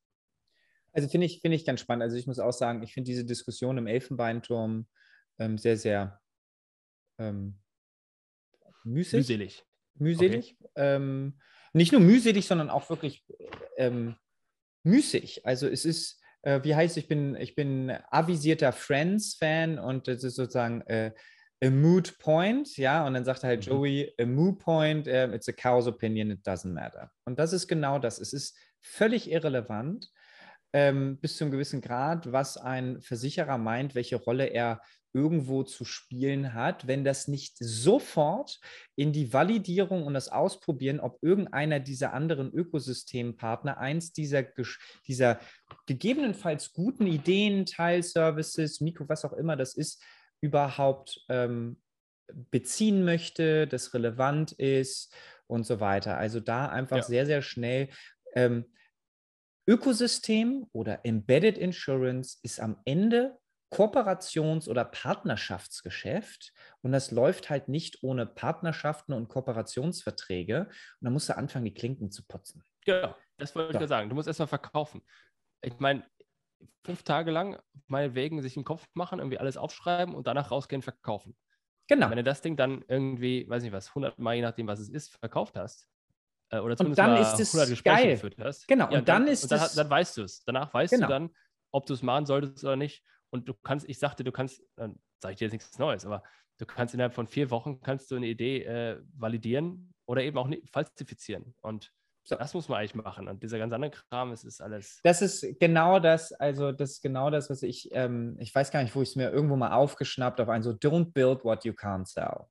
Also 0.93 1.09
finde 1.09 1.27
ich, 1.27 1.41
find 1.41 1.55
ich 1.55 1.65
ganz 1.65 1.81
spannend. 1.81 2.03
Also 2.03 2.17
ich 2.17 2.27
muss 2.27 2.39
auch 2.39 2.53
sagen, 2.53 2.83
ich 2.83 2.93
finde 2.93 3.09
diese 3.09 3.25
Diskussion 3.25 3.79
im 3.79 3.87
Elfenbeinturm 3.87 4.87
ähm, 5.39 5.59
sehr, 5.59 5.77
sehr 5.77 6.21
ähm, 7.19 7.59
müßig. 8.85 9.19
Mühselig. 9.19 9.65
Mühselig. 9.95 10.57
Okay. 10.61 10.71
Ähm, 10.77 11.39
nicht 11.73 11.93
nur 11.93 12.01
mühselig, 12.01 12.47
sondern 12.47 12.71
auch 12.71 12.91
wirklich 12.91 13.25
ähm, 13.77 14.17
müßig. 14.85 15.47
Also 15.47 15.69
es 15.69 15.85
ist, 15.85 16.21
äh, 16.43 16.61
wie 16.63 16.75
heißt 16.75 16.97
ich 16.97 17.09
bin, 17.09 17.35
ich 17.37 17.55
bin 17.55 17.91
avisierter 18.11 18.73
Friends-Fan 18.73 19.79
und 19.79 20.09
das 20.09 20.25
ist 20.25 20.37
sozusagen 20.37 20.83
äh, 20.83 21.13
a 21.63 21.71
mood 21.71 22.19
point, 22.19 22.77
ja, 22.77 23.07
und 23.07 23.15
dann 23.15 23.25
sagt 23.25 23.45
halt 23.45 23.67
mhm. 23.67 23.73
Joey, 23.73 24.15
a 24.21 24.27
mood 24.27 24.59
point, 24.59 25.07
uh, 25.07 25.33
it's 25.33 25.49
a 25.49 25.53
cow's 25.53 25.87
opinion, 25.87 26.31
it 26.31 26.45
doesn't 26.45 26.73
matter. 26.73 27.11
Und 27.25 27.39
das 27.39 27.53
ist 27.53 27.69
genau 27.69 27.99
das. 27.99 28.19
Es 28.19 28.33
ist 28.33 28.57
völlig 28.81 29.31
irrelevant 29.31 30.11
ähm, 30.73 31.19
bis 31.19 31.37
zu 31.37 31.45
einem 31.45 31.53
gewissen 31.53 31.81
Grad, 31.81 32.33
was 32.33 32.57
ein 32.57 33.01
Versicherer 33.01 33.59
meint, 33.59 33.95
welche 33.95 34.17
Rolle 34.17 34.47
er 34.47 34.81
irgendwo 35.15 35.63
zu 35.63 35.85
spielen 35.85 36.55
hat, 36.55 36.87
wenn 36.87 37.05
das 37.05 37.29
nicht 37.29 37.57
sofort 37.59 38.59
in 38.97 39.13
die 39.13 39.33
Validierung 39.33 40.05
und 40.05 40.15
das 40.15 40.31
Ausprobieren, 40.31 41.01
ob 41.01 41.19
irgendeiner 41.23 41.81
dieser 41.81 42.15
anderen 42.15 42.51
Ökosystempartner 42.53 43.79
eins 43.79 44.13
dieser, 44.13 44.45
dieser 45.07 45.39
gegebenenfalls 45.87 46.73
guten 46.73 47.07
Ideen, 47.07 47.67
Teilservices, 47.67 48.81
Mikro, 48.81 49.09
was 49.09 49.25
auch 49.25 49.35
immer 49.35 49.57
das 49.57 49.75
ist, 49.75 50.03
überhaupt 50.41 51.25
ähm, 51.29 51.79
beziehen 52.51 53.05
möchte, 53.05 53.67
das 53.67 53.93
relevant 53.93 54.53
ist 54.53 55.15
und 55.47 55.67
so 55.67 55.81
weiter. 55.81 56.17
Also 56.17 56.41
da 56.41 56.69
einfach 56.69 56.99
ja. 56.99 57.03
sehr, 57.03 57.27
sehr 57.27 57.43
schnell. 57.43 57.89
Ähm, 58.35 58.65
Ökosystem 59.67 60.67
oder 60.73 61.05
Embedded 61.05 61.59
Insurance 61.59 62.39
ist 62.43 62.61
am 62.61 62.81
Ende 62.85 63.39
Kooperations- 63.73 64.69
oder 64.69 64.85
Partnerschaftsgeschäft 64.85 66.53
und 66.83 66.93
das 66.93 67.11
läuft 67.11 67.49
halt 67.49 67.69
nicht 67.69 68.03
ohne 68.03 68.27
Partnerschaften 68.27 69.15
und 69.15 69.29
Kooperationsverträge 69.29 70.67
und 70.67 70.75
dann 71.01 71.13
musst 71.13 71.31
du 71.31 71.37
anfangen, 71.37 71.65
die 71.65 71.75
Klinken 71.75 72.11
zu 72.11 72.27
putzen. 72.27 72.63
Genau, 72.85 73.15
das 73.39 73.55
wollte 73.55 73.73
so. 73.75 73.81
ich 73.81 73.89
sagen. 73.89 74.11
Du 74.11 74.15
musst 74.15 74.29
erstmal 74.29 74.49
verkaufen. 74.49 75.03
Ich 75.63 75.79
meine, 75.79 76.05
fünf 76.85 77.03
Tage 77.03 77.31
lang 77.31 77.61
meinetwegen 77.87 78.43
sich 78.43 78.57
einen 78.57 78.65
Kopf 78.65 78.87
machen, 78.95 79.21
irgendwie 79.21 79.39
alles 79.39 79.57
aufschreiben 79.57 80.15
und 80.15 80.27
danach 80.27 80.51
rausgehen, 80.51 80.83
verkaufen. 80.83 81.37
Genau. 81.89 82.11
wenn 82.11 82.17
du 82.17 82.25
das 82.25 82.43
Ding 82.43 82.57
dann 82.57 82.85
irgendwie, 82.89 83.49
weiß 83.49 83.63
nicht 83.63 83.73
was, 83.73 83.89
100 83.89 84.19
Mal, 84.19 84.37
je 84.37 84.43
nachdem, 84.43 84.67
was 84.67 84.81
es 84.81 84.89
ist, 84.89 85.17
verkauft 85.19 85.57
hast, 85.57 85.89
äh, 86.53 86.59
oder 86.59 86.77
zumindest 86.77 87.01
und 87.01 87.07
dann 87.09 87.21
ist 87.21 87.41
es 87.41 87.55
100 87.55 87.71
Gespräche 87.71 88.03
geil. 88.03 88.11
geführt 88.13 88.37
hast. 88.39 88.69
Genau, 88.69 88.91
ja, 88.91 88.99
und 88.99 89.09
dann, 89.09 89.25
dann 89.25 89.33
ist 89.33 89.45
und 89.45 89.53
dann, 89.53 89.69
dann, 89.75 89.91
weißt 89.91 90.17
du 90.19 90.23
es. 90.23 90.45
Danach 90.45 90.73
weißt 90.73 90.93
genau. 90.93 91.07
du 91.07 91.13
dann, 91.13 91.31
ob 91.73 91.87
du 91.87 91.95
es 91.95 92.03
machen 92.03 92.27
solltest 92.27 92.63
oder 92.63 92.77
nicht. 92.77 93.03
Und 93.31 93.49
du 93.49 93.55
kannst, 93.55 93.89
ich 93.89 93.99
sagte, 93.99 94.23
du 94.23 94.31
kannst, 94.31 94.63
dann 94.77 94.99
sage 95.21 95.33
ich 95.33 95.39
dir 95.39 95.47
jetzt 95.47 95.53
nichts 95.53 95.79
Neues, 95.79 96.05
aber 96.05 96.23
du 96.59 96.67
kannst 96.67 96.93
innerhalb 96.93 97.15
von 97.15 97.27
vier 97.27 97.51
Wochen 97.51 97.81
kannst 97.81 98.11
du 98.11 98.17
eine 98.17 98.27
Idee 98.27 98.65
äh, 98.65 99.01
validieren 99.15 99.95
oder 100.05 100.23
eben 100.23 100.37
auch 100.37 100.51
falsifizieren. 100.71 101.55
Und 101.63 101.91
so. 102.25 102.37
Das 102.37 102.55
muss 102.55 102.69
man 102.69 102.79
eigentlich 102.79 102.95
machen. 102.95 103.27
Und 103.27 103.43
dieser 103.43 103.59
ganz 103.59 103.73
andere 103.73 103.91
Kram, 103.91 104.31
es 104.31 104.45
ist 104.45 104.61
alles. 104.61 105.01
Das 105.03 105.23
ist 105.23 105.59
genau 105.59 105.99
das, 105.99 106.33
also 106.33 106.71
das 106.71 106.93
ist 106.93 107.03
genau 107.03 107.31
das, 107.31 107.51
was 107.51 107.65
ich, 107.65 107.89
ähm, 107.93 108.37
ich 108.39 108.55
weiß 108.55 108.71
gar 108.71 108.83
nicht, 108.83 108.95
wo 108.95 109.03
ich 109.03 109.09
es 109.09 109.17
mir 109.17 109.31
irgendwo 109.31 109.57
mal 109.57 109.73
aufgeschnappt 109.73 110.41
auf 110.41 110.49
ein 110.49 110.63
so 110.63 110.71
Don't 110.71 111.13
build 111.13 111.45
what 111.45 111.65
you 111.65 111.73
can't 111.73 112.07
sell. 112.07 112.47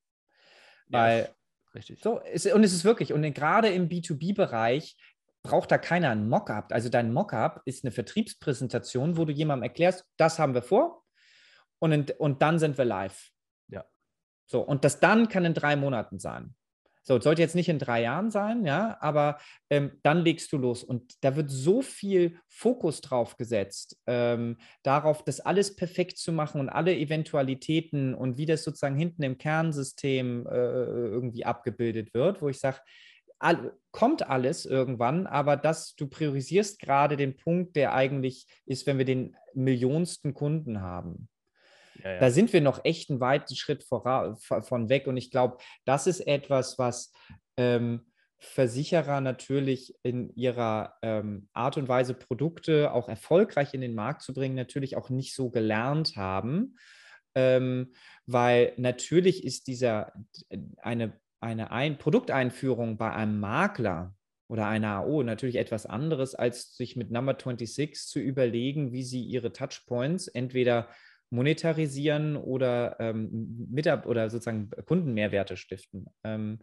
Weil, 0.88 1.34
richtig. 1.76 2.02
So, 2.02 2.20
ist, 2.20 2.46
und 2.48 2.64
es 2.64 2.74
ist 2.74 2.84
wirklich, 2.84 3.14
und 3.14 3.22
gerade 3.34 3.70
im 3.70 3.90
B2B-Bereich 3.90 4.98
braucht 5.44 5.72
da 5.72 5.78
keiner 5.78 6.10
ein 6.10 6.30
Mockup. 6.30 6.72
Also 6.72 6.90
dein 6.90 7.12
Mockup 7.14 7.62
ist 7.66 7.84
eine 7.84 7.92
Vertriebspräsentation, 7.92 9.18
wo 9.18 9.26
du 9.26 9.34
jemandem 9.34 9.64
erklärst, 9.64 10.06
das 10.18 10.40
haben 10.40 10.54
wir 10.54 10.62
vor 10.62 11.04
und, 11.80 11.92
in, 11.92 12.06
und 12.18 12.42
dann 12.42 12.60
sind 12.60 12.78
wir 12.78 12.86
live. 12.86 13.32
Ja. 13.68 13.86
So, 14.46 14.62
und 14.62 14.86
das 14.86 15.00
dann 15.00 15.30
kann 15.30 15.46
in 15.46 15.54
drei 15.54 15.76
Monaten 15.76 16.20
sein. 16.20 16.56
So, 17.04 17.18
es 17.18 17.24
sollte 17.24 17.42
jetzt 17.42 17.56
nicht 17.56 17.70
in 17.70 17.80
drei 17.80 18.04
Jahren 18.04 18.30
sein, 18.30 18.64
ja, 18.66 18.98
aber 19.02 19.40
ähm, 19.70 19.92
dann 20.04 20.20
legst 20.20 20.52
du 20.52 20.58
los. 20.58 20.84
Und 20.84 21.14
da 21.24 21.36
wird 21.36 21.50
so 21.50 21.82
viel 21.82 22.38
Fokus 22.48 23.02
drauf 23.02 23.38
gesetzt, 23.38 23.98
ähm, 24.06 24.58
darauf, 24.84 25.24
das 25.24 25.40
alles 25.40 25.76
perfekt 25.76 26.20
zu 26.20 26.32
machen 26.32 26.62
und 26.62 26.70
alle 26.70 26.96
Eventualitäten 26.96 28.14
und 28.14 28.38
wie 28.38 28.46
das 28.46 28.64
sozusagen 28.64 28.96
hinten 28.96 29.24
im 29.24 29.38
Kernsystem 29.40 30.46
äh, 30.46 30.52
irgendwie 30.52 31.44
abgebildet 31.44 32.14
wird, 32.14 32.42
wo 32.42 32.50
ich 32.50 32.60
sage, 32.60 32.80
all, 33.40 33.74
kommt 33.92 34.30
alles 34.30 34.66
irgendwann, 34.66 35.26
aber 35.26 35.58
das, 35.58 35.96
du 35.96 36.08
priorisierst 36.08 36.80
gerade 36.80 37.18
den 37.18 37.36
Punkt, 37.36 37.76
der 37.76 37.94
eigentlich 37.94 38.46
ist, 38.66 38.86
wenn 38.86 39.00
wir 39.00 39.06
den 39.06 39.36
millionsten 39.54 40.34
Kunden 40.36 40.82
haben. 40.82 41.28
Da 42.04 42.32
sind 42.32 42.54
wir 42.54 42.62
noch 42.62 42.84
echt 42.84 43.10
einen 43.10 43.20
weiten 43.20 43.56
Schritt 43.56 43.84
von 43.84 44.90
weg. 44.90 45.08
Und 45.08 45.18
ich 45.18 45.32
glaube, 45.32 45.58
das 45.86 46.08
ist 46.08 46.22
etwas, 46.22 46.78
was 46.80 47.12
ähm, 47.58 48.02
Versicherer 48.40 49.22
natürlich 49.22 49.94
in 50.02 50.34
ihrer 50.36 50.96
ähm, 51.04 51.48
Art 51.54 51.78
und 51.78 51.88
Weise, 51.88 52.16
Produkte 52.16 52.92
auch 52.92 53.08
erfolgreich 53.08 53.76
in 53.76 53.82
den 53.82 53.94
Markt 53.94 54.24
zu 54.24 54.34
bringen, 54.34 54.56
natürlich 54.56 54.98
auch 54.98 55.12
nicht 55.12 55.36
so 55.36 55.52
gelernt 55.52 56.16
haben. 56.16 56.76
Ähm, 57.36 57.94
weil 58.26 58.74
natürlich 58.78 59.44
ist 59.44 59.68
dieser 59.68 60.12
eine, 60.78 61.20
eine 61.40 61.72
Ein 61.72 61.98
Produkteinführung 62.00 62.98
bei 62.98 63.12
einem 63.12 63.40
Makler 63.40 64.16
oder 64.48 64.68
einer 64.68 64.98
AO 64.98 65.24
natürlich 65.24 65.56
etwas 65.56 65.86
anderes, 65.86 66.34
als 66.36 66.76
sich 66.76 66.96
mit 66.96 67.12
Number 67.12 67.34
26 67.34 67.94
zu 68.08 68.20
überlegen, 68.20 68.92
wie 68.92 69.04
sie 69.04 69.22
ihre 69.24 69.54
Touchpoints 69.54 70.28
entweder 70.28 70.90
monetarisieren 71.32 72.36
oder 72.36 72.98
ähm, 73.00 73.68
Mitab 73.72 74.06
oder 74.06 74.30
sozusagen 74.30 74.70
Kundenmehrwerte 74.86 75.58
stiften. 75.58 76.06
Ähm, 76.24 76.60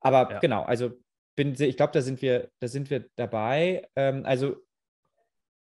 aber 0.00 0.32
ja. 0.32 0.38
genau, 0.40 0.62
also 0.64 0.92
bin, 1.36 1.54
ich 1.58 1.76
glaube, 1.76 1.92
da 1.92 2.02
sind 2.02 2.20
wir, 2.20 2.50
da 2.60 2.68
sind 2.68 2.90
wir 2.90 3.08
dabei. 3.16 3.88
Ähm, 3.96 4.26
also 4.26 4.56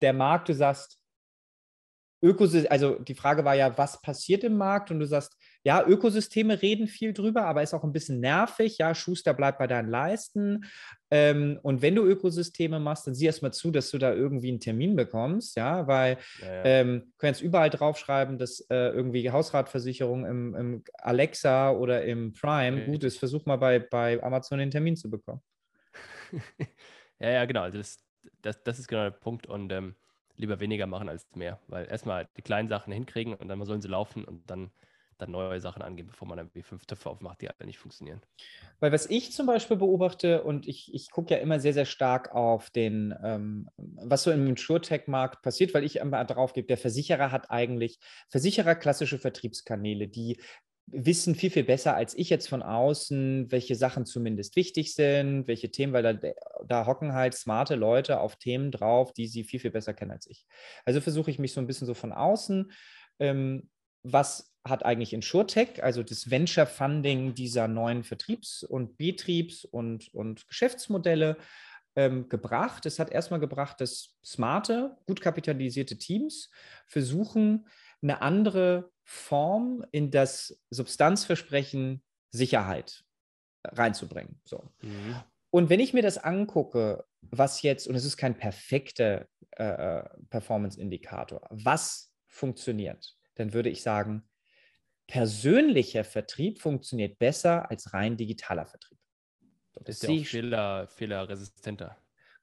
der 0.03 0.13
Markt, 0.13 0.49
du 0.49 0.55
sagst, 0.55 0.99
Ökosystem, 2.23 2.71
also 2.71 2.99
die 2.99 3.15
Frage 3.15 3.45
war 3.45 3.55
ja, 3.55 3.77
was 3.79 4.01
passiert 4.01 4.45
im 4.45 4.57
Markt? 4.57 4.91
Und 4.91 4.99
du 4.99 5.07
sagst, 5.07 5.37
ja, 5.65 5.85
Ökosysteme 5.87 6.61
reden 6.61 6.87
viel 6.87 7.15
drüber, 7.15 7.47
aber 7.47 7.63
ist 7.63 7.73
auch 7.73 7.85
ein 7.85 7.93
bisschen 7.93 8.21
nervig. 8.21 8.79
Ja, 8.79 8.95
Schuster 8.95 9.33
bleibt 9.33 9.59
bei 9.59 9.67
deinen 9.67 9.89
Leisten. 9.89 10.67
Ähm, 11.11 11.59
und 11.63 11.81
wenn 11.81 11.95
du 11.95 12.05
Ökosysteme 12.05 12.79
machst, 12.79 13.07
dann 13.07 13.15
sieh 13.15 13.27
erst 13.27 13.43
mal 13.43 13.53
zu, 13.53 13.71
dass 13.71 13.91
du 13.91 13.97
da 13.97 14.13
irgendwie 14.13 14.51
einen 14.51 14.61
Termin 14.61 14.95
bekommst, 14.95 15.57
ja, 15.57 15.87
weil 15.87 16.19
ja, 16.43 16.55
ja. 16.55 16.65
Ähm, 16.65 17.01
du 17.07 17.13
kannst 17.19 17.41
überall 17.41 17.71
draufschreiben, 17.71 18.37
dass 18.37 18.61
äh, 18.69 18.91
irgendwie 18.91 19.31
Hausratversicherung 19.31 20.27
im, 20.27 20.55
im, 20.55 20.85
Alexa 20.99 21.71
oder 21.71 22.05
im 22.05 22.35
Prime 22.35 22.83
okay. 22.83 22.87
gut 22.87 23.05
ist. 23.05 23.19
Versuch 23.19 23.47
mal 23.47 23.57
bei, 23.57 23.79
bei 23.79 24.23
Amazon 24.23 24.59
den 24.59 24.71
Termin 24.71 24.97
zu 24.97 25.11
bekommen. 25.11 25.41
ja, 27.19 27.31
ja, 27.31 27.45
genau. 27.47 27.63
Also 27.63 27.79
das, 27.79 27.99
das, 28.43 28.63
das 28.63 28.79
ist 28.79 28.89
genau 28.89 29.05
der 29.05 29.11
Punkt. 29.13 29.47
Und 29.47 29.73
ähm, 29.73 29.95
lieber 30.37 30.61
weniger 30.61 30.87
machen 30.87 31.09
als 31.09 31.27
mehr, 31.35 31.59
weil 31.69 31.87
erstmal 31.87 32.29
die 32.37 32.43
kleinen 32.43 32.69
Sachen 32.69 32.93
hinkriegen 32.93 33.35
und 33.35 33.49
dann 33.49 33.65
sollen 33.65 33.81
sie 33.81 33.89
laufen 33.89 34.25
und 34.25 34.51
dann, 34.51 34.71
dann 35.19 35.31
neue 35.31 35.61
Sachen 35.61 35.83
angehen, 35.83 36.07
bevor 36.07 36.29
man 36.29 36.39
dann 36.39 36.51
wie 36.55 36.63
fünf 36.63 36.87
Töpfe 36.87 37.11
aufmacht, 37.11 37.41
die 37.41 37.49
alle 37.49 37.67
nicht 37.67 37.79
funktionieren. 37.79 38.21
Weil 38.81 38.93
was 38.93 39.07
ich 39.07 39.33
zum 39.33 39.47
Beispiel 39.47 39.77
beobachte 39.77 40.43
und 40.43 40.67
ich, 40.67 40.93
ich 40.95 41.11
gucke 41.11 41.35
ja 41.35 41.41
immer 41.41 41.61
sehr, 41.61 41.73
sehr 41.73 41.85
stark 41.85 42.35
auf 42.35 42.71
den, 42.71 43.15
ähm, 43.23 43.69
was 43.77 44.25
so 44.25 44.31
im 44.31 44.47
Insurtech-Markt 44.47 45.43
passiert, 45.43 45.75
weil 45.75 45.85
ich 45.85 45.97
immer 45.97 46.25
drauf 46.25 46.53
gebe, 46.53 46.67
der 46.67 46.79
Versicherer 46.79 47.33
hat 47.33 47.51
eigentlich, 47.51 47.99
Versicherer 48.29 48.75
klassische 48.75 49.19
Vertriebskanäle, 49.19 50.09
die 50.09 50.39
wissen 50.87 51.35
viel, 51.35 51.51
viel 51.51 51.65
besser 51.65 51.95
als 51.95 52.15
ich 52.15 52.31
jetzt 52.31 52.49
von 52.49 52.63
außen, 52.63 53.51
welche 53.51 53.75
Sachen 53.75 54.05
zumindest 54.05 54.55
wichtig 54.57 54.95
sind, 54.95 55.49
welche 55.49 55.71
Themen, 55.71 55.93
weil 55.93 56.03
da, 56.03 56.33
da 56.67 56.87
hocken 56.87 57.15
halt 57.15 57.35
smarte 57.35 57.75
Leute 57.75 58.21
auf 58.21 58.37
Themen 58.37 58.71
drauf, 58.71 59.13
die 59.13 59.27
sie 59.27 59.45
viel, 59.45 59.61
viel 59.61 59.71
besser 59.71 59.95
kennen 59.95 60.11
als 60.11 60.27
ich. 60.29 60.47
Also 60.85 61.01
versuche 61.01 61.31
ich 61.31 61.39
mich 61.39 61.53
so 61.53 61.61
ein 61.61 61.67
bisschen 61.67 61.87
so 61.87 61.95
von 61.95 62.13
außen, 62.13 62.71
ähm, 63.19 63.71
was 64.05 64.55
hat 64.67 64.85
eigentlich 64.85 65.13
InsurTech, 65.13 65.83
also 65.83 66.03
das 66.03 66.31
Venture 66.31 66.67
Funding 66.67 67.35
dieser 67.35 67.69
neuen 67.69 68.03
Vertriebs- 68.03 68.63
und 68.63 68.97
Betriebs- 68.97 69.65
und, 69.65 70.13
und 70.15 70.47
Geschäftsmodelle 70.49 71.37
ähm, 71.97 72.29
gebracht. 72.29 72.87
Es 72.87 72.99
hat 72.99 73.11
erstmal 73.11 73.41
gebracht, 73.41 73.81
dass 73.81 74.17
smarte, 74.25 74.97
gut 75.07 75.21
kapitalisierte 75.21 75.99
Teams 75.99 76.51
versuchen, 76.87 77.67
eine 78.03 78.23
andere 78.23 78.91
Form 79.03 79.85
in 79.93 80.11
das 80.11 80.59
Substanzversprechen 80.71 82.03
Sicherheit 82.31 83.05
reinzubringen. 83.65 84.41
So. 84.45 84.71
Mhm. 84.83 85.17
Und 85.51 85.71
wenn 85.71 85.81
ich 85.81 85.95
mir 85.95 86.03
das 86.03 86.19
angucke, 86.19 87.05
was 87.21 87.63
jetzt, 87.63 87.87
und 87.87 87.95
es 87.95 88.05
ist 88.05 88.17
kein 88.17 88.37
perfekter 88.37 89.29
äh, 89.53 90.03
Performance-Indikator, 90.31 91.47
was 91.51 92.13
funktioniert, 92.27 93.15
dann 93.35 93.53
würde 93.53 93.71
ich 93.71 93.83
sagen, 93.83 94.29
persönlicher 95.07 96.05
Vertrieb 96.05 96.61
funktioniert 96.61 97.19
besser 97.19 97.71
als 97.71 97.93
rein 97.93 98.17
digitaler 98.17 98.67
Vertrieb. 98.67 98.99
Das 99.75 100.03
ist 100.03 100.09
ja 100.09 100.11
auch 100.11 100.25
Fehler, 100.25 100.89
fehlerresistenter. 100.89 101.97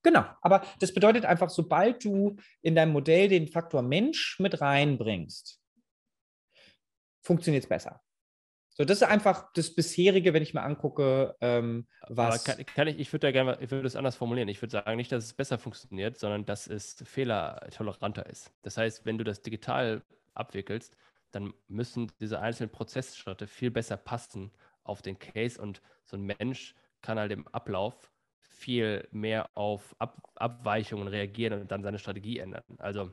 Genau, 0.04 0.26
aber 0.42 0.64
das 0.80 0.94
bedeutet 0.94 1.26
einfach, 1.26 1.50
sobald 1.50 2.04
du 2.04 2.36
in 2.62 2.76
deinem 2.76 2.92
Modell 2.92 3.28
den 3.28 3.48
Faktor 3.48 3.82
Mensch 3.82 4.40
mit 4.40 4.60
reinbringst, 4.60 5.62
funktioniert 7.22 7.64
es 7.64 7.70
besser. 7.70 8.02
So, 8.74 8.86
das 8.86 9.02
ist 9.02 9.08
einfach 9.08 9.52
das 9.54 9.76
bisherige, 9.76 10.34
wenn 10.34 10.44
ich 10.44 10.54
mir 10.54 10.64
angucke, 10.64 11.36
ähm, 11.42 11.88
was. 12.08 12.46
Kann, 12.46 12.66
kann, 12.66 12.88
ich, 12.88 13.00
ich 13.00 13.14
würde 13.14 13.28
da 13.28 13.32
gerne, 13.32 13.58
ich 13.62 13.70
würde 13.70 13.86
es 13.86 13.98
anders 13.98 14.16
formulieren. 14.16 14.48
Ich 14.48 14.62
würde 14.62 14.72
sagen, 14.72 14.96
nicht, 14.96 15.12
dass 15.12 15.26
es 15.26 15.34
besser 15.34 15.60
funktioniert, 15.60 16.18
sondern 16.18 16.46
dass 16.46 16.68
es 16.68 16.96
fehlertoleranter 17.06 18.26
ist. 18.28 18.52
Das 18.62 18.78
heißt, 18.78 19.06
wenn 19.06 19.18
du 19.18 19.24
das 19.24 19.42
digital 19.42 20.02
abwickelst, 20.34 20.96
dann 21.32 21.54
müssen 21.68 22.12
diese 22.20 22.40
einzelnen 22.40 22.72
Prozessschritte 22.72 23.48
viel 23.48 23.72
besser 23.72 23.98
passen 23.98 24.52
auf 24.84 25.02
den 25.02 25.20
Case 25.20 25.62
und 25.62 25.82
so 26.06 26.18
ein 26.18 26.24
Mensch 26.24 26.76
kann 27.02 27.20
halt 27.20 27.32
im 27.32 27.48
Ablauf 27.48 28.12
viel 28.42 29.08
mehr 29.12 29.50
auf 29.56 29.96
Ab 30.00 30.22
Abweichungen 30.36 31.08
reagieren 31.08 31.62
und 31.62 31.72
dann 31.72 31.84
seine 31.84 32.00
Strategie 32.00 32.40
ändern. 32.40 32.64
Also, 32.78 33.12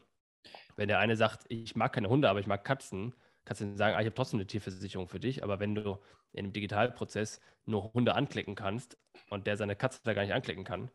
wenn 0.77 0.89
der 0.89 0.99
eine 0.99 1.17
sagt, 1.17 1.45
ich 1.49 1.77
mag 1.77 1.93
keine 1.93 2.09
Hunde, 2.09 2.29
aber 2.29 2.41
ich 2.41 2.47
mag 2.47 2.65
Katzen, 2.65 3.15
kannst 3.45 3.63
du 3.63 3.77
sagen, 3.77 3.97
ah, 3.97 4.01
ich 4.01 4.07
habe 4.07 4.15
trotzdem 4.15 4.39
eine 4.39 4.47
Tierversicherung 4.47 5.09
für 5.09 5.21
dich. 5.21 5.43
Aber 5.43 5.61
wenn 5.61 5.75
du 5.75 5.99
in 6.33 6.45
einem 6.45 6.53
Digitalprozess 6.53 7.41
nur 7.65 7.93
Hunde 7.95 8.15
anklicken 8.15 8.55
kannst 8.55 8.99
und 9.31 9.47
der 9.47 9.57
seine 9.57 9.77
Katze 9.77 10.01
da 10.05 10.15
gar 10.15 10.23
nicht 10.23 10.35
anklicken 10.35 10.65
kann, 10.65 10.91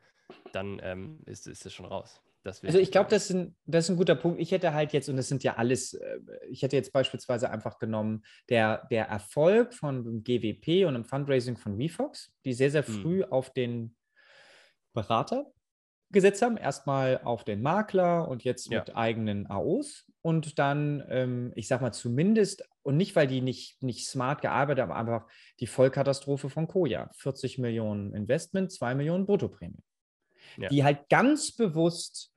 dann 0.52 0.80
ähm, 0.84 1.20
ist, 1.26 1.48
ist 1.48 1.66
es 1.66 1.74
schon 1.74 1.86
raus. 1.86 2.22
Also 2.46 2.78
ich 2.78 2.92
glaube, 2.92 3.10
das, 3.10 3.34
das, 3.66 3.86
ist 3.86 3.90
ein 3.90 3.98
guter 3.98 4.16
Punkt. 4.16 4.40
Ich 4.40 4.52
hätte 4.52 4.74
halt 4.74 4.92
jetzt, 4.92 5.08
und 5.08 5.16
das 5.16 5.30
sind 5.30 5.44
ja 5.44 5.56
alles, 5.56 5.94
äh, 5.94 6.20
ich 6.50 6.62
hätte 6.62 6.76
jetzt 6.76 6.92
beispielsweise 6.92 7.50
einfach 7.50 7.80
genommen, 7.80 8.24
der, 8.50 8.86
der 8.92 9.08
Erfolg 9.08 9.74
von 9.74 10.24
GWP 10.24 10.86
und 10.86 10.96
im 10.96 11.06
Fundraising 11.06 11.56
von 11.56 11.78
WeFox, 11.78 12.34
die 12.44 12.54
sehr, 12.54 12.72
sehr 12.72 12.86
hm. 12.86 13.02
früh 13.02 13.24
hm. 13.24 13.32
auf 13.32 13.54
den 13.54 13.96
Berater 14.94 15.52
gesetzt 16.12 16.42
haben. 16.42 16.58
Erstmal 16.58 17.22
auf 17.24 17.46
den 17.46 17.62
Makler 17.62 18.28
und 18.28 18.44
jetzt 18.44 18.70
ja. 18.70 18.80
mit 18.80 18.96
eigenen 18.96 19.48
AOs. 19.48 20.06
Und 20.22 20.60
dann, 20.60 21.04
ähm, 21.10 21.52
ich 21.56 21.68
sag 21.68 21.82
mal, 21.82 21.92
zumindest, 21.94 22.64
und 22.82 22.98
nicht, 22.98 23.16
weil 23.16 23.28
die 23.28 23.42
nicht, 23.42 23.82
nicht 23.82 24.08
smart 24.08 24.42
gearbeitet 24.42 24.84
haben, 24.84 24.92
aber 24.92 25.00
einfach 25.00 25.32
die 25.60 25.68
Vollkatastrophe 25.68 26.50
von 26.50 26.68
Koja. 26.68 27.10
40 27.16 27.58
Millionen 27.58 28.14
Investment, 28.14 28.72
2 28.72 28.96
Millionen 28.96 29.26
Bruttoprämie. 29.26 29.84
Ja. 30.58 30.70
Die 30.70 30.84
halt 30.84 31.10
ganz 31.10 31.56
bewusst 31.56 32.33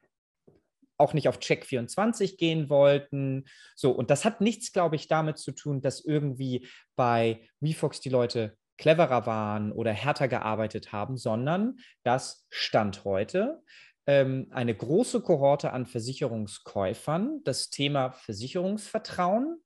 auch 0.99 1.15
nicht 1.15 1.29
auf 1.29 1.39
Check 1.39 1.67
24 1.67 2.39
gehen 2.39 2.71
wollten. 2.71 3.45
So, 3.75 3.91
und 3.91 4.11
das 4.11 4.25
hat 4.25 4.41
nichts, 4.41 4.73
glaube 4.73 4.97
ich, 4.97 5.09
damit 5.09 5.39
zu 5.39 5.53
tun, 5.53 5.81
dass 5.81 6.05
irgendwie 6.05 6.67
bei 6.97 7.49
WeFox 7.61 8.01
die 8.01 8.09
Leute 8.09 8.57
cleverer 8.79 9.27
waren 9.27 9.73
oder 9.73 9.93
härter 9.93 10.29
gearbeitet 10.29 10.93
haben, 10.93 11.17
sondern 11.17 11.79
dass 12.03 12.47
Stand 12.51 13.05
heute 13.05 13.63
ähm, 14.07 14.49
eine 14.51 14.75
große 14.75 15.21
Kohorte 15.21 15.73
an 15.73 15.87
Versicherungskäufern 15.87 17.43
das 17.45 17.71
Thema 17.71 18.13
Versicherungsvertrauen 18.13 19.63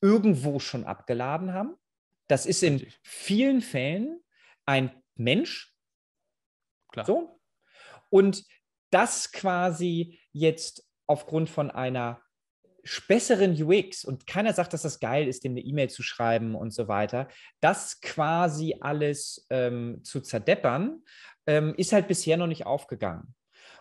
irgendwo 0.00 0.58
schon 0.58 0.84
abgeladen 0.84 1.52
haben. 1.52 1.74
Das 2.28 2.46
ist 2.46 2.62
in 2.62 2.86
vielen 3.02 3.60
Fällen 3.60 4.20
ein 4.66 4.90
Mensch. 5.14 5.74
Klar. 6.92 7.06
So. 7.06 7.40
Und 8.10 8.44
das 8.90 9.32
quasi 9.32 10.18
jetzt 10.32 10.84
aufgrund 11.06 11.50
von 11.50 11.70
einer 11.70 12.20
besseren 13.06 13.60
UX 13.60 14.04
und 14.04 14.26
keiner 14.26 14.52
sagt, 14.52 14.72
dass 14.72 14.82
das 14.82 15.00
geil 15.00 15.28
ist, 15.28 15.44
dem 15.44 15.52
eine 15.52 15.60
E-Mail 15.60 15.90
zu 15.90 16.02
schreiben 16.02 16.54
und 16.54 16.72
so 16.72 16.88
weiter, 16.88 17.28
das 17.60 18.00
quasi 18.00 18.76
alles 18.80 19.46
ähm, 19.50 20.00
zu 20.04 20.20
zerdeppern, 20.20 21.02
ähm, 21.46 21.74
ist 21.76 21.92
halt 21.92 22.08
bisher 22.08 22.36
noch 22.36 22.46
nicht 22.46 22.66
aufgegangen. 22.66 23.34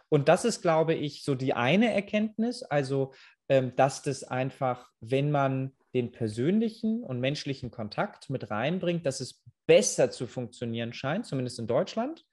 Und 0.09 0.29
das 0.29 0.45
ist, 0.45 0.61
glaube 0.61 0.93
ich, 0.93 1.23
so 1.23 1.35
die 1.35 1.53
eine 1.53 1.93
Erkenntnis, 1.93 2.63
also 2.63 3.13
ähm, 3.49 3.75
dass 3.75 4.01
das 4.01 4.23
einfach, 4.23 4.89
wenn 4.99 5.31
man 5.31 5.73
den 5.93 6.11
persönlichen 6.11 7.03
und 7.03 7.19
menschlichen 7.19 7.71
Kontakt 7.71 8.29
mit 8.29 8.49
reinbringt, 8.49 9.05
dass 9.05 9.19
es 9.19 9.43
besser 9.65 10.11
zu 10.11 10.27
funktionieren 10.27 10.93
scheint, 10.93 11.25
zumindest 11.25 11.59
in 11.59 11.67
Deutschland. 11.67 12.25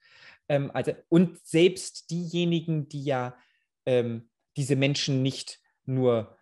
Ähm, 0.49 0.71
also, 0.73 0.93
und 1.09 1.45
selbst 1.45 2.09
diejenigen, 2.11 2.87
die 2.89 3.03
ja 3.03 3.37
ähm, 3.85 4.29
diese 4.57 4.75
Menschen 4.75 5.21
nicht 5.21 5.59
nur 5.85 6.37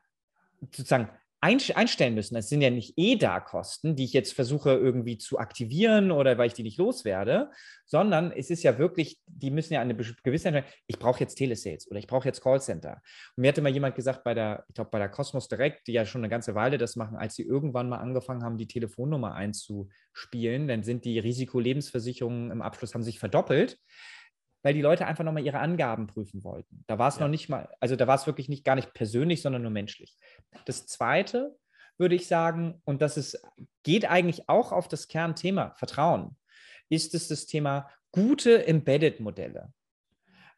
sozusagen 0.62 1.10
einstellen 1.44 2.16
müssen. 2.16 2.36
Das 2.36 2.48
sind 2.48 2.62
ja 2.62 2.70
nicht 2.70 2.94
EDA-Kosten, 2.96 3.96
die 3.96 4.06
ich 4.06 4.14
jetzt 4.14 4.34
versuche 4.34 4.72
irgendwie 4.72 5.18
zu 5.18 5.38
aktivieren 5.40 6.12
oder 6.12 6.38
weil 6.38 6.48
ich 6.48 6.54
die 6.54 6.64
nicht 6.64 6.78
loswerde, 6.78 7.52
sondern 7.86 8.32
es 8.32 8.50
ist 8.50 8.64
ja 8.64 8.78
wirklich, 8.78 9.20
die 9.26 9.52
müssen 9.52 9.74
ja 9.74 9.82
eine 9.82 9.94
gewisse 9.96 10.48
Entscheidung, 10.48 10.72
ich 10.88 11.00
brauche 11.00 11.20
jetzt 11.20 11.36
Telesales 11.36 11.90
oder 11.90 12.00
ich 12.00 12.08
brauche 12.08 12.28
jetzt 12.28 12.42
Callcenter. 12.42 13.02
Und 13.36 13.42
mir 13.42 13.50
hatte 13.50 13.62
mal 13.62 13.74
jemand 13.74 13.96
gesagt 13.96 14.24
bei 14.24 14.34
der, 14.34 14.64
ich 14.70 14.76
glaube 14.76 14.92
bei 14.92 15.00
der 15.00 15.10
Cosmos 15.10 15.50
Direct, 15.50 15.86
die 15.88 15.94
ja 15.94 16.06
schon 16.06 16.22
eine 16.22 16.30
ganze 16.30 16.56
Weile 16.56 16.78
das 16.78 16.96
machen, 16.96 17.18
als 17.18 17.36
sie 17.36 17.44
irgendwann 17.44 17.90
mal 17.90 17.98
angefangen 17.98 18.44
haben, 18.44 18.58
die 18.58 18.68
Telefonnummer 18.68 19.36
einzuspielen, 19.36 20.68
dann 20.68 20.84
sind 20.84 21.04
die 21.04 21.20
Risikolebensversicherungen 21.20 22.52
im 22.52 22.62
Abschluss 22.62 22.94
haben 22.94 23.04
sich 23.04 23.20
verdoppelt 23.20 23.78
weil 24.64 24.74
die 24.74 24.82
Leute 24.82 25.06
einfach 25.06 25.24
nochmal 25.24 25.46
ihre 25.46 25.60
Angaben 25.60 26.08
prüfen 26.08 26.44
wollten. 26.44 26.84
Da 26.88 26.98
war 26.98 27.10
es 27.10 27.16
ja. 27.16 27.22
noch 27.22 27.28
nicht 27.28 27.50
mal, 27.50 27.70
also 27.80 27.96
da 27.96 28.08
war 28.08 28.16
es 28.16 28.26
wirklich 28.26 28.50
nicht 28.50 28.64
gar 28.64 28.76
nicht 28.76 28.94
persönlich, 28.94 29.42
sondern 29.42 29.62
nur 29.62 29.72
menschlich. 29.72 30.18
Das 30.66 30.88
zweite 30.88 31.56
würde 31.98 32.16
ich 32.16 32.28
sagen, 32.28 32.82
und 32.86 33.02
das 33.02 33.18
ist, 33.18 33.40
geht 33.84 34.10
eigentlich 34.10 34.50
auch 34.50 34.72
auf 34.72 34.88
das 34.88 35.08
Kernthema 35.08 35.76
Vertrauen, 35.78 36.38
ist 36.90 37.14
es 37.14 37.28
das 37.28 37.46
Thema 37.46 37.90
gute 38.12 38.66
Embedded-Modelle. 38.66 39.72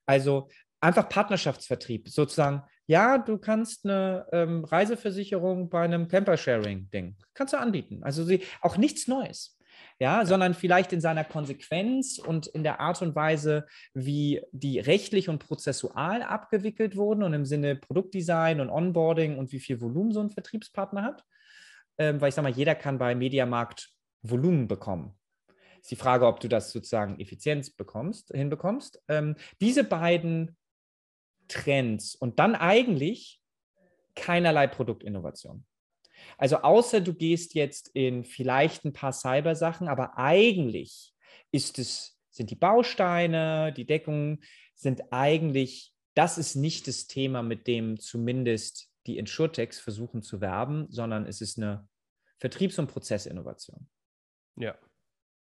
Also 0.06 0.50
einfach 0.80 1.10
Partnerschaftsvertrieb, 1.10 2.08
sozusagen, 2.10 2.64
ja, 2.86 3.18
du 3.18 3.40
kannst 3.40 3.86
eine 3.86 4.28
ähm, 4.32 4.64
Reiseversicherung 4.64 5.70
bei 5.70 5.82
einem 5.82 6.08
Camper-Sharing-Ding, 6.08 7.18
kannst 7.34 7.54
du 7.54 7.58
anbieten. 7.58 8.04
Also 8.04 8.24
sie, 8.24 8.44
auch 8.62 8.78
nichts 8.78 9.08
Neues 9.08 9.55
ja, 10.00 10.26
sondern 10.26 10.54
vielleicht 10.54 10.92
in 10.92 11.02
seiner 11.02 11.24
Konsequenz 11.24 12.20
und 12.20 12.48
in 12.48 12.64
der 12.64 12.80
Art 12.80 13.02
und 13.02 13.16
Weise, 13.16 13.66
wie 13.94 14.42
die 14.52 14.80
rechtlich 14.80 15.30
und 15.30 15.40
prozessual 15.40 16.22
abgewickelt 16.22 16.98
wurden 16.98 17.24
und 17.24 17.34
im 17.34 17.46
Sinne 17.46 17.76
Produktdesign 17.76 18.60
und 18.60 18.70
Onboarding 18.70 19.38
und 19.38 19.52
wie 19.52 19.60
viel 19.60 19.80
Volumen 19.80 20.12
so 20.12 20.20
ein 20.20 20.32
Vertriebspartner 20.32 21.04
hat. 21.04 21.24
Ähm, 21.98 22.20
weil 22.20 22.30
ich 22.30 22.36
sage 22.36 22.50
mal, 22.50 22.56
jeder 22.56 22.76
kann 22.76 22.98
bei 22.98 23.16
Mediamarkt 23.16 23.90
Volumen 24.22 24.68
bekommen. 24.68 25.18
Ist 25.80 25.92
die 25.92 25.96
Frage, 25.96 26.28
ob 26.28 26.40
du 26.40 26.50
das 26.50 26.72
sozusagen 26.72 27.20
Effizienz 27.20 27.70
bekommst, 27.70 28.32
hinbekommst. 28.34 29.02
Ähm, 29.08 29.36
diese 29.62 29.84
beiden 29.84 30.58
Trends 31.48 32.16
und 32.16 32.40
dann 32.40 32.56
eigentlich 32.56 33.40
keinerlei 34.16 34.68
Produktinnovation. 34.68 35.66
Also 36.38 36.58
außer 36.58 37.02
du 37.02 37.14
gehst 37.14 37.54
jetzt 37.54 37.90
in 37.94 38.24
vielleicht 38.24 38.86
ein 38.86 38.94
paar 38.94 39.14
Cybersachen, 39.14 39.88
aber 39.88 40.18
eigentlich 40.18 41.14
ist 41.52 41.80
es, 41.80 42.20
sind 42.30 42.50
die 42.52 42.56
Bausteine, 42.56 43.74
die 43.74 43.86
Deckungen, 43.86 44.44
sind 44.76 45.02
eigentlich, 45.12 45.94
das 46.14 46.38
ist 46.38 46.56
nicht 46.56 46.88
das 46.88 47.08
Thema, 47.08 47.42
mit 47.42 47.68
dem 47.68 48.00
zumindest 48.00 48.90
die 49.08 49.18
Insurtechs 49.18 49.80
versuchen 49.80 50.22
zu 50.22 50.42
werben, 50.42 50.88
sondern 50.90 51.26
es 51.26 51.42
ist 51.42 51.58
eine 51.58 51.88
Vertriebs- 52.40 52.80
und 52.80 52.88
Prozessinnovation. 52.88 53.88
Ja. 54.58 54.76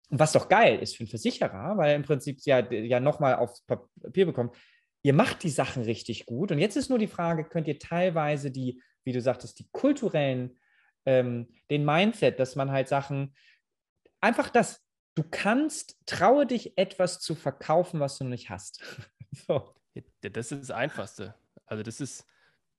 Und 0.10 0.20
was 0.20 0.32
doch 0.32 0.50
geil 0.50 0.80
ist 0.80 0.96
für 0.96 1.02
einen 1.02 1.10
Versicherer, 1.10 1.78
weil 1.78 1.96
im 1.96 2.04
Prinzip 2.04 2.40
ja, 2.42 2.60
ja 2.72 3.00
nochmal 3.00 3.36
aufs 3.36 3.64
Papier 3.66 4.26
bekommt, 4.26 4.56
ihr 5.02 5.14
macht 5.14 5.44
die 5.44 5.50
Sachen 5.50 5.84
richtig 5.84 6.26
gut. 6.26 6.52
Und 6.52 6.60
jetzt 6.60 6.76
ist 6.76 6.90
nur 6.90 7.00
die 7.00 7.08
Frage, 7.08 7.46
könnt 7.46 7.68
ihr 7.68 7.80
teilweise 7.80 8.52
die, 8.52 8.82
wie 9.04 9.14
du 9.14 9.22
sagtest, 9.22 9.60
die 9.60 9.68
kulturellen 9.72 10.58
ähm, 11.06 11.48
den 11.70 11.86
Mindset, 11.86 12.40
dass 12.40 12.56
man 12.56 12.72
halt 12.72 12.88
Sachen, 12.88 13.36
einfach 14.22 14.50
das, 14.50 14.82
du 15.16 15.24
kannst, 15.30 15.98
traue 16.06 16.46
dich 16.46 16.78
etwas 16.78 17.20
zu 17.20 17.36
verkaufen, 17.36 18.00
was 18.00 18.18
du 18.18 18.26
nicht 18.26 18.50
hast. 18.50 18.84
so. 19.48 19.76
Das 20.22 20.52
ist 20.52 20.62
das 20.62 20.72
Einfachste. 20.72 21.36
Also 21.66 21.84
das 21.84 22.00
ist, 22.00 22.26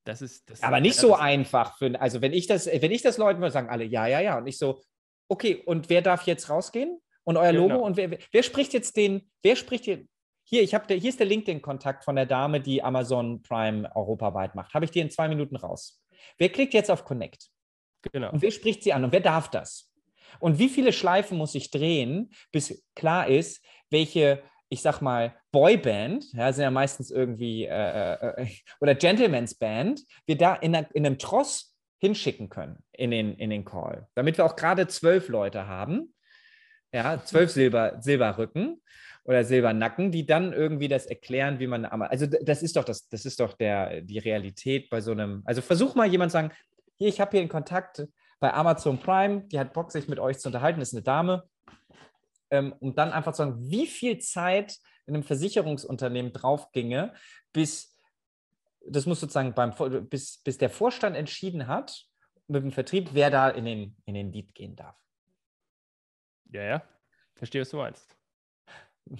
das 0.04 0.22
ist, 0.22 0.48
das 0.48 0.62
aber 0.62 0.80
nicht 0.80 0.96
so 0.96 1.14
einfach. 1.14 1.76
Für, 1.76 2.00
also 2.00 2.22
wenn 2.22 2.32
ich 2.32 2.46
das, 2.46 2.66
wenn 2.66 2.90
ich 2.90 3.02
das 3.02 3.18
Leuten 3.18 3.40
würde, 3.40 3.52
sagen 3.52 3.68
alle, 3.68 3.84
ja, 3.84 4.06
ja, 4.06 4.20
ja. 4.20 4.38
Und 4.38 4.46
ich 4.46 4.58
so, 4.58 4.82
okay, 5.28 5.62
und 5.66 5.90
wer 5.90 6.02
darf 6.02 6.26
jetzt 6.26 6.48
rausgehen? 6.48 7.00
Und 7.24 7.36
euer 7.36 7.52
Logo? 7.52 7.68
Genau. 7.68 7.84
Und 7.84 7.96
wer, 7.96 8.18
wer 8.32 8.42
spricht 8.42 8.72
jetzt 8.72 8.96
den, 8.96 9.30
wer 9.42 9.56
spricht 9.56 9.84
hier? 9.84 10.06
Hier, 10.44 10.62
ich 10.62 10.74
habe, 10.74 10.92
hier 10.94 11.08
ist 11.08 11.20
der 11.20 11.26
LinkedIn-Kontakt 11.26 12.02
von 12.02 12.16
der 12.16 12.26
Dame, 12.26 12.60
die 12.60 12.82
Amazon 12.82 13.42
Prime 13.42 13.94
europaweit 13.94 14.54
macht. 14.54 14.74
Habe 14.74 14.84
ich 14.84 14.90
dir 14.90 15.02
in 15.02 15.10
zwei 15.10 15.28
Minuten 15.28 15.54
raus. 15.54 16.02
wer 16.38 16.48
klickt 16.48 16.74
jetzt 16.74 16.90
auf 16.90 17.04
Connect? 17.04 17.50
Genau. 18.12 18.32
Und 18.32 18.42
wer 18.42 18.50
spricht 18.50 18.82
sie 18.82 18.92
an 18.92 19.04
und 19.04 19.12
wer 19.12 19.20
darf 19.20 19.50
das? 19.50 19.90
Und 20.38 20.58
wie 20.58 20.68
viele 20.68 20.92
Schleifen 20.92 21.36
muss 21.36 21.54
ich 21.54 21.70
drehen, 21.70 22.30
bis 22.52 22.84
klar 22.94 23.28
ist, 23.28 23.64
welche, 23.90 24.42
ich 24.68 24.80
sag 24.80 25.00
mal, 25.00 25.34
Boyband, 25.52 26.32
ja, 26.32 26.52
sind 26.52 26.62
ja 26.62 26.70
meistens 26.70 27.10
irgendwie, 27.10 27.64
äh, 27.64 28.12
äh, 28.12 28.46
oder 28.80 28.94
Gentleman's 28.94 29.54
Band, 29.54 30.02
wir 30.26 30.38
da 30.38 30.54
in, 30.54 30.74
einer, 30.74 30.94
in 30.94 31.04
einem 31.04 31.18
Tross 31.18 31.76
hinschicken 31.98 32.48
können 32.48 32.78
in 32.92 33.10
den, 33.10 33.34
in 33.34 33.50
den 33.50 33.64
Call, 33.64 34.08
damit 34.14 34.38
wir 34.38 34.44
auch 34.44 34.56
gerade 34.56 34.86
zwölf 34.88 35.28
Leute 35.28 35.66
haben, 35.66 36.14
ja, 36.92 37.22
zwölf 37.24 37.50
Silber, 37.50 37.98
Silberrücken 38.00 38.80
oder 39.24 39.44
Silbernacken, 39.44 40.10
die 40.10 40.26
dann 40.26 40.52
irgendwie 40.52 40.88
das 40.88 41.06
erklären, 41.06 41.60
wie 41.60 41.66
man, 41.66 41.84
also 41.84 42.26
das 42.26 42.62
ist 42.62 42.76
doch 42.76 42.84
das, 42.84 43.08
das 43.08 43.26
ist 43.26 43.38
doch 43.38 43.52
der, 43.52 44.00
die 44.00 44.18
Realität 44.18 44.88
bei 44.88 45.00
so 45.00 45.12
einem, 45.12 45.42
also 45.44 45.60
versuch 45.60 45.94
mal 45.94 46.08
jemand 46.08 46.32
sagen, 46.32 46.50
hier, 47.00 47.08
ich 47.08 47.18
habe 47.18 47.30
hier 47.30 47.40
einen 47.40 47.48
Kontakt 47.48 48.06
bei 48.40 48.52
Amazon 48.52 48.98
Prime, 48.98 49.44
die 49.46 49.58
hat 49.58 49.72
Bock, 49.72 49.90
sich 49.90 50.06
mit 50.06 50.18
euch 50.18 50.38
zu 50.38 50.48
unterhalten, 50.48 50.82
ist 50.82 50.92
eine 50.92 51.02
Dame, 51.02 51.48
ähm, 52.50 52.74
um 52.78 52.94
dann 52.94 53.10
einfach 53.10 53.32
zu 53.32 53.38
sagen, 53.38 53.56
wie 53.58 53.86
viel 53.86 54.18
Zeit 54.18 54.76
in 55.06 55.14
einem 55.14 55.22
Versicherungsunternehmen 55.22 56.34
drauf 56.34 56.70
ginge, 56.72 57.14
bis 57.54 57.98
das 58.86 59.06
muss 59.06 59.20
sozusagen 59.20 59.54
beim, 59.54 59.72
bis, 60.10 60.42
bis 60.42 60.58
der 60.58 60.68
Vorstand 60.68 61.16
entschieden 61.16 61.68
hat 61.68 62.04
mit 62.48 62.62
dem 62.62 62.70
Vertrieb, 62.70 63.10
wer 63.14 63.30
da 63.30 63.48
in 63.48 63.64
den, 63.64 63.96
in 64.04 64.14
den 64.14 64.30
Lead 64.30 64.54
gehen 64.54 64.76
darf. 64.76 64.96
Ja, 66.50 66.62
ja. 66.62 66.82
Verstehe, 67.34 67.62
was 67.62 67.70
du 67.70 67.78
meinst. 67.78 68.14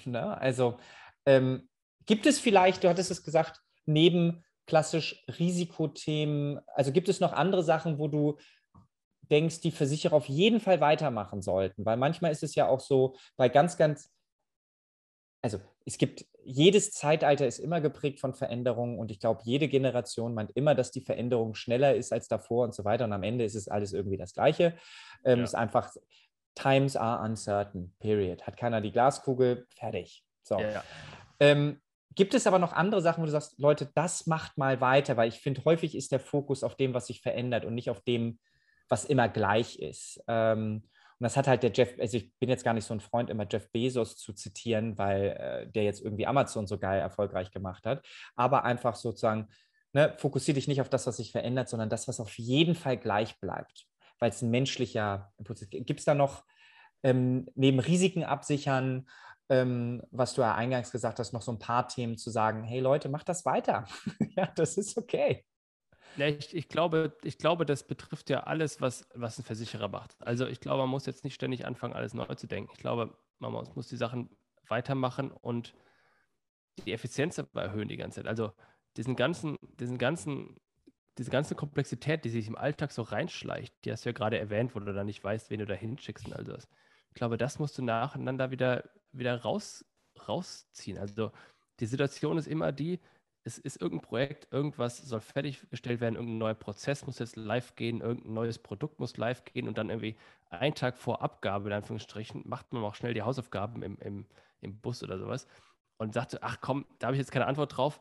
Na, 0.04 0.34
also 0.34 0.78
ähm, 1.24 1.66
gibt 2.04 2.26
es 2.26 2.38
vielleicht, 2.38 2.84
du 2.84 2.90
hattest 2.90 3.10
es 3.10 3.22
gesagt, 3.22 3.62
neben 3.86 4.44
klassisch 4.70 5.24
Risikothemen, 5.38 6.60
also 6.68 6.92
gibt 6.92 7.08
es 7.08 7.18
noch 7.18 7.32
andere 7.32 7.64
Sachen, 7.64 7.98
wo 7.98 8.06
du 8.06 8.38
denkst, 9.22 9.60
die 9.62 9.72
Versicherer 9.72 10.14
auf 10.14 10.28
jeden 10.28 10.60
Fall 10.60 10.80
weitermachen 10.80 11.42
sollten? 11.42 11.84
Weil 11.84 11.96
manchmal 11.96 12.30
ist 12.30 12.44
es 12.44 12.54
ja 12.54 12.68
auch 12.68 12.78
so, 12.78 13.16
bei 13.36 13.48
ganz, 13.48 13.76
ganz, 13.76 14.12
also 15.42 15.58
es 15.84 15.98
gibt, 15.98 16.24
jedes 16.44 16.92
Zeitalter 16.92 17.48
ist 17.48 17.58
immer 17.58 17.80
geprägt 17.80 18.20
von 18.20 18.32
Veränderungen 18.32 19.00
und 19.00 19.10
ich 19.10 19.18
glaube, 19.18 19.40
jede 19.44 19.66
Generation 19.66 20.34
meint 20.34 20.52
immer, 20.54 20.76
dass 20.76 20.92
die 20.92 21.00
Veränderung 21.00 21.56
schneller 21.56 21.96
ist 21.96 22.12
als 22.12 22.28
davor 22.28 22.64
und 22.64 22.72
so 22.72 22.84
weiter 22.84 23.06
und 23.06 23.12
am 23.12 23.24
Ende 23.24 23.44
ist 23.44 23.56
es 23.56 23.66
alles 23.66 23.92
irgendwie 23.92 24.18
das 24.18 24.34
Gleiche. 24.34 24.78
Ähm, 25.24 25.38
ja. 25.38 25.44
Es 25.44 25.50
ist 25.50 25.56
einfach, 25.56 25.92
times 26.54 26.94
are 26.94 27.24
uncertain, 27.24 27.92
period. 27.98 28.46
Hat 28.46 28.56
keiner 28.56 28.80
die 28.80 28.92
Glaskugel, 28.92 29.66
fertig. 29.74 30.24
So. 30.44 30.60
Ja, 30.60 30.70
ja. 30.70 30.84
Ähm, 31.40 31.80
gibt 32.14 32.34
es 32.34 32.46
aber 32.46 32.58
noch 32.58 32.72
andere 32.72 33.02
Sachen, 33.02 33.22
wo 33.22 33.26
du 33.26 33.32
sagst, 33.32 33.58
Leute, 33.58 33.90
das 33.94 34.26
macht 34.26 34.58
mal 34.58 34.80
weiter, 34.80 35.16
weil 35.16 35.28
ich 35.28 35.40
finde, 35.40 35.64
häufig 35.64 35.94
ist 35.94 36.12
der 36.12 36.20
Fokus 36.20 36.62
auf 36.62 36.76
dem, 36.76 36.94
was 36.94 37.06
sich 37.06 37.20
verändert 37.20 37.64
und 37.64 37.74
nicht 37.74 37.90
auf 37.90 38.00
dem, 38.00 38.38
was 38.88 39.04
immer 39.04 39.28
gleich 39.28 39.78
ist. 39.78 40.22
Ähm, 40.26 40.82
und 41.18 41.24
das 41.24 41.36
hat 41.36 41.46
halt 41.46 41.62
der 41.62 41.72
Jeff, 41.72 41.94
also 41.98 42.16
ich 42.16 42.34
bin 42.38 42.48
jetzt 42.48 42.64
gar 42.64 42.74
nicht 42.74 42.86
so 42.86 42.94
ein 42.94 43.00
Freund, 43.00 43.30
immer 43.30 43.46
Jeff 43.48 43.70
Bezos 43.70 44.16
zu 44.16 44.32
zitieren, 44.32 44.96
weil 44.98 45.36
äh, 45.38 45.70
der 45.70 45.84
jetzt 45.84 46.02
irgendwie 46.02 46.26
Amazon 46.26 46.66
so 46.66 46.78
geil 46.78 47.00
erfolgreich 47.00 47.50
gemacht 47.50 47.86
hat, 47.86 48.06
aber 48.36 48.64
einfach 48.64 48.96
sozusagen, 48.96 49.48
ne, 49.92 50.14
fokussiere 50.16 50.54
dich 50.54 50.66
nicht 50.66 50.80
auf 50.80 50.88
das, 50.88 51.06
was 51.06 51.18
sich 51.18 51.30
verändert, 51.30 51.68
sondern 51.68 51.90
das, 51.90 52.08
was 52.08 52.20
auf 52.20 52.38
jeden 52.38 52.74
Fall 52.74 52.96
gleich 52.96 53.38
bleibt 53.38 53.86
weil 54.20 54.30
es 54.30 54.42
ein 54.42 54.50
menschlicher 54.50 55.32
Impuls 55.38 55.62
ist. 55.62 55.70
Gibt 55.70 55.98
es 55.98 56.04
da 56.04 56.14
noch 56.14 56.44
ähm, 57.02 57.48
neben 57.56 57.80
Risiken 57.80 58.22
absichern, 58.22 59.08
ähm, 59.50 60.02
was 60.10 60.34
du 60.34 60.40
ja 60.40 60.54
eingangs 60.54 60.90
gesagt 60.90 61.18
hast, 61.18 61.32
noch 61.32 61.42
so 61.42 61.52
ein 61.52 61.58
paar 61.58 61.88
Themen 61.88 62.16
zu 62.16 62.30
sagen, 62.30 62.64
hey 62.64 62.80
Leute, 62.80 63.08
macht 63.08 63.28
das 63.28 63.44
weiter. 63.44 63.86
ja, 64.36 64.46
das 64.54 64.78
ist 64.78 64.96
okay. 64.96 65.44
Ja, 66.16 66.26
ich, 66.26 66.54
ich, 66.54 66.68
glaube, 66.68 67.16
ich 67.22 67.38
glaube, 67.38 67.66
das 67.66 67.86
betrifft 67.86 68.30
ja 68.30 68.44
alles, 68.44 68.80
was, 68.80 69.06
was 69.14 69.38
ein 69.38 69.44
Versicherer 69.44 69.88
macht. 69.88 70.16
Also 70.20 70.46
ich 70.46 70.60
glaube, 70.60 70.78
man 70.78 70.90
muss 70.90 71.06
jetzt 71.06 71.24
nicht 71.24 71.34
ständig 71.34 71.66
anfangen, 71.66 71.94
alles 71.94 72.14
neu 72.14 72.34
zu 72.34 72.46
denken. 72.46 72.72
Ich 72.74 72.80
glaube, 72.80 73.16
man 73.38 73.52
muss, 73.52 73.74
muss 73.76 73.88
die 73.88 73.96
Sachen 73.96 74.30
weitermachen 74.68 75.30
und 75.30 75.74
die 76.86 76.92
Effizienz 76.92 77.38
erhöhen 77.38 77.88
die 77.88 77.96
ganze 77.96 78.20
Zeit. 78.20 78.28
Also 78.28 78.52
diesen 78.96 79.14
ganzen, 79.14 79.58
diesen 79.78 79.98
ganzen 79.98 80.56
diese 81.20 81.30
ganze 81.30 81.54
Komplexität, 81.54 82.24
die 82.24 82.30
sich 82.30 82.48
im 82.48 82.56
Alltag 82.56 82.92
so 82.92 83.02
reinschleicht, 83.02 83.74
die 83.84 83.92
hast 83.92 84.06
du 84.06 84.08
ja 84.08 84.14
gerade 84.14 84.38
erwähnt, 84.38 84.74
wo 84.74 84.80
du 84.80 84.92
dann 84.92 85.04
nicht 85.04 85.22
weißt, 85.22 85.50
wen 85.50 85.58
du 85.58 85.66
da 85.66 85.74
hinschickst 85.74 86.26
und 86.26 86.32
all 86.32 86.44
das. 86.44 86.66
Ich 87.08 87.14
glaube, 87.14 87.36
das 87.36 87.58
musst 87.58 87.76
du 87.76 87.82
nacheinander 87.82 88.50
wieder, 88.50 88.88
wieder 89.12 89.42
raus, 89.42 89.84
rausziehen. 90.28 90.98
Also 90.98 91.32
die 91.80 91.86
Situation 91.86 92.38
ist 92.38 92.46
immer 92.46 92.72
die, 92.72 93.00
es 93.44 93.58
ist 93.58 93.80
irgendein 93.80 94.06
Projekt, 94.06 94.52
irgendwas 94.52 94.98
soll 94.98 95.20
fertiggestellt 95.20 96.00
werden, 96.00 96.16
irgendein 96.16 96.38
neuer 96.38 96.54
Prozess 96.54 97.06
muss 97.06 97.18
jetzt 97.18 97.36
live 97.36 97.74
gehen, 97.74 98.00
irgendein 98.00 98.34
neues 98.34 98.58
Produkt 98.58 99.00
muss 99.00 99.16
live 99.16 99.44
gehen 99.44 99.66
und 99.66 99.78
dann 99.78 99.88
irgendwie 99.88 100.16
einen 100.50 100.74
Tag 100.74 100.98
vor 100.98 101.22
Abgabe, 101.22 101.68
in 101.68 101.74
Anführungsstrichen, 101.74 102.42
macht 102.44 102.72
man 102.72 102.84
auch 102.84 102.94
schnell 102.94 103.14
die 103.14 103.22
Hausaufgaben 103.22 103.82
im, 103.82 103.96
im, 103.98 104.26
im 104.60 104.78
Bus 104.80 105.02
oder 105.02 105.18
sowas 105.18 105.46
und 105.96 106.12
sagt, 106.12 106.42
ach 106.42 106.60
komm, 106.60 106.86
da 106.98 107.06
habe 107.08 107.16
ich 107.16 107.20
jetzt 107.20 107.32
keine 107.32 107.46
Antwort 107.46 107.76
drauf, 107.76 108.00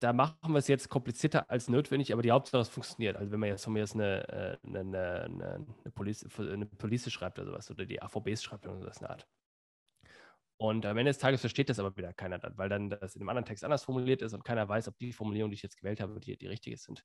da 0.00 0.12
machen 0.12 0.52
wir 0.52 0.58
es 0.58 0.68
jetzt 0.68 0.90
komplizierter 0.90 1.50
als 1.50 1.68
notwendig, 1.68 2.12
aber 2.12 2.22
die 2.22 2.30
Hauptsache 2.30 2.60
es 2.60 2.68
funktioniert. 2.68 3.16
Also 3.16 3.32
wenn 3.32 3.40
man 3.40 3.48
jetzt 3.48 3.64
von 3.64 3.72
mir 3.72 3.80
jetzt 3.80 3.94
eine, 3.94 4.28
äh, 4.28 4.56
eine, 4.66 4.80
eine, 4.80 5.66
eine, 5.82 5.90
Police, 5.94 6.26
eine 6.38 6.66
Police 6.66 7.10
schreibt 7.10 7.38
oder 7.38 7.48
sowas 7.48 7.70
oder 7.70 7.86
die 7.86 8.02
AVBs 8.02 8.42
schreibt 8.42 8.66
oder 8.66 8.78
sowas 8.78 8.98
eine 8.98 9.10
Art. 9.10 9.26
Und 10.56 10.86
am 10.86 10.96
Ende 10.96 11.10
des 11.10 11.18
Tages 11.18 11.40
versteht 11.40 11.68
das 11.68 11.78
aber 11.78 11.96
wieder 11.96 12.12
keiner 12.12 12.40
weil 12.56 12.68
dann 12.68 12.90
das 12.90 13.16
in 13.16 13.22
einem 13.22 13.28
anderen 13.28 13.44
Text 13.44 13.64
anders 13.64 13.84
formuliert 13.84 14.22
ist 14.22 14.34
und 14.34 14.44
keiner 14.44 14.68
weiß, 14.68 14.88
ob 14.88 14.98
die 14.98 15.12
Formulierung, 15.12 15.50
die 15.50 15.56
ich 15.56 15.62
jetzt 15.62 15.76
gewählt 15.76 16.00
habe, 16.00 16.20
die, 16.20 16.36
die 16.36 16.46
richtige 16.46 16.76
sind. 16.76 17.04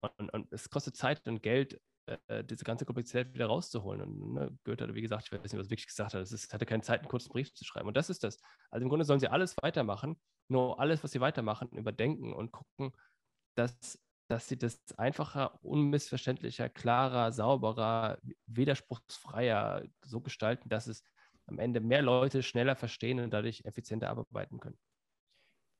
Und, 0.00 0.32
und 0.32 0.52
es 0.52 0.70
kostet 0.70 0.96
Zeit 0.96 1.26
und 1.28 1.42
Geld, 1.42 1.80
äh, 2.28 2.44
diese 2.44 2.64
ganze 2.64 2.84
Komplexität 2.84 3.34
wieder 3.34 3.46
rauszuholen. 3.46 4.00
Und 4.00 4.32
ne, 4.32 4.58
Goethe, 4.64 4.94
wie 4.94 5.02
gesagt, 5.02 5.24
ich 5.26 5.32
weiß 5.32 5.42
nicht, 5.42 5.58
was 5.58 5.66
er 5.66 5.70
wirklich 5.70 5.86
gesagt 5.86 6.14
hat, 6.14 6.22
es 6.22 6.52
hatte 6.52 6.66
keine 6.66 6.82
Zeit, 6.82 7.00
einen 7.00 7.08
kurzen 7.08 7.30
Brief 7.30 7.52
zu 7.52 7.64
schreiben. 7.64 7.88
Und 7.88 7.96
das 7.96 8.08
ist 8.08 8.24
das. 8.24 8.38
Also 8.70 8.84
im 8.84 8.88
Grunde 8.88 9.04
sollen 9.04 9.20
sie 9.20 9.28
alles 9.28 9.56
weitermachen, 9.60 10.18
nur 10.48 10.80
alles, 10.80 11.04
was 11.04 11.10
sie 11.10 11.20
weitermachen, 11.20 11.68
überdenken 11.70 12.32
und 12.32 12.52
gucken, 12.52 12.92
dass, 13.56 13.98
dass 14.28 14.48
sie 14.48 14.56
das 14.56 14.80
einfacher, 14.96 15.62
unmissverständlicher, 15.62 16.68
klarer, 16.68 17.32
sauberer, 17.32 18.18
widerspruchsfreier 18.46 19.84
so 20.02 20.20
gestalten, 20.20 20.68
dass 20.68 20.86
es 20.86 21.02
am 21.48 21.58
Ende 21.58 21.80
mehr 21.80 22.02
Leute 22.02 22.42
schneller 22.42 22.76
verstehen 22.76 23.20
und 23.20 23.30
dadurch 23.30 23.64
effizienter 23.64 24.10
arbeiten 24.10 24.60
können. 24.60 24.78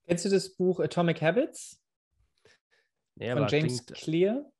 Kennst 0.06 0.24
du 0.24 0.30
das 0.30 0.54
Buch 0.54 0.80
Atomic 0.80 1.20
Habits? 1.20 1.80
Nee, 3.14 3.32
von 3.32 3.46
James 3.48 3.84
klingt, 3.84 3.94
Clear? 3.94 4.52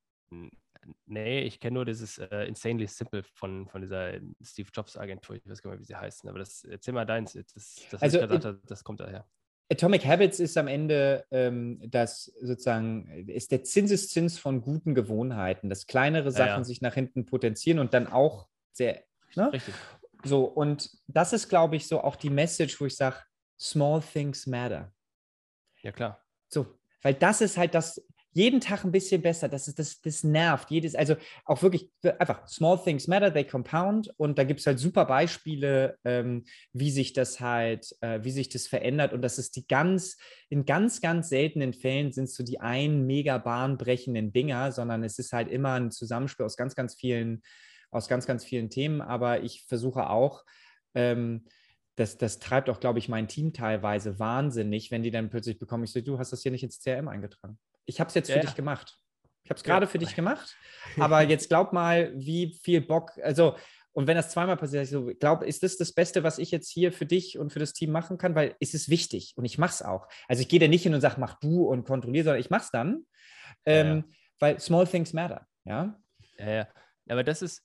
Nee, 1.07 1.43
ich 1.43 1.61
kenne 1.61 1.75
nur 1.75 1.85
dieses 1.85 2.19
uh, 2.19 2.45
Insanely 2.47 2.87
Simple 2.87 3.23
von, 3.23 3.69
von 3.69 3.81
dieser 3.81 4.21
Steve 4.43 4.69
Jobs 4.73 4.97
Agentur. 4.97 5.37
Ich 5.37 5.47
weiß 5.47 5.63
gar 5.63 5.71
nicht, 5.71 5.81
wie 5.81 5.85
sie 5.85 5.97
heißen, 5.97 6.29
aber 6.29 6.39
das 6.39 6.65
erzähl 6.65 6.95
mal 6.95 7.05
deins. 7.05 7.33
Das, 7.33 7.77
das, 7.91 8.03
also, 8.03 8.27
gesagt, 8.27 8.71
das 8.71 8.85
kommt 8.85 9.01
daher. 9.01 9.27
Atomic 9.71 10.07
Habits 10.07 10.41
ist 10.41 10.57
am 10.57 10.67
Ende 10.67 11.27
ähm, 11.31 11.79
das 11.91 12.25
sozusagen, 12.25 13.07
ist 13.29 13.53
der 13.53 13.65
Zinseszins 13.65 14.39
von 14.39 14.63
guten 14.63 14.95
Gewohnheiten, 14.95 15.69
dass 15.69 15.87
kleinere 15.87 16.31
Sachen 16.31 16.49
ja, 16.49 16.57
ja. 16.57 16.65
sich 16.65 16.81
nach 16.81 16.95
hinten 16.95 17.27
potenzieren 17.27 17.79
und 17.79 17.93
dann 17.93 18.07
auch 18.07 18.49
sehr. 18.73 19.05
Ne? 19.35 19.53
Richtig. 19.53 19.75
So, 20.25 20.45
und 20.45 20.91
das 21.07 21.33
ist, 21.33 21.49
glaube 21.49 21.77
ich, 21.77 21.87
so 21.87 22.03
auch 22.03 22.17
die 22.17 22.31
Message, 22.31 22.81
wo 22.81 22.87
ich 22.87 22.97
sage, 22.97 23.17
small 23.59 24.03
things 24.03 24.47
matter. 24.47 24.93
Ja, 25.83 25.93
klar. 25.93 26.25
So, 26.49 26.79
weil 27.03 27.15
das 27.15 27.41
ist 27.41 27.57
halt 27.57 27.75
das, 27.75 28.01
jeden 28.39 28.61
Tag 28.61 28.85
ein 28.85 28.93
bisschen 28.93 29.23
besser. 29.23 29.49
Das, 29.49 29.69
ist, 29.69 29.79
das, 29.79 30.01
das 30.01 30.23
nervt. 30.23 30.71
Jedes, 30.71 30.95
also 30.95 31.17
auch 31.45 31.63
wirklich 31.63 31.91
einfach, 32.19 32.47
small 32.47 32.79
things 32.79 33.09
matter, 33.09 33.33
they 33.33 33.45
compound. 33.45 34.13
Und 34.17 34.39
da 34.39 34.45
gibt 34.45 34.61
es 34.61 34.67
halt 34.67 34.79
super 34.79 35.07
Beispiele, 35.07 35.99
ähm, 36.05 36.45
wie 36.73 36.91
sich 36.91 37.13
das 37.13 37.41
halt, 37.41 37.97
äh, 38.01 38.21
wie 38.23 38.31
sich 38.31 38.49
das 38.49 38.67
verändert. 38.67 39.13
Und 39.13 39.23
das 39.23 39.39
ist 39.39 39.57
die 39.57 39.67
ganz, 39.67 40.19
in 40.51 40.67
ganz, 40.67 41.01
ganz 41.01 41.31
seltenen 41.31 41.73
Fällen 41.73 42.13
sind 42.13 42.25
es 42.25 42.35
so 42.35 42.45
die 42.45 42.61
ein 42.61 43.07
mega 43.07 43.39
bahnbrechenden 43.39 44.33
Dinger, 44.33 44.73
sondern 44.73 45.03
es 45.03 45.19
ist 45.19 45.33
halt 45.33 45.49
immer 45.49 45.73
ein 45.73 45.91
Zusammenspiel 45.91 46.47
aus 46.47 46.57
ganz, 46.57 46.75
ganz 46.75 46.95
vielen, 46.95 47.43
aus 47.91 48.09
ganz, 48.09 48.27
ganz 48.27 48.45
vielen 48.45 48.71
Themen. 48.71 49.01
Aber 49.01 49.43
ich 49.43 49.65
versuche 49.67 50.11
auch, 50.11 50.45
ähm, 50.95 51.47
das, 51.97 52.17
das, 52.17 52.39
treibt 52.39 52.71
auch, 52.71 52.81
glaube 52.81 52.99
ich, 53.01 53.09
mein 53.09 53.27
Team 53.29 53.53
teilweise 53.53 54.19
wahnsinnig, 54.19 54.91
wenn 54.91 55.03
die 55.03 55.11
dann 55.11 55.31
plötzlich 55.31 55.59
bekommen, 55.59 55.85
ich 55.85 55.93
so, 55.93 56.01
du 56.01 56.19
hast 56.19 56.33
das 56.33 56.43
hier 56.43 56.53
nicht 56.53 56.63
ins 56.63 56.81
CRM 56.81 57.09
eingetragen 57.09 57.59
ich 57.89 57.99
habe 57.99 58.09
es 58.09 58.15
jetzt 58.15 58.31
für 58.31 58.37
ja. 58.37 58.43
dich 58.43 58.55
gemacht. 58.55 58.97
Ich 59.43 59.51
habe 59.51 59.59
es 59.59 59.65
gerade 59.65 59.87
ja. 59.87 59.91
für 59.91 59.99
dich 59.99 60.15
gemacht, 60.15 60.57
aber 60.99 61.23
jetzt 61.23 61.49
glaub 61.49 61.73
mal, 61.73 62.13
wie 62.15 62.59
viel 62.63 62.83
Bock, 62.83 63.13
also 63.23 63.57
und 63.93 64.07
wenn 64.07 64.17
das 64.17 64.31
zweimal 64.31 64.57
passiert, 64.57 64.85
ich 64.85 64.91
so, 64.91 65.07
glaube, 65.19 65.47
ist 65.47 65.63
das 65.65 65.77
das 65.77 65.93
Beste, 65.93 66.23
was 66.23 66.39
ich 66.39 66.53
jetzt 66.53 66.71
hier 66.71 66.93
für 66.93 67.07
dich 67.07 67.39
und 67.39 67.53
für 67.53 67.59
das 67.59 67.73
Team 67.73 67.91
machen 67.91 68.17
kann? 68.17 68.35
Weil 68.35 68.55
es 68.61 68.75
ist 68.75 68.91
wichtig 68.91 69.33
und 69.37 69.45
ich 69.45 69.59
mache 69.59 69.73
es 69.73 69.83
auch. 69.83 70.07
Also 70.29 70.43
ich 70.43 70.49
gehe 70.49 70.61
da 70.61 70.69
nicht 70.69 70.85
hin 70.85 70.95
und 70.95 71.01
sage, 71.01 71.19
mach 71.19 71.41
du 71.41 71.65
und 71.65 71.85
kontrolliere, 71.85 72.25
sondern 72.25 72.41
ich 72.41 72.51
mache 72.51 72.65
es 72.65 72.71
dann, 72.71 73.07
ähm, 73.65 74.05
ja, 74.07 74.17
weil 74.39 74.61
small 74.61 74.87
things 74.87 75.15
matter. 75.15 75.49
Ja? 75.65 75.99
ja, 76.39 76.51
ja. 76.51 76.69
Aber 77.09 77.25
das 77.25 77.43
ist, 77.43 77.65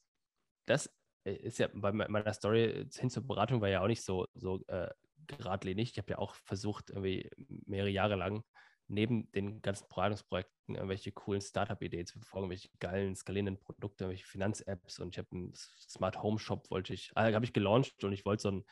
das 0.66 0.89
ist 1.26 1.59
ja 1.59 1.70
bei 1.74 1.91
meiner 1.91 2.34
Story 2.34 2.86
hin 2.93 3.09
zur 3.09 3.26
Beratung 3.26 3.61
war 3.61 3.70
ja 3.70 3.82
auch 3.82 3.88
nicht 3.88 4.03
so, 4.03 4.28
so 4.34 4.61
äh, 4.68 4.89
geradlinig. 5.28 5.91
Ich 5.91 5.97
habe 5.97 6.11
ja 6.11 6.18
auch 6.18 6.36
versucht, 6.36 6.89
irgendwie 6.89 7.30
mehrere 7.66 7.89
Jahre 7.89 8.16
lang 8.16 8.43
neben 8.88 9.32
den 9.32 9.61
ganzen 9.61 9.88
Beratungsprojekten 9.88 10.76
irgendwelche 10.76 11.11
coolen 11.11 11.41
Startup-Ideen 11.41 12.05
zu 12.05 12.20
verfolgen, 12.20 12.49
welche 12.49 12.70
geilen, 12.80 13.16
skalierenden 13.16 13.59
Produkte, 13.59 14.07
welche 14.09 14.26
Finanz-Apps 14.26 14.99
und 14.99 15.09
ich 15.14 15.18
habe 15.18 15.30
einen 15.32 15.53
Smart 15.55 16.22
Home 16.22 16.39
Shop, 16.39 16.70
wollte 16.70 16.93
ich, 16.93 17.11
äh, 17.16 17.34
habe 17.34 17.45
ich 17.45 17.53
gelauncht 17.53 18.03
und 18.03 18.11
ich 18.11 18.26
wollte 18.26 18.43
so 18.43 18.51
ein 18.51 18.66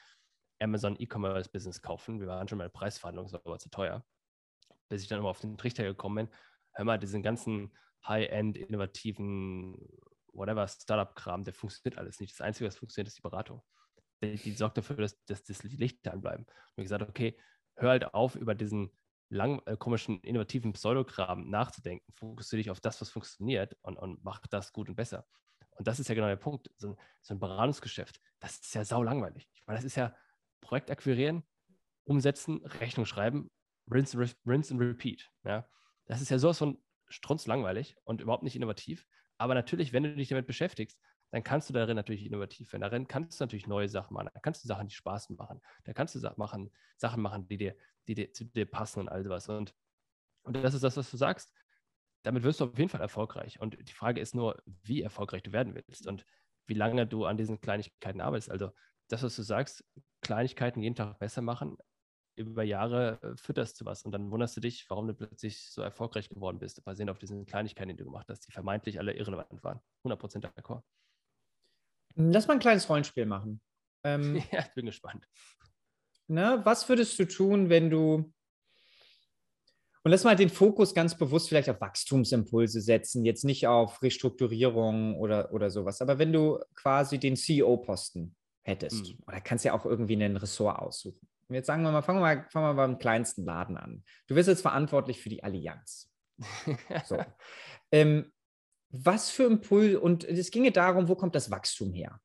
Amazon 0.60 0.96
E-Commerce-Business 1.00 1.82
kaufen. 1.82 2.20
Wir 2.20 2.28
waren 2.28 2.48
schon 2.48 2.58
mal 2.58 2.66
in 2.66 2.72
Preisverhandlungen, 2.72 3.28
es 3.28 3.34
war 3.34 3.42
aber 3.46 3.60
zu 3.60 3.70
teuer. 3.70 4.06
Bis 4.90 5.02
ich 5.02 5.08
dann 5.08 5.20
immer 5.20 5.30
auf 5.30 5.40
den 5.40 5.58
Trichter 5.58 5.84
gekommen 5.84 6.28
bin, 6.28 6.36
hör 6.74 6.86
mal, 6.86 7.00
diesen 7.00 7.24
ganzen 7.24 7.76
High-End, 8.08 8.58
innovativen, 8.58 9.78
whatever, 10.34 10.68
Startup-Kram, 10.68 11.44
der 11.44 11.54
funktioniert 11.54 11.98
alles 11.98 12.20
nicht. 12.20 12.34
Das 12.34 12.42
Einzige, 12.42 12.68
was 12.68 12.78
funktioniert, 12.78 13.08
ist 13.08 13.18
die 13.18 13.22
Beratung. 13.22 13.62
Die, 14.24 14.36
die 14.36 14.52
sorgt 14.52 14.78
dafür, 14.78 14.98
dass, 14.98 15.24
dass, 15.26 15.44
die 15.44 15.68
Lichter 15.78 16.14
anbleiben. 16.14 16.46
Und 16.46 16.78
ich 16.78 16.86
gesagt, 16.86 17.08
okay, 17.08 17.38
hör 17.76 17.90
halt 17.90 18.14
auf, 18.14 18.36
über 18.36 18.56
diesen 18.56 18.92
lang, 19.30 19.62
äh, 19.66 19.78
komischen, 19.78 20.20
innovativen 20.22 20.74
Pseudokram 20.74 21.50
nachzudenken. 21.50 22.12
Fokussiere 22.14 22.58
dich 22.62 22.70
auf 22.70 22.82
das, 22.82 23.02
was 23.02 23.10
funktioniert 23.10 23.78
und, 23.82 23.98
und 23.98 24.24
mach 24.24 24.46
das 24.48 24.74
gut 24.74 24.90
und 24.90 24.96
besser. 24.96 25.26
Und 25.72 25.88
das 25.88 26.00
ist 26.00 26.10
ja 26.10 26.16
genau 26.16 26.28
der 26.28 26.36
Punkt. 26.36 26.70
So, 26.78 26.98
so 27.22 27.34
ein 27.34 27.40
Beratungsgeschäft, 27.40 28.20
das 28.40 28.60
ist 28.60 28.76
ja 28.76 28.84
sau 28.86 29.02
langweilig. 29.02 29.50
Ich 29.54 29.66
meine, 29.66 29.78
das 29.78 29.86
ist 29.86 29.96
ja 29.96 30.16
Projekt 30.60 30.92
akquirieren, 30.92 31.44
umsetzen, 32.04 32.64
Rechnung 32.66 33.06
schreiben, 33.06 33.50
rinse, 33.90 34.18
rinse 34.46 34.74
and 34.74 34.82
repeat. 34.82 35.30
Ja? 35.44 35.68
Das 36.06 36.22
ist 36.22 36.30
ja 36.30 36.38
sowas 36.38 36.58
von 36.58 36.78
strunzlangweilig 37.08 37.98
und 38.04 38.22
überhaupt 38.22 38.44
nicht 38.44 38.56
innovativ. 38.56 39.06
Aber 39.42 39.56
natürlich, 39.56 39.92
wenn 39.92 40.04
du 40.04 40.16
dich 40.16 40.30
damit 40.30 40.46
beschäftigst, 40.46 41.00
dann 41.32 41.44
kannst 41.44 41.68
du 41.68 41.74
darin 41.74 41.96
natürlich 41.96 42.24
innovativ 42.28 42.72
werden. 42.74 42.84
Darin 42.84 43.08
kannst 43.08 43.40
du 43.40 43.44
natürlich 43.44 43.66
neue 43.66 43.90
Sachen 43.90 44.14
machen. 44.14 44.30
Da 44.32 44.40
kannst 44.40 44.64
du 44.64 44.68
Sachen, 44.68 44.88
die 44.88 44.94
Spaß 44.94 45.32
machen. 45.32 45.62
Da 45.84 45.94
kannst 45.94 46.14
du 46.14 46.20
Sachen 46.20 46.38
machen, 46.38 46.70
Sachen 46.98 47.24
machen 47.24 47.48
die, 47.48 47.58
dir, 47.58 47.76
die 48.08 48.14
dir, 48.14 48.32
zu 48.34 48.46
dir 48.46 48.70
passen 48.70 49.00
und 49.00 49.10
all 49.10 49.24
sowas. 49.24 49.50
Und, 49.50 49.74
und 50.44 50.56
das 50.56 50.76
ist 50.76 50.84
das, 50.84 50.96
was 50.96 51.10
du 51.10 51.18
sagst. 51.18 51.52
Damit 52.22 52.44
wirst 52.44 52.60
du 52.60 52.66
auf 52.66 52.78
jeden 52.78 52.90
Fall 52.90 53.02
erfolgreich. 53.02 53.60
Und 53.60 53.78
die 53.82 53.94
Frage 53.94 54.22
ist 54.22 54.36
nur, 54.36 54.62
wie 54.84 55.02
erfolgreich 55.02 55.42
du 55.42 55.52
werden 55.52 55.74
willst 55.74 56.06
und 56.06 56.24
wie 56.68 56.76
lange 56.76 57.08
du 57.08 57.26
an 57.26 57.38
diesen 57.38 57.60
Kleinigkeiten 57.60 58.22
arbeitest. 58.22 58.52
Also 58.52 58.70
das, 59.08 59.24
was 59.24 59.36
du 59.36 59.42
sagst, 59.42 59.84
Kleinigkeiten 60.22 60.84
jeden 60.84 60.96
Tag 60.96 61.18
besser 61.18 61.42
machen, 61.42 61.78
über 62.36 62.64
Jahre 62.64 63.20
äh, 63.22 63.38
fütterst 63.38 63.80
du 63.82 63.86
was 63.86 64.04
und 64.04 64.12
dann 64.12 64.32
wunderst 64.32 64.56
du 64.58 64.62
dich, 64.62 64.86
warum 64.90 65.08
du 65.08 65.14
plötzlich 65.14 65.70
so 65.70 65.82
erfolgreich 65.82 66.30
geworden 66.30 66.60
bist, 66.60 66.84
basierend 66.84 67.12
auf 67.12 67.20
diesen 67.20 67.46
Kleinigkeiten, 67.46 67.90
die 67.90 67.98
du 67.98 68.06
gemacht 68.06 68.28
hast, 68.30 68.48
die 68.48 68.52
vermeintlich 68.52 69.00
alle 69.00 69.14
irrelevant 69.14 69.64
waren. 69.64 69.80
100% 70.06 70.42
d'accord. 70.42 70.84
Lass 72.16 72.48
mal 72.48 72.56
ein 72.56 72.60
kleines 72.60 72.90
Rollenspiel 72.90 73.26
machen. 73.26 73.62
Ähm, 74.04 74.42
ja, 74.52 74.62
ich 74.62 74.74
bin 74.74 74.88
gespannt. 74.88 75.28
Na, 76.26 76.66
was 76.66 76.90
würdest 76.90 77.20
du 77.20 77.28
tun, 77.28 77.70
wenn 77.70 77.92
du 77.92 78.34
und 80.04 80.10
lass 80.10 80.24
mal 80.24 80.36
den 80.36 80.50
Fokus 80.50 80.96
ganz 80.96 81.16
bewusst 81.16 81.50
vielleicht 81.50 81.70
auf 81.70 81.80
Wachstumsimpulse 81.80 82.82
setzen, 82.82 83.24
jetzt 83.24 83.46
nicht 83.46 83.68
auf 83.68 84.02
Restrukturierung 84.02 85.16
oder, 85.18 85.54
oder 85.54 85.70
sowas. 85.70 86.02
Aber 86.02 86.18
wenn 86.18 86.34
du 86.34 86.60
quasi 86.74 87.20
den 87.20 87.36
CEO-Posten 87.36 88.36
hättest, 88.64 89.10
mhm. 89.10 89.24
oder 89.28 89.42
kannst 89.42 89.66
ja 89.66 89.74
auch 89.74 89.86
irgendwie 89.86 90.14
einen 90.14 90.38
Ressort 90.38 90.80
aussuchen. 90.80 91.28
Jetzt 91.54 91.68
sagen 91.68 91.84
wir 91.84 91.92
mal, 91.92 92.02
fangen 92.02 92.20
wir 92.20 92.36
mal, 92.36 92.46
fangen 92.50 92.66
wir 92.66 92.74
mal 92.74 92.88
beim 92.88 93.00
kleinsten 93.00 93.46
Laden 93.46 93.78
an. 93.78 94.04
Du 94.28 94.36
wirst 94.36 94.50
jetzt 94.50 94.62
verantwortlich 94.62 95.22
für 95.22 95.30
die 95.30 95.44
Allianz. 95.44 96.12
so. 97.06 97.18
ähm, 97.92 98.32
was 98.90 99.30
für 99.30 99.44
Impuls, 99.44 99.96
und 99.96 100.24
es 100.24 100.52
ginge 100.52 100.72
darum, 100.72 101.08
wo 101.08 101.16
kommt 101.16 101.36
das 101.36 101.52
Wachstum 101.52 101.94
her? 101.94 102.20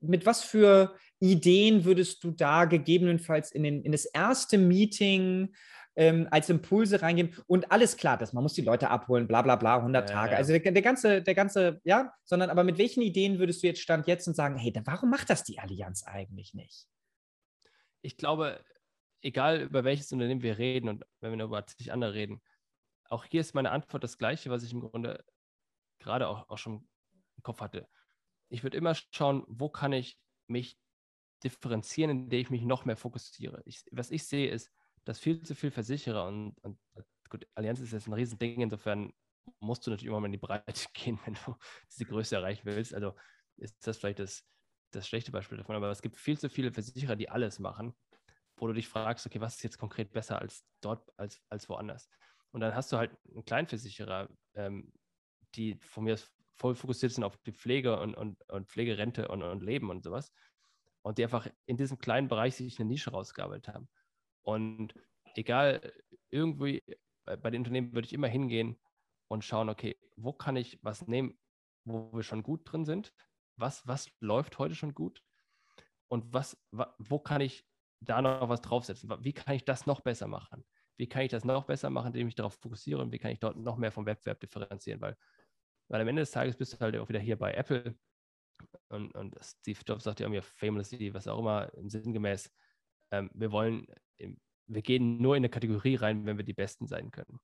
Mit 0.00 0.26
was 0.26 0.42
für 0.42 0.96
Ideen 1.18 1.84
würdest 1.84 2.22
du 2.24 2.30
da 2.30 2.64
gegebenenfalls 2.64 3.50
in, 3.50 3.62
den, 3.62 3.82
in 3.82 3.92
das 3.92 4.04
erste 4.04 4.58
Meeting 4.58 5.54
ähm, 5.96 6.28
als 6.30 6.50
Impulse 6.50 7.00
reingeben 7.00 7.34
und 7.46 7.72
alles 7.72 7.96
klar, 7.96 8.18
dass 8.18 8.32
man 8.32 8.42
muss 8.42 8.52
die 8.52 8.62
Leute 8.62 8.90
abholen, 8.90 9.26
bla 9.26 9.42
bla 9.42 9.56
bla, 9.56 9.78
100 9.78 10.08
ja, 10.08 10.14
Tage. 10.14 10.32
Ja. 10.32 10.38
Also 10.38 10.52
der, 10.52 10.72
der, 10.72 10.82
ganze, 10.82 11.22
der 11.22 11.34
ganze, 11.34 11.80
ja, 11.84 12.12
sondern 12.24 12.50
aber 12.50 12.64
mit 12.64 12.78
welchen 12.78 13.02
Ideen 13.02 13.38
würdest 13.38 13.62
du 13.62 13.66
jetzt 13.66 13.80
Stand 13.80 14.06
jetzt 14.06 14.28
und 14.28 14.34
sagen, 14.34 14.58
hey, 14.58 14.72
warum 14.84 15.10
macht 15.10 15.30
das 15.30 15.42
die 15.42 15.58
Allianz 15.58 16.04
eigentlich 16.06 16.52
nicht? 16.54 16.86
Ich 18.06 18.16
glaube, 18.16 18.64
egal 19.20 19.62
über 19.62 19.82
welches 19.82 20.12
Unternehmen 20.12 20.42
wir 20.42 20.58
reden 20.58 20.88
und 20.88 21.04
wenn 21.20 21.36
wir 21.36 21.44
über 21.44 21.66
zig 21.66 21.92
andere 21.92 22.14
reden, 22.14 22.40
auch 23.08 23.24
hier 23.24 23.40
ist 23.40 23.54
meine 23.54 23.72
Antwort 23.72 24.04
das 24.04 24.16
gleiche, 24.16 24.48
was 24.50 24.62
ich 24.62 24.72
im 24.72 24.80
Grunde 24.80 25.24
gerade 25.98 26.28
auch, 26.28 26.48
auch 26.48 26.58
schon 26.58 26.88
im 27.36 27.42
Kopf 27.42 27.60
hatte. 27.60 27.88
Ich 28.48 28.62
würde 28.62 28.76
immer 28.76 28.94
schauen, 29.12 29.44
wo 29.48 29.68
kann 29.68 29.92
ich 29.92 30.18
mich 30.46 30.78
differenzieren, 31.42 32.10
indem 32.10 32.40
ich 32.40 32.50
mich 32.50 32.62
noch 32.62 32.84
mehr 32.84 32.96
fokussiere. 32.96 33.62
Ich, 33.64 33.84
was 33.90 34.12
ich 34.12 34.24
sehe, 34.24 34.50
ist, 34.50 34.70
dass 35.04 35.18
viel 35.18 35.42
zu 35.42 35.54
viele 35.54 35.72
Versicherer 35.72 36.26
und, 36.26 36.56
und 36.62 36.78
gut, 37.28 37.46
Allianz 37.54 37.80
ist 37.80 37.92
jetzt 37.92 38.06
ein 38.06 38.12
Riesending, 38.12 38.60
insofern 38.60 39.12
musst 39.58 39.86
du 39.86 39.90
natürlich 39.90 40.08
immer 40.08 40.20
mal 40.20 40.26
in 40.26 40.32
die 40.32 40.38
Breite 40.38 40.86
gehen, 40.94 41.18
wenn 41.24 41.34
du 41.34 41.56
diese 41.90 42.04
Größe 42.04 42.36
erreichen 42.36 42.62
willst. 42.64 42.94
Also 42.94 43.14
ist 43.56 43.84
das 43.86 43.98
vielleicht 43.98 44.20
das, 44.20 44.44
das 44.96 45.06
schlechte 45.06 45.30
Beispiel 45.32 45.58
davon, 45.58 45.76
aber 45.76 45.90
es 45.90 46.02
gibt 46.02 46.16
viel 46.16 46.38
zu 46.38 46.48
viele 46.48 46.72
Versicherer, 46.72 47.16
die 47.16 47.28
alles 47.28 47.58
machen, 47.58 47.94
wo 48.56 48.66
du 48.66 48.72
dich 48.72 48.88
fragst, 48.88 49.26
okay, 49.26 49.40
was 49.40 49.56
ist 49.56 49.62
jetzt 49.62 49.78
konkret 49.78 50.12
besser 50.12 50.40
als 50.40 50.64
dort, 50.80 51.12
als, 51.16 51.40
als 51.48 51.68
woanders? 51.68 52.08
Und 52.52 52.60
dann 52.60 52.74
hast 52.74 52.90
du 52.92 52.96
halt 52.96 53.16
einen 53.30 53.44
Kleinversicherer, 53.44 54.28
ähm, 54.54 54.92
die 55.54 55.76
von 55.76 56.04
mir 56.04 56.18
voll 56.58 56.74
fokussiert 56.74 57.12
sind 57.12 57.24
auf 57.24 57.36
die 57.38 57.52
Pflege 57.52 58.00
und, 58.00 58.14
und, 58.14 58.42
und 58.48 58.68
Pflegerente 58.68 59.28
und, 59.28 59.42
und 59.42 59.62
Leben 59.62 59.90
und 59.90 60.02
sowas. 60.02 60.32
Und 61.02 61.18
die 61.18 61.24
einfach 61.24 61.46
in 61.66 61.76
diesem 61.76 61.98
kleinen 61.98 62.28
Bereich 62.28 62.56
sich 62.56 62.80
eine 62.80 62.88
Nische 62.88 63.10
rausgearbeitet 63.10 63.74
haben. 63.74 63.88
Und 64.42 64.94
egal, 65.34 65.92
irgendwie 66.30 66.82
bei 67.24 67.50
den 67.50 67.60
Unternehmen 67.60 67.92
würde 67.92 68.06
ich 68.06 68.12
immer 68.12 68.28
hingehen 68.28 68.78
und 69.28 69.44
schauen, 69.44 69.68
okay, 69.68 69.98
wo 70.16 70.32
kann 70.32 70.56
ich 70.56 70.78
was 70.82 71.06
nehmen, 71.06 71.38
wo 71.84 72.12
wir 72.12 72.22
schon 72.22 72.42
gut 72.42 72.60
drin 72.64 72.84
sind 72.84 73.12
was, 73.56 73.86
was 73.86 74.10
läuft 74.20 74.58
heute 74.58 74.74
schon 74.74 74.94
gut 74.94 75.22
und 76.08 76.32
was, 76.32 76.56
wo 76.98 77.18
kann 77.18 77.40
ich 77.40 77.66
da 78.00 78.22
noch 78.22 78.48
was 78.48 78.60
draufsetzen? 78.60 79.10
Wie 79.24 79.32
kann 79.32 79.54
ich 79.54 79.64
das 79.64 79.86
noch 79.86 80.00
besser 80.00 80.28
machen? 80.28 80.64
Wie 80.96 81.08
kann 81.08 81.22
ich 81.22 81.30
das 81.30 81.44
noch 81.44 81.64
besser 81.64 81.90
machen, 81.90 82.08
indem 82.08 82.28
ich 82.28 82.34
darauf 82.34 82.54
fokussiere 82.54 83.00
und 83.02 83.12
wie 83.12 83.18
kann 83.18 83.30
ich 83.30 83.40
dort 83.40 83.56
noch 83.56 83.76
mehr 83.76 83.92
vom 83.92 84.06
Wettbewerb 84.06 84.40
differenzieren? 84.40 85.00
Weil, 85.00 85.16
weil 85.88 86.00
am 86.00 86.08
Ende 86.08 86.22
des 86.22 86.30
Tages 86.30 86.56
bist 86.56 86.74
du 86.74 86.80
halt 86.80 86.96
auch 86.96 87.08
wieder 87.08 87.20
hier 87.20 87.36
bei 87.36 87.52
Apple 87.52 87.96
und, 88.88 89.14
und 89.14 89.36
Steve 89.42 89.80
Jobs 89.86 90.04
sagt 90.04 90.20
ja 90.20 90.28
mir 90.28 90.42
famously, 90.42 91.12
was 91.12 91.28
auch 91.28 91.38
immer, 91.38 91.72
im 91.74 91.88
sinngemäß, 91.88 92.50
ähm, 93.12 93.30
wir 93.34 93.52
wollen, 93.52 93.86
wir 94.66 94.82
gehen 94.82 95.18
nur 95.18 95.36
in 95.36 95.40
eine 95.40 95.48
Kategorie 95.48 95.96
rein, 95.96 96.26
wenn 96.26 96.38
wir 96.38 96.44
die 96.44 96.54
Besten 96.54 96.86
sein 96.86 97.10
können. 97.10 97.38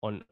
Und 0.00 0.24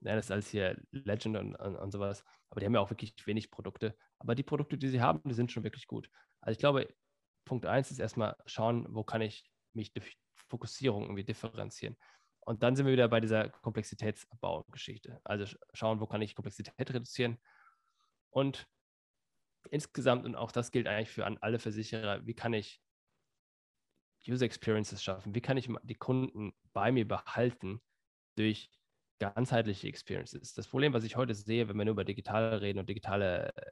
ja, 0.00 0.14
das 0.14 0.26
ist 0.26 0.30
alles 0.30 0.48
hier 0.48 0.80
Legend 0.90 1.36
und, 1.36 1.56
und, 1.56 1.76
und, 1.76 1.90
sowas. 1.90 2.24
Aber 2.50 2.60
die 2.60 2.66
haben 2.66 2.74
ja 2.74 2.80
auch 2.80 2.90
wirklich 2.90 3.14
wenig 3.26 3.50
Produkte. 3.50 3.96
Aber 4.18 4.34
die 4.34 4.42
Produkte, 4.42 4.78
die 4.78 4.88
sie 4.88 5.00
haben, 5.00 5.20
die 5.24 5.34
sind 5.34 5.50
schon 5.50 5.64
wirklich 5.64 5.86
gut. 5.86 6.08
Also 6.40 6.52
ich 6.52 6.58
glaube, 6.58 6.88
Punkt 7.44 7.66
eins 7.66 7.90
ist 7.90 7.98
erstmal 7.98 8.36
schauen, 8.46 8.86
wo 8.90 9.02
kann 9.02 9.22
ich 9.22 9.50
mich 9.74 9.92
durch 9.92 10.16
Fokussierung 10.48 11.04
irgendwie 11.04 11.24
differenzieren. 11.24 11.96
Und 12.40 12.62
dann 12.62 12.76
sind 12.76 12.86
wir 12.86 12.92
wieder 12.92 13.08
bei 13.08 13.20
dieser 13.20 13.50
Komplexitätsabbau-Geschichte. 13.50 15.20
Also 15.24 15.56
schauen, 15.74 16.00
wo 16.00 16.06
kann 16.06 16.22
ich 16.22 16.34
Komplexität 16.34 16.90
reduzieren. 16.90 17.38
Und 18.30 18.66
insgesamt, 19.70 20.24
und 20.24 20.34
auch 20.34 20.52
das 20.52 20.70
gilt 20.70 20.86
eigentlich 20.86 21.10
für 21.10 21.26
alle 21.42 21.58
Versicherer, 21.58 22.26
wie 22.26 22.34
kann 22.34 22.54
ich 22.54 22.80
User 24.26 24.46
Experiences 24.46 25.02
schaffen? 25.02 25.34
Wie 25.34 25.40
kann 25.40 25.56
ich 25.56 25.68
die 25.82 25.94
Kunden 25.94 26.52
bei 26.72 26.92
mir 26.92 27.06
behalten 27.06 27.80
durch 28.36 28.70
ganzheitliche 29.18 29.88
Experiences. 29.88 30.54
Das 30.54 30.68
Problem, 30.68 30.92
was 30.92 31.04
ich 31.04 31.16
heute 31.16 31.34
sehe, 31.34 31.68
wenn 31.68 31.76
wir 31.76 31.84
nur 31.84 31.92
über 31.92 32.04
digitale 32.04 32.60
reden 32.60 32.78
und 32.78 32.88
digitale 32.88 33.54
äh, 33.56 33.70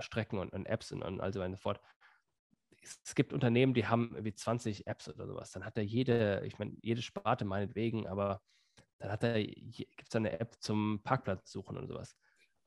Strecken 0.00 0.38
und, 0.38 0.52
und 0.52 0.66
Apps 0.66 0.92
und, 0.92 1.02
und 1.02 1.20
also 1.20 1.40
weiter 1.40 1.50
und 1.50 1.60
fort, 1.60 1.80
es 2.80 3.14
gibt 3.14 3.32
Unternehmen, 3.32 3.74
die 3.74 3.86
haben 3.86 4.16
wie 4.20 4.34
20 4.34 4.86
Apps 4.86 5.08
oder 5.08 5.26
sowas. 5.26 5.50
Dann 5.52 5.64
hat 5.64 5.76
er 5.76 5.84
jede, 5.84 6.42
ich 6.46 6.58
meine, 6.58 6.76
jede 6.82 7.02
Sparte 7.02 7.44
meinetwegen, 7.44 8.06
aber 8.06 8.40
dann 8.98 9.10
hat 9.10 9.24
er, 9.24 9.42
gibt 9.42 10.08
es 10.08 10.16
eine 10.16 10.38
App 10.40 10.56
zum 10.60 11.00
Parkplatz 11.02 11.50
suchen 11.50 11.76
und 11.76 11.88
sowas. 11.88 12.16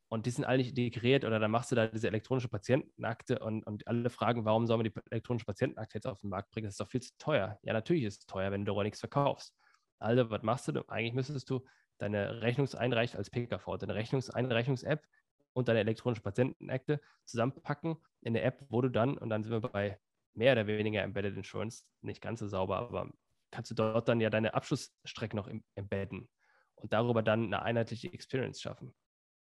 Und 0.10 0.26
die 0.26 0.32
sind 0.32 0.44
alle 0.44 0.58
nicht 0.58 0.78
integriert 0.78 1.24
oder 1.24 1.40
dann 1.40 1.52
machst 1.52 1.72
du 1.72 1.76
da 1.76 1.88
diese 1.88 2.08
elektronische 2.08 2.50
Patientenakte 2.50 3.40
und, 3.40 3.66
und 3.66 3.88
alle 3.88 4.10
fragen, 4.10 4.44
warum 4.44 4.68
soll 4.68 4.78
man 4.78 4.84
die 4.84 4.94
elektronische 5.10 5.46
Patientenakte 5.46 5.98
jetzt 5.98 6.08
auf 6.08 6.20
den 6.20 6.30
Markt 6.30 6.52
bringen? 6.52 6.66
Das 6.66 6.74
ist 6.74 6.82
doch 6.82 6.90
viel 6.90 7.02
zu 7.02 7.14
teuer. 7.18 7.58
Ja, 7.64 7.72
natürlich 7.72 8.04
ist 8.04 8.20
es 8.20 8.26
teuer, 8.26 8.52
wenn 8.52 8.66
du 8.66 8.74
aber 8.74 8.84
nichts 8.84 9.00
verkaufst. 9.00 9.56
Also, 10.02 10.30
was 10.30 10.41
machst 10.43 10.68
du? 10.68 10.84
Eigentlich 10.89 11.14
müsstest 11.14 11.49
du 11.49 11.64
deine 11.97 12.41
Rechnungseinreichung 12.41 13.18
als 13.18 13.30
PKV, 13.30 13.78
deine 13.78 13.95
Rechnungseinreichungs-App 13.95 15.06
und 15.54 15.68
deine 15.68 15.80
elektronische 15.80 16.22
Patientenakte 16.22 16.99
zusammenpacken 17.26 17.97
in 18.22 18.36
eine 18.36 18.41
App, 18.41 18.66
wo 18.70 18.82
du 18.82 18.89
dann, 18.89 19.18
und 19.18 19.30
dann 19.30 19.43
sind 19.43 19.52
wir 19.52 19.62
bei 19.62 19.99
mehr 20.34 20.54
oder 20.54 20.68
weniger 20.68 21.04
Embedded 21.04 21.36
Insurance, 21.36 21.84
nicht 22.02 22.22
ganz 22.22 22.39
so 22.39 22.47
sauber, 22.47 22.78
aber 22.78 23.12
kannst 23.52 23.70
du 23.70 23.76
dort 23.76 24.08
dann 24.08 24.22
ja 24.22 24.30
deine 24.30 24.54
Abschlussstrecke 24.54 25.36
noch 25.36 25.49
embedden 25.76 26.30
und 26.76 26.93
darüber 26.93 27.22
dann 27.22 27.45
eine 27.45 27.62
einheitliche 27.62 28.12
Experience 28.12 28.62
schaffen. 28.62 28.95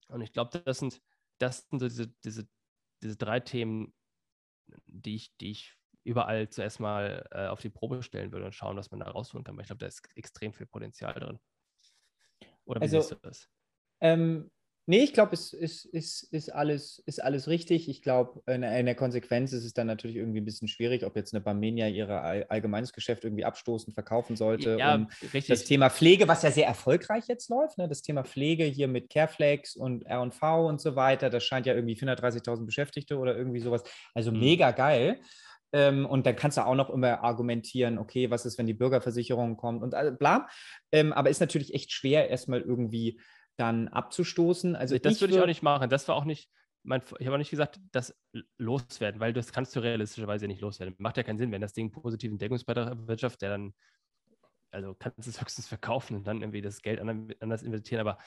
Und 0.08 0.20
ich 0.20 0.32
glaube, 0.32 0.60
das 0.62 0.78
sind, 0.78 1.00
das 1.38 1.66
sind 1.68 1.78
so 1.78 1.88
diese, 1.88 2.08
diese, 2.24 2.48
diese 3.02 3.16
drei 3.16 3.40
Themen, 3.40 3.94
die 4.86 5.14
ich, 5.14 5.36
die 5.38 5.52
ich 5.52 5.78
überall 6.04 6.48
zuerst 6.48 6.80
mal 6.80 7.26
äh, 7.30 7.46
auf 7.46 7.60
die 7.60 7.70
Probe 7.70 8.02
stellen 8.02 8.32
würde 8.32 8.46
und 8.46 8.54
schauen, 8.54 8.76
was 8.76 8.90
man 8.90 9.00
da 9.00 9.06
rausholen 9.06 9.44
kann. 9.44 9.56
Weil 9.56 9.62
ich 9.62 9.68
glaube, 9.68 9.80
da 9.80 9.86
ist 9.86 10.02
extrem 10.14 10.52
viel 10.52 10.66
Potenzial 10.66 11.14
drin. 11.14 11.38
Oder 12.64 12.80
wie 12.80 12.84
also, 12.84 13.00
siehst 13.00 13.12
du 13.12 13.16
das? 13.22 13.48
Ähm, 14.00 14.50
Nee, 14.86 14.98
ich 14.98 15.14
glaube, 15.14 15.32
es 15.32 15.54
ist, 15.54 15.86
ist, 15.86 16.24
ist, 16.24 16.52
alles, 16.52 17.02
ist 17.06 17.22
alles 17.22 17.48
richtig. 17.48 17.88
Ich 17.88 18.02
glaube, 18.02 18.42
in, 18.46 18.62
in, 18.62 18.84
der 18.84 18.94
Konsequenz 18.94 19.54
ist 19.54 19.64
es 19.64 19.72
dann 19.72 19.86
natürlich 19.86 20.16
irgendwie 20.16 20.42
ein 20.42 20.44
bisschen 20.44 20.68
schwierig, 20.68 21.06
ob 21.06 21.16
jetzt 21.16 21.32
eine 21.32 21.40
Barmenia 21.40 21.86
all, 22.18 22.44
allgemeines 22.50 22.92
Geschäft 22.92 23.24
irgendwie 23.24 23.46
abstoßen, 23.46 23.94
verkaufen 23.94 24.36
sollte. 24.36 24.76
Ja, 24.78 24.96
und 24.96 25.10
richtig. 25.22 25.46
Das 25.46 25.64
Thema 25.64 25.88
Pflege, 25.88 26.28
was 26.28 26.42
ja 26.42 26.50
sehr 26.50 26.66
erfolgreich 26.66 27.28
jetzt 27.28 27.48
läuft, 27.48 27.78
ne? 27.78 27.88
das 27.88 28.02
Thema 28.02 28.24
Pflege 28.24 28.64
hier 28.64 28.86
mit 28.86 29.08
Careflex 29.08 29.74
und 29.74 30.02
R&V 30.02 30.68
und 30.68 30.82
so 30.82 30.94
weiter, 30.96 31.30
das 31.30 31.44
scheint 31.44 31.64
ja 31.64 31.72
irgendwie 31.72 31.96
430.000 31.96 32.66
Beschäftigte 32.66 33.16
oder 33.16 33.34
irgendwie 33.34 33.60
sowas. 33.60 33.84
Also 34.12 34.32
mhm. 34.32 34.40
mega 34.40 34.70
geil. 34.72 35.18
Ähm, 35.74 36.06
und 36.06 36.24
dann 36.24 36.36
kannst 36.36 36.56
du 36.56 36.64
auch 36.64 36.76
noch 36.76 36.88
immer 36.88 37.24
argumentieren, 37.24 37.98
okay, 37.98 38.30
was 38.30 38.46
ist, 38.46 38.58
wenn 38.58 38.66
die 38.66 38.74
Bürgerversicherung 38.74 39.56
kommt 39.56 39.82
und 39.82 39.90
bla. 40.20 40.46
Ähm, 40.92 41.12
aber 41.12 41.30
ist 41.30 41.40
natürlich 41.40 41.74
echt 41.74 41.90
schwer, 41.90 42.30
erstmal 42.30 42.60
irgendwie 42.60 43.20
dann 43.56 43.88
abzustoßen. 43.88 44.76
Also 44.76 44.96
das 44.98 45.20
würde 45.20 45.34
ich 45.34 45.40
auch 45.40 45.46
nicht 45.46 45.64
machen. 45.64 45.90
Das 45.90 46.06
war 46.06 46.14
auch 46.14 46.24
nicht, 46.24 46.48
mein, 46.84 47.02
ich 47.18 47.26
habe 47.26 47.34
auch 47.34 47.38
nicht 47.38 47.50
gesagt, 47.50 47.80
das 47.90 48.16
loswerden, 48.56 49.20
weil 49.20 49.32
das 49.32 49.52
kannst 49.52 49.74
du 49.74 49.80
realistischerweise 49.80 50.46
nicht 50.46 50.60
loswerden. 50.60 50.94
Macht 50.98 51.16
ja 51.16 51.24
keinen 51.24 51.38
Sinn, 51.38 51.50
wenn 51.50 51.60
das 51.60 51.72
Ding 51.72 51.90
positiven 51.90 52.38
Deckungsbeitrag 52.38 53.08
wirtschaftet, 53.08 53.42
der 53.42 53.50
dann, 53.50 53.74
also 54.70 54.94
kannst 54.94 55.26
du 55.26 55.30
es 55.30 55.40
höchstens 55.40 55.66
verkaufen 55.66 56.14
und 56.14 56.24
dann 56.24 56.40
irgendwie 56.40 56.62
das 56.62 56.82
Geld 56.82 57.00
anders 57.00 57.62
investieren. 57.64 58.00
Aber 58.00 58.18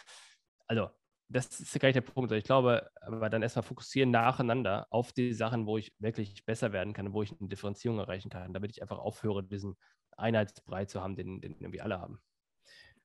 also, 0.68 0.90
das 1.30 1.60
ist 1.60 1.80
gar 1.80 1.90
nicht 1.90 1.96
der 1.96 2.02
Punkt. 2.02 2.32
Ich 2.32 2.44
glaube, 2.44 2.90
aber 3.02 3.30
dann 3.30 3.42
erstmal 3.42 3.64
fokussieren 3.64 4.12
nacheinander 4.12 4.88
auf 4.90 5.12
die 5.12 5.34
Sachen, 5.34 5.66
wo 5.66 5.78
ich 5.78 5.92
wirklich 6.00 6.46
besser 6.46 6.72
werden 6.72 6.94
kann, 6.94 7.14
wo 7.14 7.24
ich 7.24 7.34
eine 7.38 7.50
Differenzierung 7.50 8.00
erreichen 8.00 8.30
kann, 8.30 8.54
damit 8.54 8.72
ich 8.72 8.82
einfach 8.82 9.00
aufhöre, 9.00 9.44
diesen 9.44 9.76
Einheitsbrei 10.16 10.86
zu 10.86 11.02
haben, 11.02 11.16
den, 11.16 11.42
den 11.42 11.56
irgendwie 11.60 11.82
alle 11.82 12.00
haben. 12.00 12.20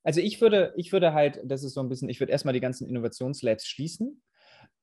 Also 0.04 0.20
ich 0.20 0.40
würde, 0.40 0.72
ich 0.76 0.92
würde 0.92 1.12
halt, 1.12 1.40
das 1.44 1.62
ist 1.62 1.74
so 1.74 1.80
ein 1.80 1.88
bisschen, 1.88 2.08
ich 2.08 2.20
würde 2.20 2.32
erstmal 2.32 2.54
die 2.54 2.60
ganzen 2.60 2.88
Innovationslabs 2.88 3.66
schließen. 3.66 4.22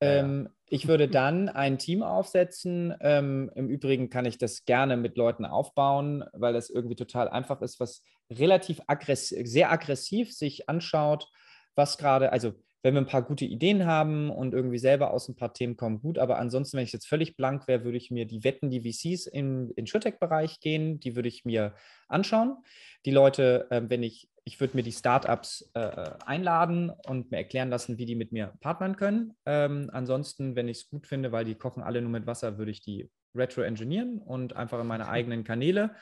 Ja. 0.02 0.20
Ähm, 0.20 0.48
ich 0.66 0.88
würde 0.88 1.08
dann 1.08 1.48
ein 1.48 1.78
Team 1.78 2.02
aufsetzen. 2.02 2.94
Ähm, 3.00 3.50
Im 3.54 3.68
Übrigen 3.68 4.08
kann 4.10 4.24
ich 4.24 4.38
das 4.38 4.64
gerne 4.64 4.96
mit 4.96 5.16
Leuten 5.16 5.44
aufbauen, 5.44 6.24
weil 6.32 6.52
das 6.52 6.70
irgendwie 6.70 6.96
total 6.96 7.28
einfach 7.28 7.60
ist, 7.60 7.80
was 7.80 8.02
relativ 8.30 8.80
aggressiv, 8.86 9.46
sehr 9.46 9.70
aggressiv 9.70 10.32
sich 10.32 10.68
anschaut, 10.68 11.28
was 11.74 11.98
gerade, 11.98 12.32
also 12.32 12.54
wenn 12.82 12.94
wir 12.94 13.00
ein 13.00 13.06
paar 13.06 13.22
gute 13.22 13.44
Ideen 13.44 13.84
haben 13.84 14.30
und 14.30 14.54
irgendwie 14.54 14.78
selber 14.78 15.12
aus 15.12 15.28
ein 15.28 15.36
paar 15.36 15.52
Themen 15.52 15.76
kommen, 15.76 16.00
gut. 16.00 16.18
Aber 16.18 16.38
ansonsten, 16.38 16.76
wenn 16.76 16.84
ich 16.84 16.92
jetzt 16.92 17.08
völlig 17.08 17.36
blank 17.36 17.68
wäre, 17.68 17.84
würde 17.84 17.98
ich 17.98 18.10
mir 18.10 18.26
die 18.26 18.42
Wetten, 18.42 18.70
die 18.70 18.80
VCs 18.80 19.26
im 19.26 19.72
InsurTech-Bereich 19.76 20.60
gehen, 20.60 20.98
die 21.00 21.14
würde 21.14 21.28
ich 21.28 21.44
mir 21.44 21.74
anschauen. 22.08 22.56
Die 23.04 23.10
Leute, 23.10 23.66
äh, 23.70 23.82
wenn 23.86 24.02
ich, 24.02 24.30
ich 24.44 24.60
würde 24.60 24.76
mir 24.76 24.82
die 24.82 24.92
Startups 24.92 25.70
äh, 25.74 25.80
äh, 25.80 26.10
einladen 26.24 26.90
und 27.06 27.30
mir 27.30 27.38
erklären 27.38 27.68
lassen, 27.68 27.98
wie 27.98 28.06
die 28.06 28.16
mit 28.16 28.32
mir 28.32 28.54
partnern 28.60 28.96
können. 28.96 29.34
Ähm, 29.44 29.90
ansonsten, 29.92 30.56
wenn 30.56 30.68
ich 30.68 30.78
es 30.78 30.88
gut 30.88 31.06
finde, 31.06 31.32
weil 31.32 31.44
die 31.44 31.56
kochen 31.56 31.82
alle 31.82 32.00
nur 32.00 32.10
mit 32.10 32.26
Wasser, 32.26 32.56
würde 32.56 32.70
ich 32.70 32.80
die 32.80 33.10
retro-engineeren 33.34 34.18
und 34.18 34.56
einfach 34.56 34.80
in 34.80 34.86
meine 34.86 35.08
eigenen 35.08 35.44
Kanäle 35.44 35.94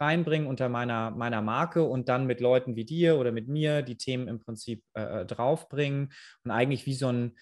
reinbringen 0.00 0.48
unter 0.48 0.68
meiner, 0.68 1.10
meiner 1.10 1.42
Marke 1.42 1.84
und 1.84 2.08
dann 2.08 2.26
mit 2.26 2.40
Leuten 2.40 2.76
wie 2.76 2.84
dir 2.84 3.18
oder 3.18 3.32
mit 3.32 3.48
mir 3.48 3.82
die 3.82 3.96
Themen 3.96 4.28
im 4.28 4.40
Prinzip 4.40 4.82
äh, 4.94 5.22
äh, 5.22 5.26
draufbringen 5.26 6.12
und 6.44 6.50
eigentlich 6.50 6.86
wie 6.86 6.94
so 6.94 7.08
ein, 7.08 7.36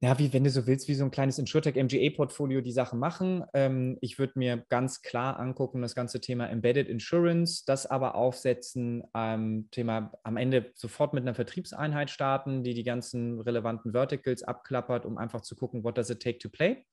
ja, 0.00 0.18
wie 0.18 0.32
wenn 0.32 0.44
du 0.44 0.50
so 0.50 0.66
willst, 0.66 0.86
wie 0.88 0.94
so 0.94 1.04
ein 1.04 1.10
kleines 1.10 1.38
InsurTech 1.38 1.76
MGA-Portfolio 1.76 2.60
die 2.60 2.72
Sachen 2.72 2.98
machen. 2.98 3.44
Ähm, 3.54 3.96
ich 4.00 4.18
würde 4.18 4.34
mir 4.36 4.64
ganz 4.68 5.00
klar 5.00 5.38
angucken, 5.38 5.80
das 5.80 5.94
ganze 5.94 6.20
Thema 6.20 6.46
Embedded 6.48 6.88
Insurance, 6.88 7.64
das 7.66 7.86
aber 7.86 8.14
aufsetzen, 8.14 9.02
ähm, 9.14 9.68
Thema 9.70 10.12
am 10.22 10.36
Ende 10.36 10.72
sofort 10.74 11.14
mit 11.14 11.22
einer 11.22 11.34
Vertriebseinheit 11.34 12.10
starten, 12.10 12.62
die 12.64 12.74
die 12.74 12.84
ganzen 12.84 13.40
relevanten 13.40 13.92
Verticals 13.92 14.42
abklappert, 14.42 15.06
um 15.06 15.16
einfach 15.16 15.40
zu 15.40 15.56
gucken, 15.56 15.84
what 15.84 15.96
does 15.96 16.10
it 16.10 16.20
take 16.20 16.38
to 16.38 16.48
play. 16.50 16.84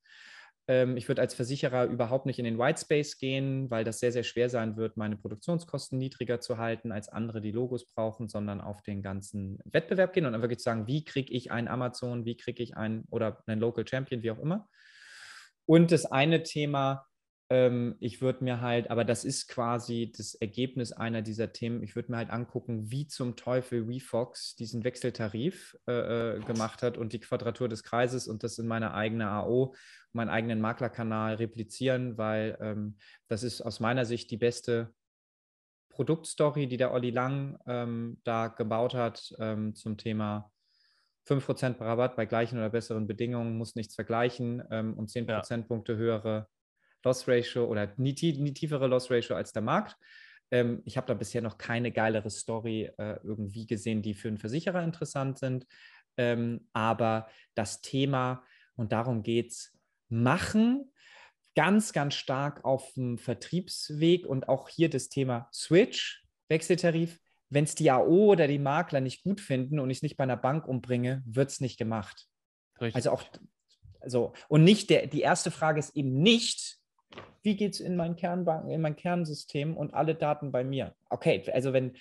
Ähm, 0.71 0.95
ich 0.95 1.09
würde 1.09 1.21
als 1.21 1.33
Versicherer 1.33 1.83
überhaupt 1.87 2.25
nicht 2.25 2.39
in 2.39 2.45
den 2.45 2.57
Whitespace 2.57 3.17
gehen, 3.17 3.69
weil 3.69 3.83
das 3.83 3.99
sehr, 3.99 4.13
sehr 4.13 4.23
schwer 4.23 4.49
sein 4.49 4.77
wird, 4.77 4.95
meine 4.95 5.17
Produktionskosten 5.17 5.97
niedriger 5.97 6.39
zu 6.39 6.57
halten, 6.57 6.93
als 6.93 7.09
andere, 7.09 7.41
die 7.41 7.51
Logos 7.51 7.85
brauchen, 7.85 8.29
sondern 8.29 8.61
auf 8.61 8.81
den 8.81 9.01
ganzen 9.01 9.59
Wettbewerb 9.65 10.13
gehen 10.13 10.25
und 10.25 10.31
dann 10.31 10.41
wirklich 10.41 10.63
sagen, 10.63 10.87
wie 10.87 11.03
kriege 11.03 11.33
ich 11.33 11.51
einen 11.51 11.67
Amazon, 11.67 12.23
wie 12.23 12.37
kriege 12.37 12.63
ich 12.63 12.77
einen 12.77 13.03
oder 13.09 13.43
einen 13.47 13.59
Local 13.59 13.85
Champion, 13.85 14.23
wie 14.23 14.31
auch 14.31 14.39
immer. 14.39 14.69
Und 15.65 15.91
das 15.91 16.05
eine 16.05 16.41
Thema, 16.43 17.05
ähm, 17.51 17.97
ich 17.99 18.21
würde 18.21 18.45
mir 18.45 18.61
halt, 18.61 18.89
aber 18.89 19.03
das 19.03 19.25
ist 19.25 19.49
quasi 19.49 20.13
das 20.15 20.35
Ergebnis 20.35 20.93
einer 20.93 21.21
dieser 21.21 21.51
Themen, 21.51 21.83
ich 21.83 21.97
würde 21.97 22.09
mir 22.09 22.17
halt 22.17 22.29
angucken, 22.29 22.89
wie 22.89 23.07
zum 23.07 23.35
Teufel 23.35 23.89
WeFox 23.89 24.55
diesen 24.55 24.85
Wechseltarif 24.85 25.77
äh, 25.85 26.37
äh, 26.37 26.39
gemacht 26.39 26.81
hat 26.81 26.97
und 26.97 27.11
die 27.11 27.19
Quadratur 27.19 27.67
des 27.67 27.83
Kreises 27.83 28.29
und 28.29 28.43
das 28.43 28.57
in 28.57 28.67
meiner 28.67 28.93
eigenen 28.93 29.27
AO, 29.27 29.75
meinen 30.13 30.29
eigenen 30.29 30.61
Maklerkanal 30.61 31.35
replizieren, 31.35 32.17
weil 32.17 32.57
ähm, 32.61 32.95
das 33.27 33.43
ist 33.43 33.59
aus 33.59 33.81
meiner 33.81 34.05
Sicht 34.05 34.31
die 34.31 34.37
beste 34.37 34.93
Produktstory, 35.89 36.67
die 36.67 36.77
der 36.77 36.93
Olli 36.93 37.09
Lang 37.09 37.59
ähm, 37.67 38.21
da 38.23 38.47
gebaut 38.47 38.93
hat 38.93 39.35
ähm, 39.39 39.75
zum 39.75 39.97
Thema 39.97 40.49
5% 41.27 41.81
Rabatt 41.81 42.15
bei 42.15 42.25
gleichen 42.25 42.59
oder 42.59 42.69
besseren 42.69 43.07
Bedingungen, 43.07 43.57
muss 43.57 43.75
nichts 43.75 43.95
vergleichen 43.95 44.63
ähm, 44.71 44.93
und 44.93 45.09
10 45.09 45.27
Prozentpunkte 45.27 45.91
ja. 45.91 45.97
höhere 45.97 46.47
Loss 47.03 47.27
Ratio 47.27 47.65
oder 47.65 47.93
nie, 47.97 48.13
nie 48.13 48.53
tiefere 48.53 48.87
Loss 48.87 49.09
Ratio 49.09 49.35
als 49.35 49.53
der 49.53 49.61
Markt. 49.61 49.97
Ähm, 50.51 50.81
ich 50.85 50.97
habe 50.97 51.07
da 51.07 51.13
bisher 51.13 51.41
noch 51.41 51.57
keine 51.57 51.91
geilere 51.91 52.29
Story 52.29 52.91
äh, 52.97 53.17
irgendwie 53.23 53.65
gesehen, 53.65 54.01
die 54.01 54.13
für 54.13 54.27
einen 54.27 54.37
Versicherer 54.37 54.83
interessant 54.83 55.39
sind. 55.39 55.65
Ähm, 56.17 56.67
aber 56.73 57.27
das 57.55 57.81
Thema, 57.81 58.43
und 58.75 58.91
darum 58.91 59.23
geht 59.23 59.51
es, 59.51 59.77
machen, 60.09 60.91
ganz, 61.55 61.93
ganz 61.93 62.13
stark 62.15 62.63
auf 62.63 62.93
dem 62.93 63.17
Vertriebsweg 63.17 64.25
und 64.25 64.49
auch 64.49 64.69
hier 64.69 64.89
das 64.89 65.09
Thema 65.09 65.49
Switch, 65.53 66.25
Wechseltarif. 66.49 67.19
Wenn 67.49 67.65
es 67.65 67.75
die 67.75 67.91
AO 67.91 68.31
oder 68.31 68.47
die 68.47 68.59
Makler 68.59 69.01
nicht 69.01 69.23
gut 69.23 69.41
finden 69.41 69.79
und 69.79 69.89
ich 69.89 69.97
es 69.97 70.03
nicht 70.03 70.15
bei 70.15 70.23
einer 70.23 70.37
Bank 70.37 70.67
umbringe, 70.67 71.21
wird 71.25 71.49
es 71.49 71.59
nicht 71.59 71.77
gemacht. 71.77 72.27
Richtig. 72.79 72.95
Also 72.95 73.11
auch, 73.11 73.23
also, 73.99 74.33
und 74.47 74.63
nicht 74.63 74.89
der, 74.89 75.07
die 75.07 75.21
erste 75.21 75.51
Frage 75.51 75.79
ist 75.79 75.95
eben 75.95 76.21
nicht, 76.21 76.80
wie 77.43 77.55
geht 77.55 77.73
es 77.73 77.79
in 77.79 77.95
mein 77.95 78.15
Kernbank, 78.15 78.69
in 78.69 78.81
mein 78.81 78.95
Kernsystem 78.95 79.75
und 79.75 79.93
alle 79.93 80.15
Daten 80.15 80.51
bei 80.51 80.63
mir? 80.63 80.95
Okay, 81.09 81.43
also 81.51 81.73
wenn 81.73 81.93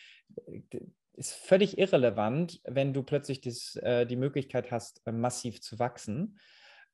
ist 1.21 1.35
völlig 1.35 1.77
irrelevant, 1.77 2.61
wenn 2.65 2.95
du 2.95 3.03
plötzlich 3.03 3.43
das, 3.43 3.77
äh, 3.77 4.07
die 4.07 4.17
Möglichkeit 4.17 4.71
hast, 4.71 5.07
äh, 5.07 5.13
massiv 5.13 5.61
zu 5.61 5.79
wachsen. 5.79 6.39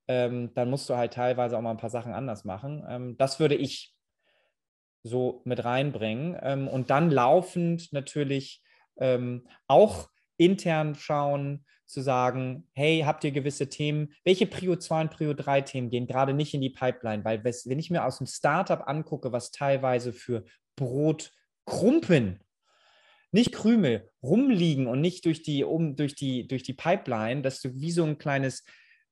Ähm, 0.08 0.52
dann 0.54 0.68
musst 0.68 0.90
du 0.90 0.96
halt 0.96 1.12
teilweise 1.12 1.56
auch 1.56 1.62
mal 1.62 1.70
ein 1.70 1.76
paar 1.76 1.90
Sachen 1.90 2.12
anders 2.12 2.44
machen. 2.44 2.84
Ähm, 2.88 3.16
das 3.18 3.38
würde 3.38 3.54
ich 3.54 3.94
so 5.04 5.42
mit 5.44 5.64
reinbringen. 5.64 6.36
Ähm, 6.42 6.66
und 6.66 6.90
dann 6.90 7.10
laufend 7.10 7.92
natürlich 7.92 8.62
ähm, 8.96 9.46
auch 9.68 10.08
intern 10.36 10.94
schauen, 10.94 11.64
zu 11.86 12.00
sagen, 12.00 12.68
hey, 12.72 13.02
habt 13.06 13.22
ihr 13.24 13.30
gewisse 13.30 13.68
Themen? 13.68 14.12
Welche 14.24 14.46
Prio 14.46 14.76
2 14.76 15.02
und 15.02 15.10
Prio 15.10 15.34
3 15.34 15.60
Themen 15.62 15.90
gehen 15.90 16.06
gerade 16.06 16.34
nicht 16.34 16.52
in 16.52 16.60
die 16.60 16.70
Pipeline? 16.70 17.24
Weil 17.24 17.44
wenn 17.44 17.78
ich 17.78 17.90
mir 17.90 18.04
aus 18.04 18.18
dem 18.18 18.26
Startup 18.26 18.88
angucke, 18.88 19.32
was 19.32 19.52
teilweise 19.52 20.12
für 20.12 20.44
Brotkrumpen, 20.74 22.40
nicht 23.30 23.52
Krümel, 23.52 24.10
rumliegen 24.22 24.86
und 24.86 25.00
nicht 25.00 25.24
durch 25.26 25.42
die, 25.42 25.62
um, 25.62 25.94
durch 25.94 26.14
die, 26.14 26.48
durch 26.48 26.62
die 26.62 26.74
Pipeline, 26.74 27.42
dass 27.42 27.60
du 27.60 27.74
wie 27.74 27.92
so 27.92 28.04
ein 28.04 28.18
kleines 28.18 28.64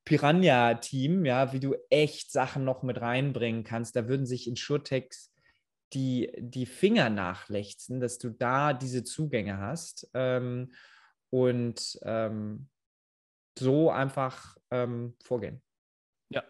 Piranha-Team, 0.05 1.25
ja, 1.25 1.53
wie 1.53 1.61
du 1.61 1.75
echt 1.91 2.33
Sachen 2.33 2.64
noch 2.64 2.83
mit 2.83 3.01
reinbringen 3.01 3.64
kannst, 3.64 3.97
da 3.97 4.09
würden 4.09 4.27
sich 4.27 4.49
Insurtechs 4.49 5.33
die, 5.93 6.31
die 6.39 6.66
Finger 6.66 7.09
nachlechzen, 7.09 8.01
dass 8.01 8.18
du 8.18 8.31
da 8.31 8.72
diese 8.72 9.05
Zugänge 9.05 9.59
hast. 9.59 10.09
Ähm, 10.14 10.72
und 11.35 11.99
ähm, 12.03 12.68
so 13.59 13.91
einfach 13.91 14.57
ähm, 14.70 15.16
vorgehen. 15.20 15.61
Ja, 16.28 16.45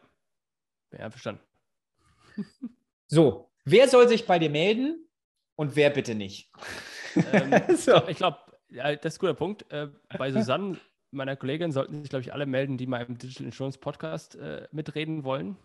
bin 0.91 1.01
einverstanden. 1.01 1.43
so, 3.07 3.51
wer 3.65 3.89
soll 3.89 4.09
sich 4.09 4.27
bei 4.27 4.39
dir 4.39 4.51
melden 4.51 5.09
und 5.57 5.75
wer 5.75 5.89
bitte 5.89 6.15
nicht? 6.15 6.53
Ähm, 7.33 7.63
so. 7.77 8.07
Ich 8.09 8.19
glaube, 8.19 8.37
ja, 8.69 8.95
das 8.95 9.15
ist 9.15 9.19
ein 9.19 9.21
guter 9.21 9.33
Punkt. 9.33 9.73
Äh, 9.73 9.89
bei 10.19 10.31
Susanne, 10.31 10.79
meiner 11.13 11.37
Kollegin, 11.37 11.73
sollten 11.73 12.03
sich, 12.03 12.11
glaube 12.11 12.21
ich, 12.21 12.35
alle 12.35 12.45
melden, 12.45 12.77
die 12.77 12.87
mal 12.87 13.07
im 13.07 13.17
Digital 13.17 13.47
Insurance 13.47 13.79
Podcast 13.79 14.35
äh, 14.35 14.69
mitreden 14.71 15.25
wollen. 15.25 15.57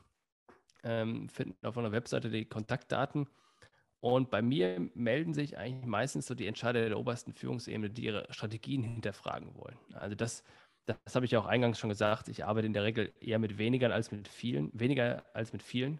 Ähm, 0.82 1.28
finden 1.28 1.66
auf 1.66 1.78
einer 1.78 1.92
Webseite 1.92 2.30
die 2.30 2.46
Kontaktdaten. 2.46 3.28
Und 4.02 4.30
bei 4.30 4.42
mir 4.42 4.90
melden 4.96 5.34
sich 5.34 5.58
eigentlich 5.58 5.86
meistens 5.86 6.26
so 6.28 6.36
die 6.36 6.48
Entscheider 6.48 6.88
der 6.88 7.00
obersten 7.00 7.34
Führungsebene, 7.34 7.90
die 7.90 8.06
ihre 8.06 8.28
Strategien 8.34 8.84
hinterfragen 8.84 9.56
wollen. 9.56 9.78
Also 9.94 10.16
das, 10.16 10.44
das 10.86 11.16
habe 11.16 11.26
ich 11.26 11.32
ja 11.32 11.40
auch 11.40 11.46
eingangs 11.48 11.80
schon 11.80 11.90
gesagt. 11.90 12.30
Ich 12.30 12.46
arbeite 12.46 12.68
in 12.68 12.74
der 12.74 12.84
Regel 12.84 13.14
eher 13.20 13.40
mit 13.40 13.58
weniger 13.58 13.94
als 13.94 14.12
mit 14.12 14.28
vielen, 14.28 14.72
weniger 14.74 15.26
als 15.34 15.54
mit 15.54 15.64
vielen. 15.64 16.00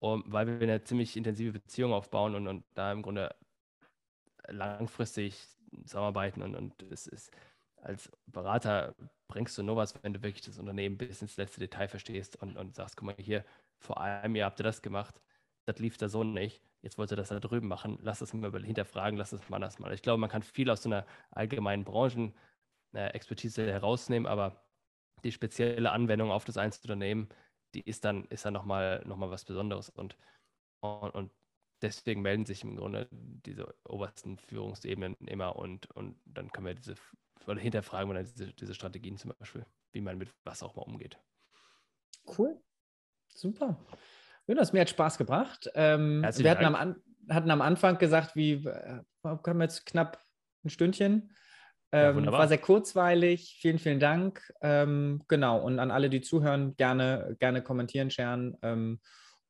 um, 0.00 0.24
weil 0.26 0.46
wir 0.46 0.60
eine 0.60 0.84
ziemlich 0.84 1.16
intensive 1.16 1.52
Beziehung 1.52 1.92
aufbauen 1.92 2.34
und, 2.34 2.48
und 2.48 2.64
da 2.74 2.92
im 2.92 3.02
Grunde 3.02 3.34
langfristig 4.48 5.46
zusammenarbeiten 5.84 6.42
und, 6.42 6.54
und 6.54 6.82
es 6.92 7.06
ist 7.06 7.30
als 7.82 8.10
Berater 8.26 8.94
bringst 9.28 9.58
du 9.58 9.62
nur 9.62 9.76
was, 9.76 10.02
wenn 10.02 10.14
du 10.14 10.22
wirklich 10.22 10.44
das 10.44 10.58
Unternehmen 10.58 10.96
bis 10.96 11.22
ins 11.22 11.36
letzte 11.36 11.60
Detail 11.60 11.88
verstehst 11.88 12.36
und, 12.40 12.56
und 12.56 12.74
sagst, 12.74 12.96
guck 12.96 13.06
mal 13.06 13.16
hier, 13.18 13.44
vor 13.78 14.00
einem 14.00 14.36
Jahr 14.36 14.50
habt 14.50 14.60
ihr 14.60 14.64
das 14.64 14.82
gemacht, 14.82 15.20
das 15.64 15.78
lief 15.78 15.96
da 15.96 16.08
so 16.08 16.24
nicht, 16.24 16.62
jetzt 16.82 16.98
wollt 16.98 17.10
ihr 17.10 17.16
das 17.16 17.28
da 17.28 17.40
drüben 17.40 17.68
machen, 17.68 17.98
lass 18.02 18.18
das 18.18 18.34
mal 18.34 18.52
hinterfragen, 18.62 19.18
lass 19.18 19.30
das 19.30 19.48
mal 19.48 19.56
anders 19.56 19.78
mal. 19.78 19.92
Ich 19.92 20.02
glaube, 20.02 20.20
man 20.20 20.30
kann 20.30 20.42
viel 20.42 20.70
aus 20.70 20.82
so 20.82 20.88
einer 20.90 21.06
allgemeinen 21.30 21.84
Branchen-Expertise 21.84 23.66
äh, 23.66 23.72
herausnehmen, 23.72 24.26
aber 24.26 24.64
die 25.24 25.32
spezielle 25.32 25.90
Anwendung 25.90 26.30
auf 26.30 26.44
das 26.44 26.58
Einzelunternehmen, 26.58 27.28
die 27.74 27.80
ist 27.80 28.04
dann, 28.04 28.24
ist 28.26 28.44
dann 28.44 28.52
nochmal 28.52 29.02
noch 29.06 29.16
mal 29.16 29.30
was 29.30 29.44
Besonderes 29.44 29.88
und, 29.88 30.16
und, 30.80 31.14
und 31.14 31.30
deswegen 31.80 32.22
melden 32.22 32.44
sich 32.44 32.62
im 32.62 32.76
Grunde 32.76 33.08
diese 33.10 33.74
obersten 33.84 34.38
Führungsebenen 34.38 35.16
immer 35.26 35.56
und, 35.56 35.90
und 35.92 36.20
dann 36.24 36.52
können 36.52 36.66
wir 36.66 36.74
diese, 36.74 36.94
oder 37.46 37.60
hinterfragen 37.60 38.10
wir 38.10 38.14
dann 38.14 38.24
diese, 38.24 38.52
diese 38.52 38.74
Strategien 38.74 39.16
zum 39.16 39.32
Beispiel, 39.38 39.66
wie 39.92 40.00
man 40.00 40.18
mit 40.18 40.34
was 40.44 40.62
auch 40.62 40.76
mal 40.76 40.82
umgeht. 40.82 41.18
Cool. 42.26 42.60
Super. 43.28 43.76
Jonas, 44.46 44.72
mir 44.72 44.82
hat 44.82 44.90
Spaß 44.90 45.18
gebracht. 45.18 45.70
Ähm, 45.74 46.22
wir 46.22 46.50
hatten 46.50 46.64
am, 46.64 46.74
an, 46.74 46.96
hatten 47.30 47.50
am, 47.50 47.62
Anfang 47.62 47.98
gesagt, 47.98 48.36
wie 48.36 48.52
äh, 48.52 49.00
haben 49.24 49.58
wir 49.58 49.64
jetzt 49.64 49.86
knapp 49.86 50.22
ein 50.64 50.70
Stündchen. 50.70 51.30
Ähm, 51.92 52.24
ja, 52.24 52.32
war 52.32 52.48
sehr 52.48 52.58
kurzweilig. 52.58 53.56
Vielen, 53.60 53.78
vielen 53.78 54.00
Dank. 54.00 54.42
Ähm, 54.60 55.22
genau. 55.28 55.60
Und 55.60 55.78
an 55.78 55.90
alle, 55.90 56.10
die 56.10 56.20
zuhören, 56.20 56.74
gerne, 56.76 57.36
gerne 57.38 57.62
kommentieren, 57.62 58.10
scheren. 58.10 58.56
Ähm, 58.62 59.00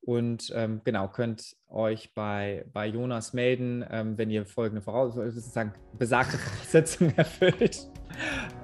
und 0.03 0.53
ähm, 0.55 0.83
genau, 0.85 1.09
könnt 1.09 1.57
euch 1.67 2.13
bei, 2.13 2.67
bei 2.73 2.87
Jonas 2.87 3.33
melden, 3.33 3.85
ähm, 3.91 4.19
wenn 4.19 4.31
ihr 4.31 4.45
folgende 4.45 4.83
Voraus 4.83 5.15
sozusagen 5.15 5.73
besagte 5.99 6.37
Voraussetzungen 6.39 7.17
erfüllt. 7.17 7.89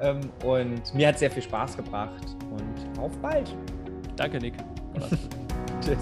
Ähm, 0.01 0.21
und 0.45 0.95
mir 0.95 1.09
hat 1.09 1.19
sehr 1.19 1.31
viel 1.31 1.43
Spaß 1.43 1.79
gebracht 1.79 2.37
und 2.51 2.99
auf 2.99 3.17
bald. 3.19 3.57
Danke, 4.17 4.39
Nick. 4.39 4.55
Tschüss. 5.81 5.99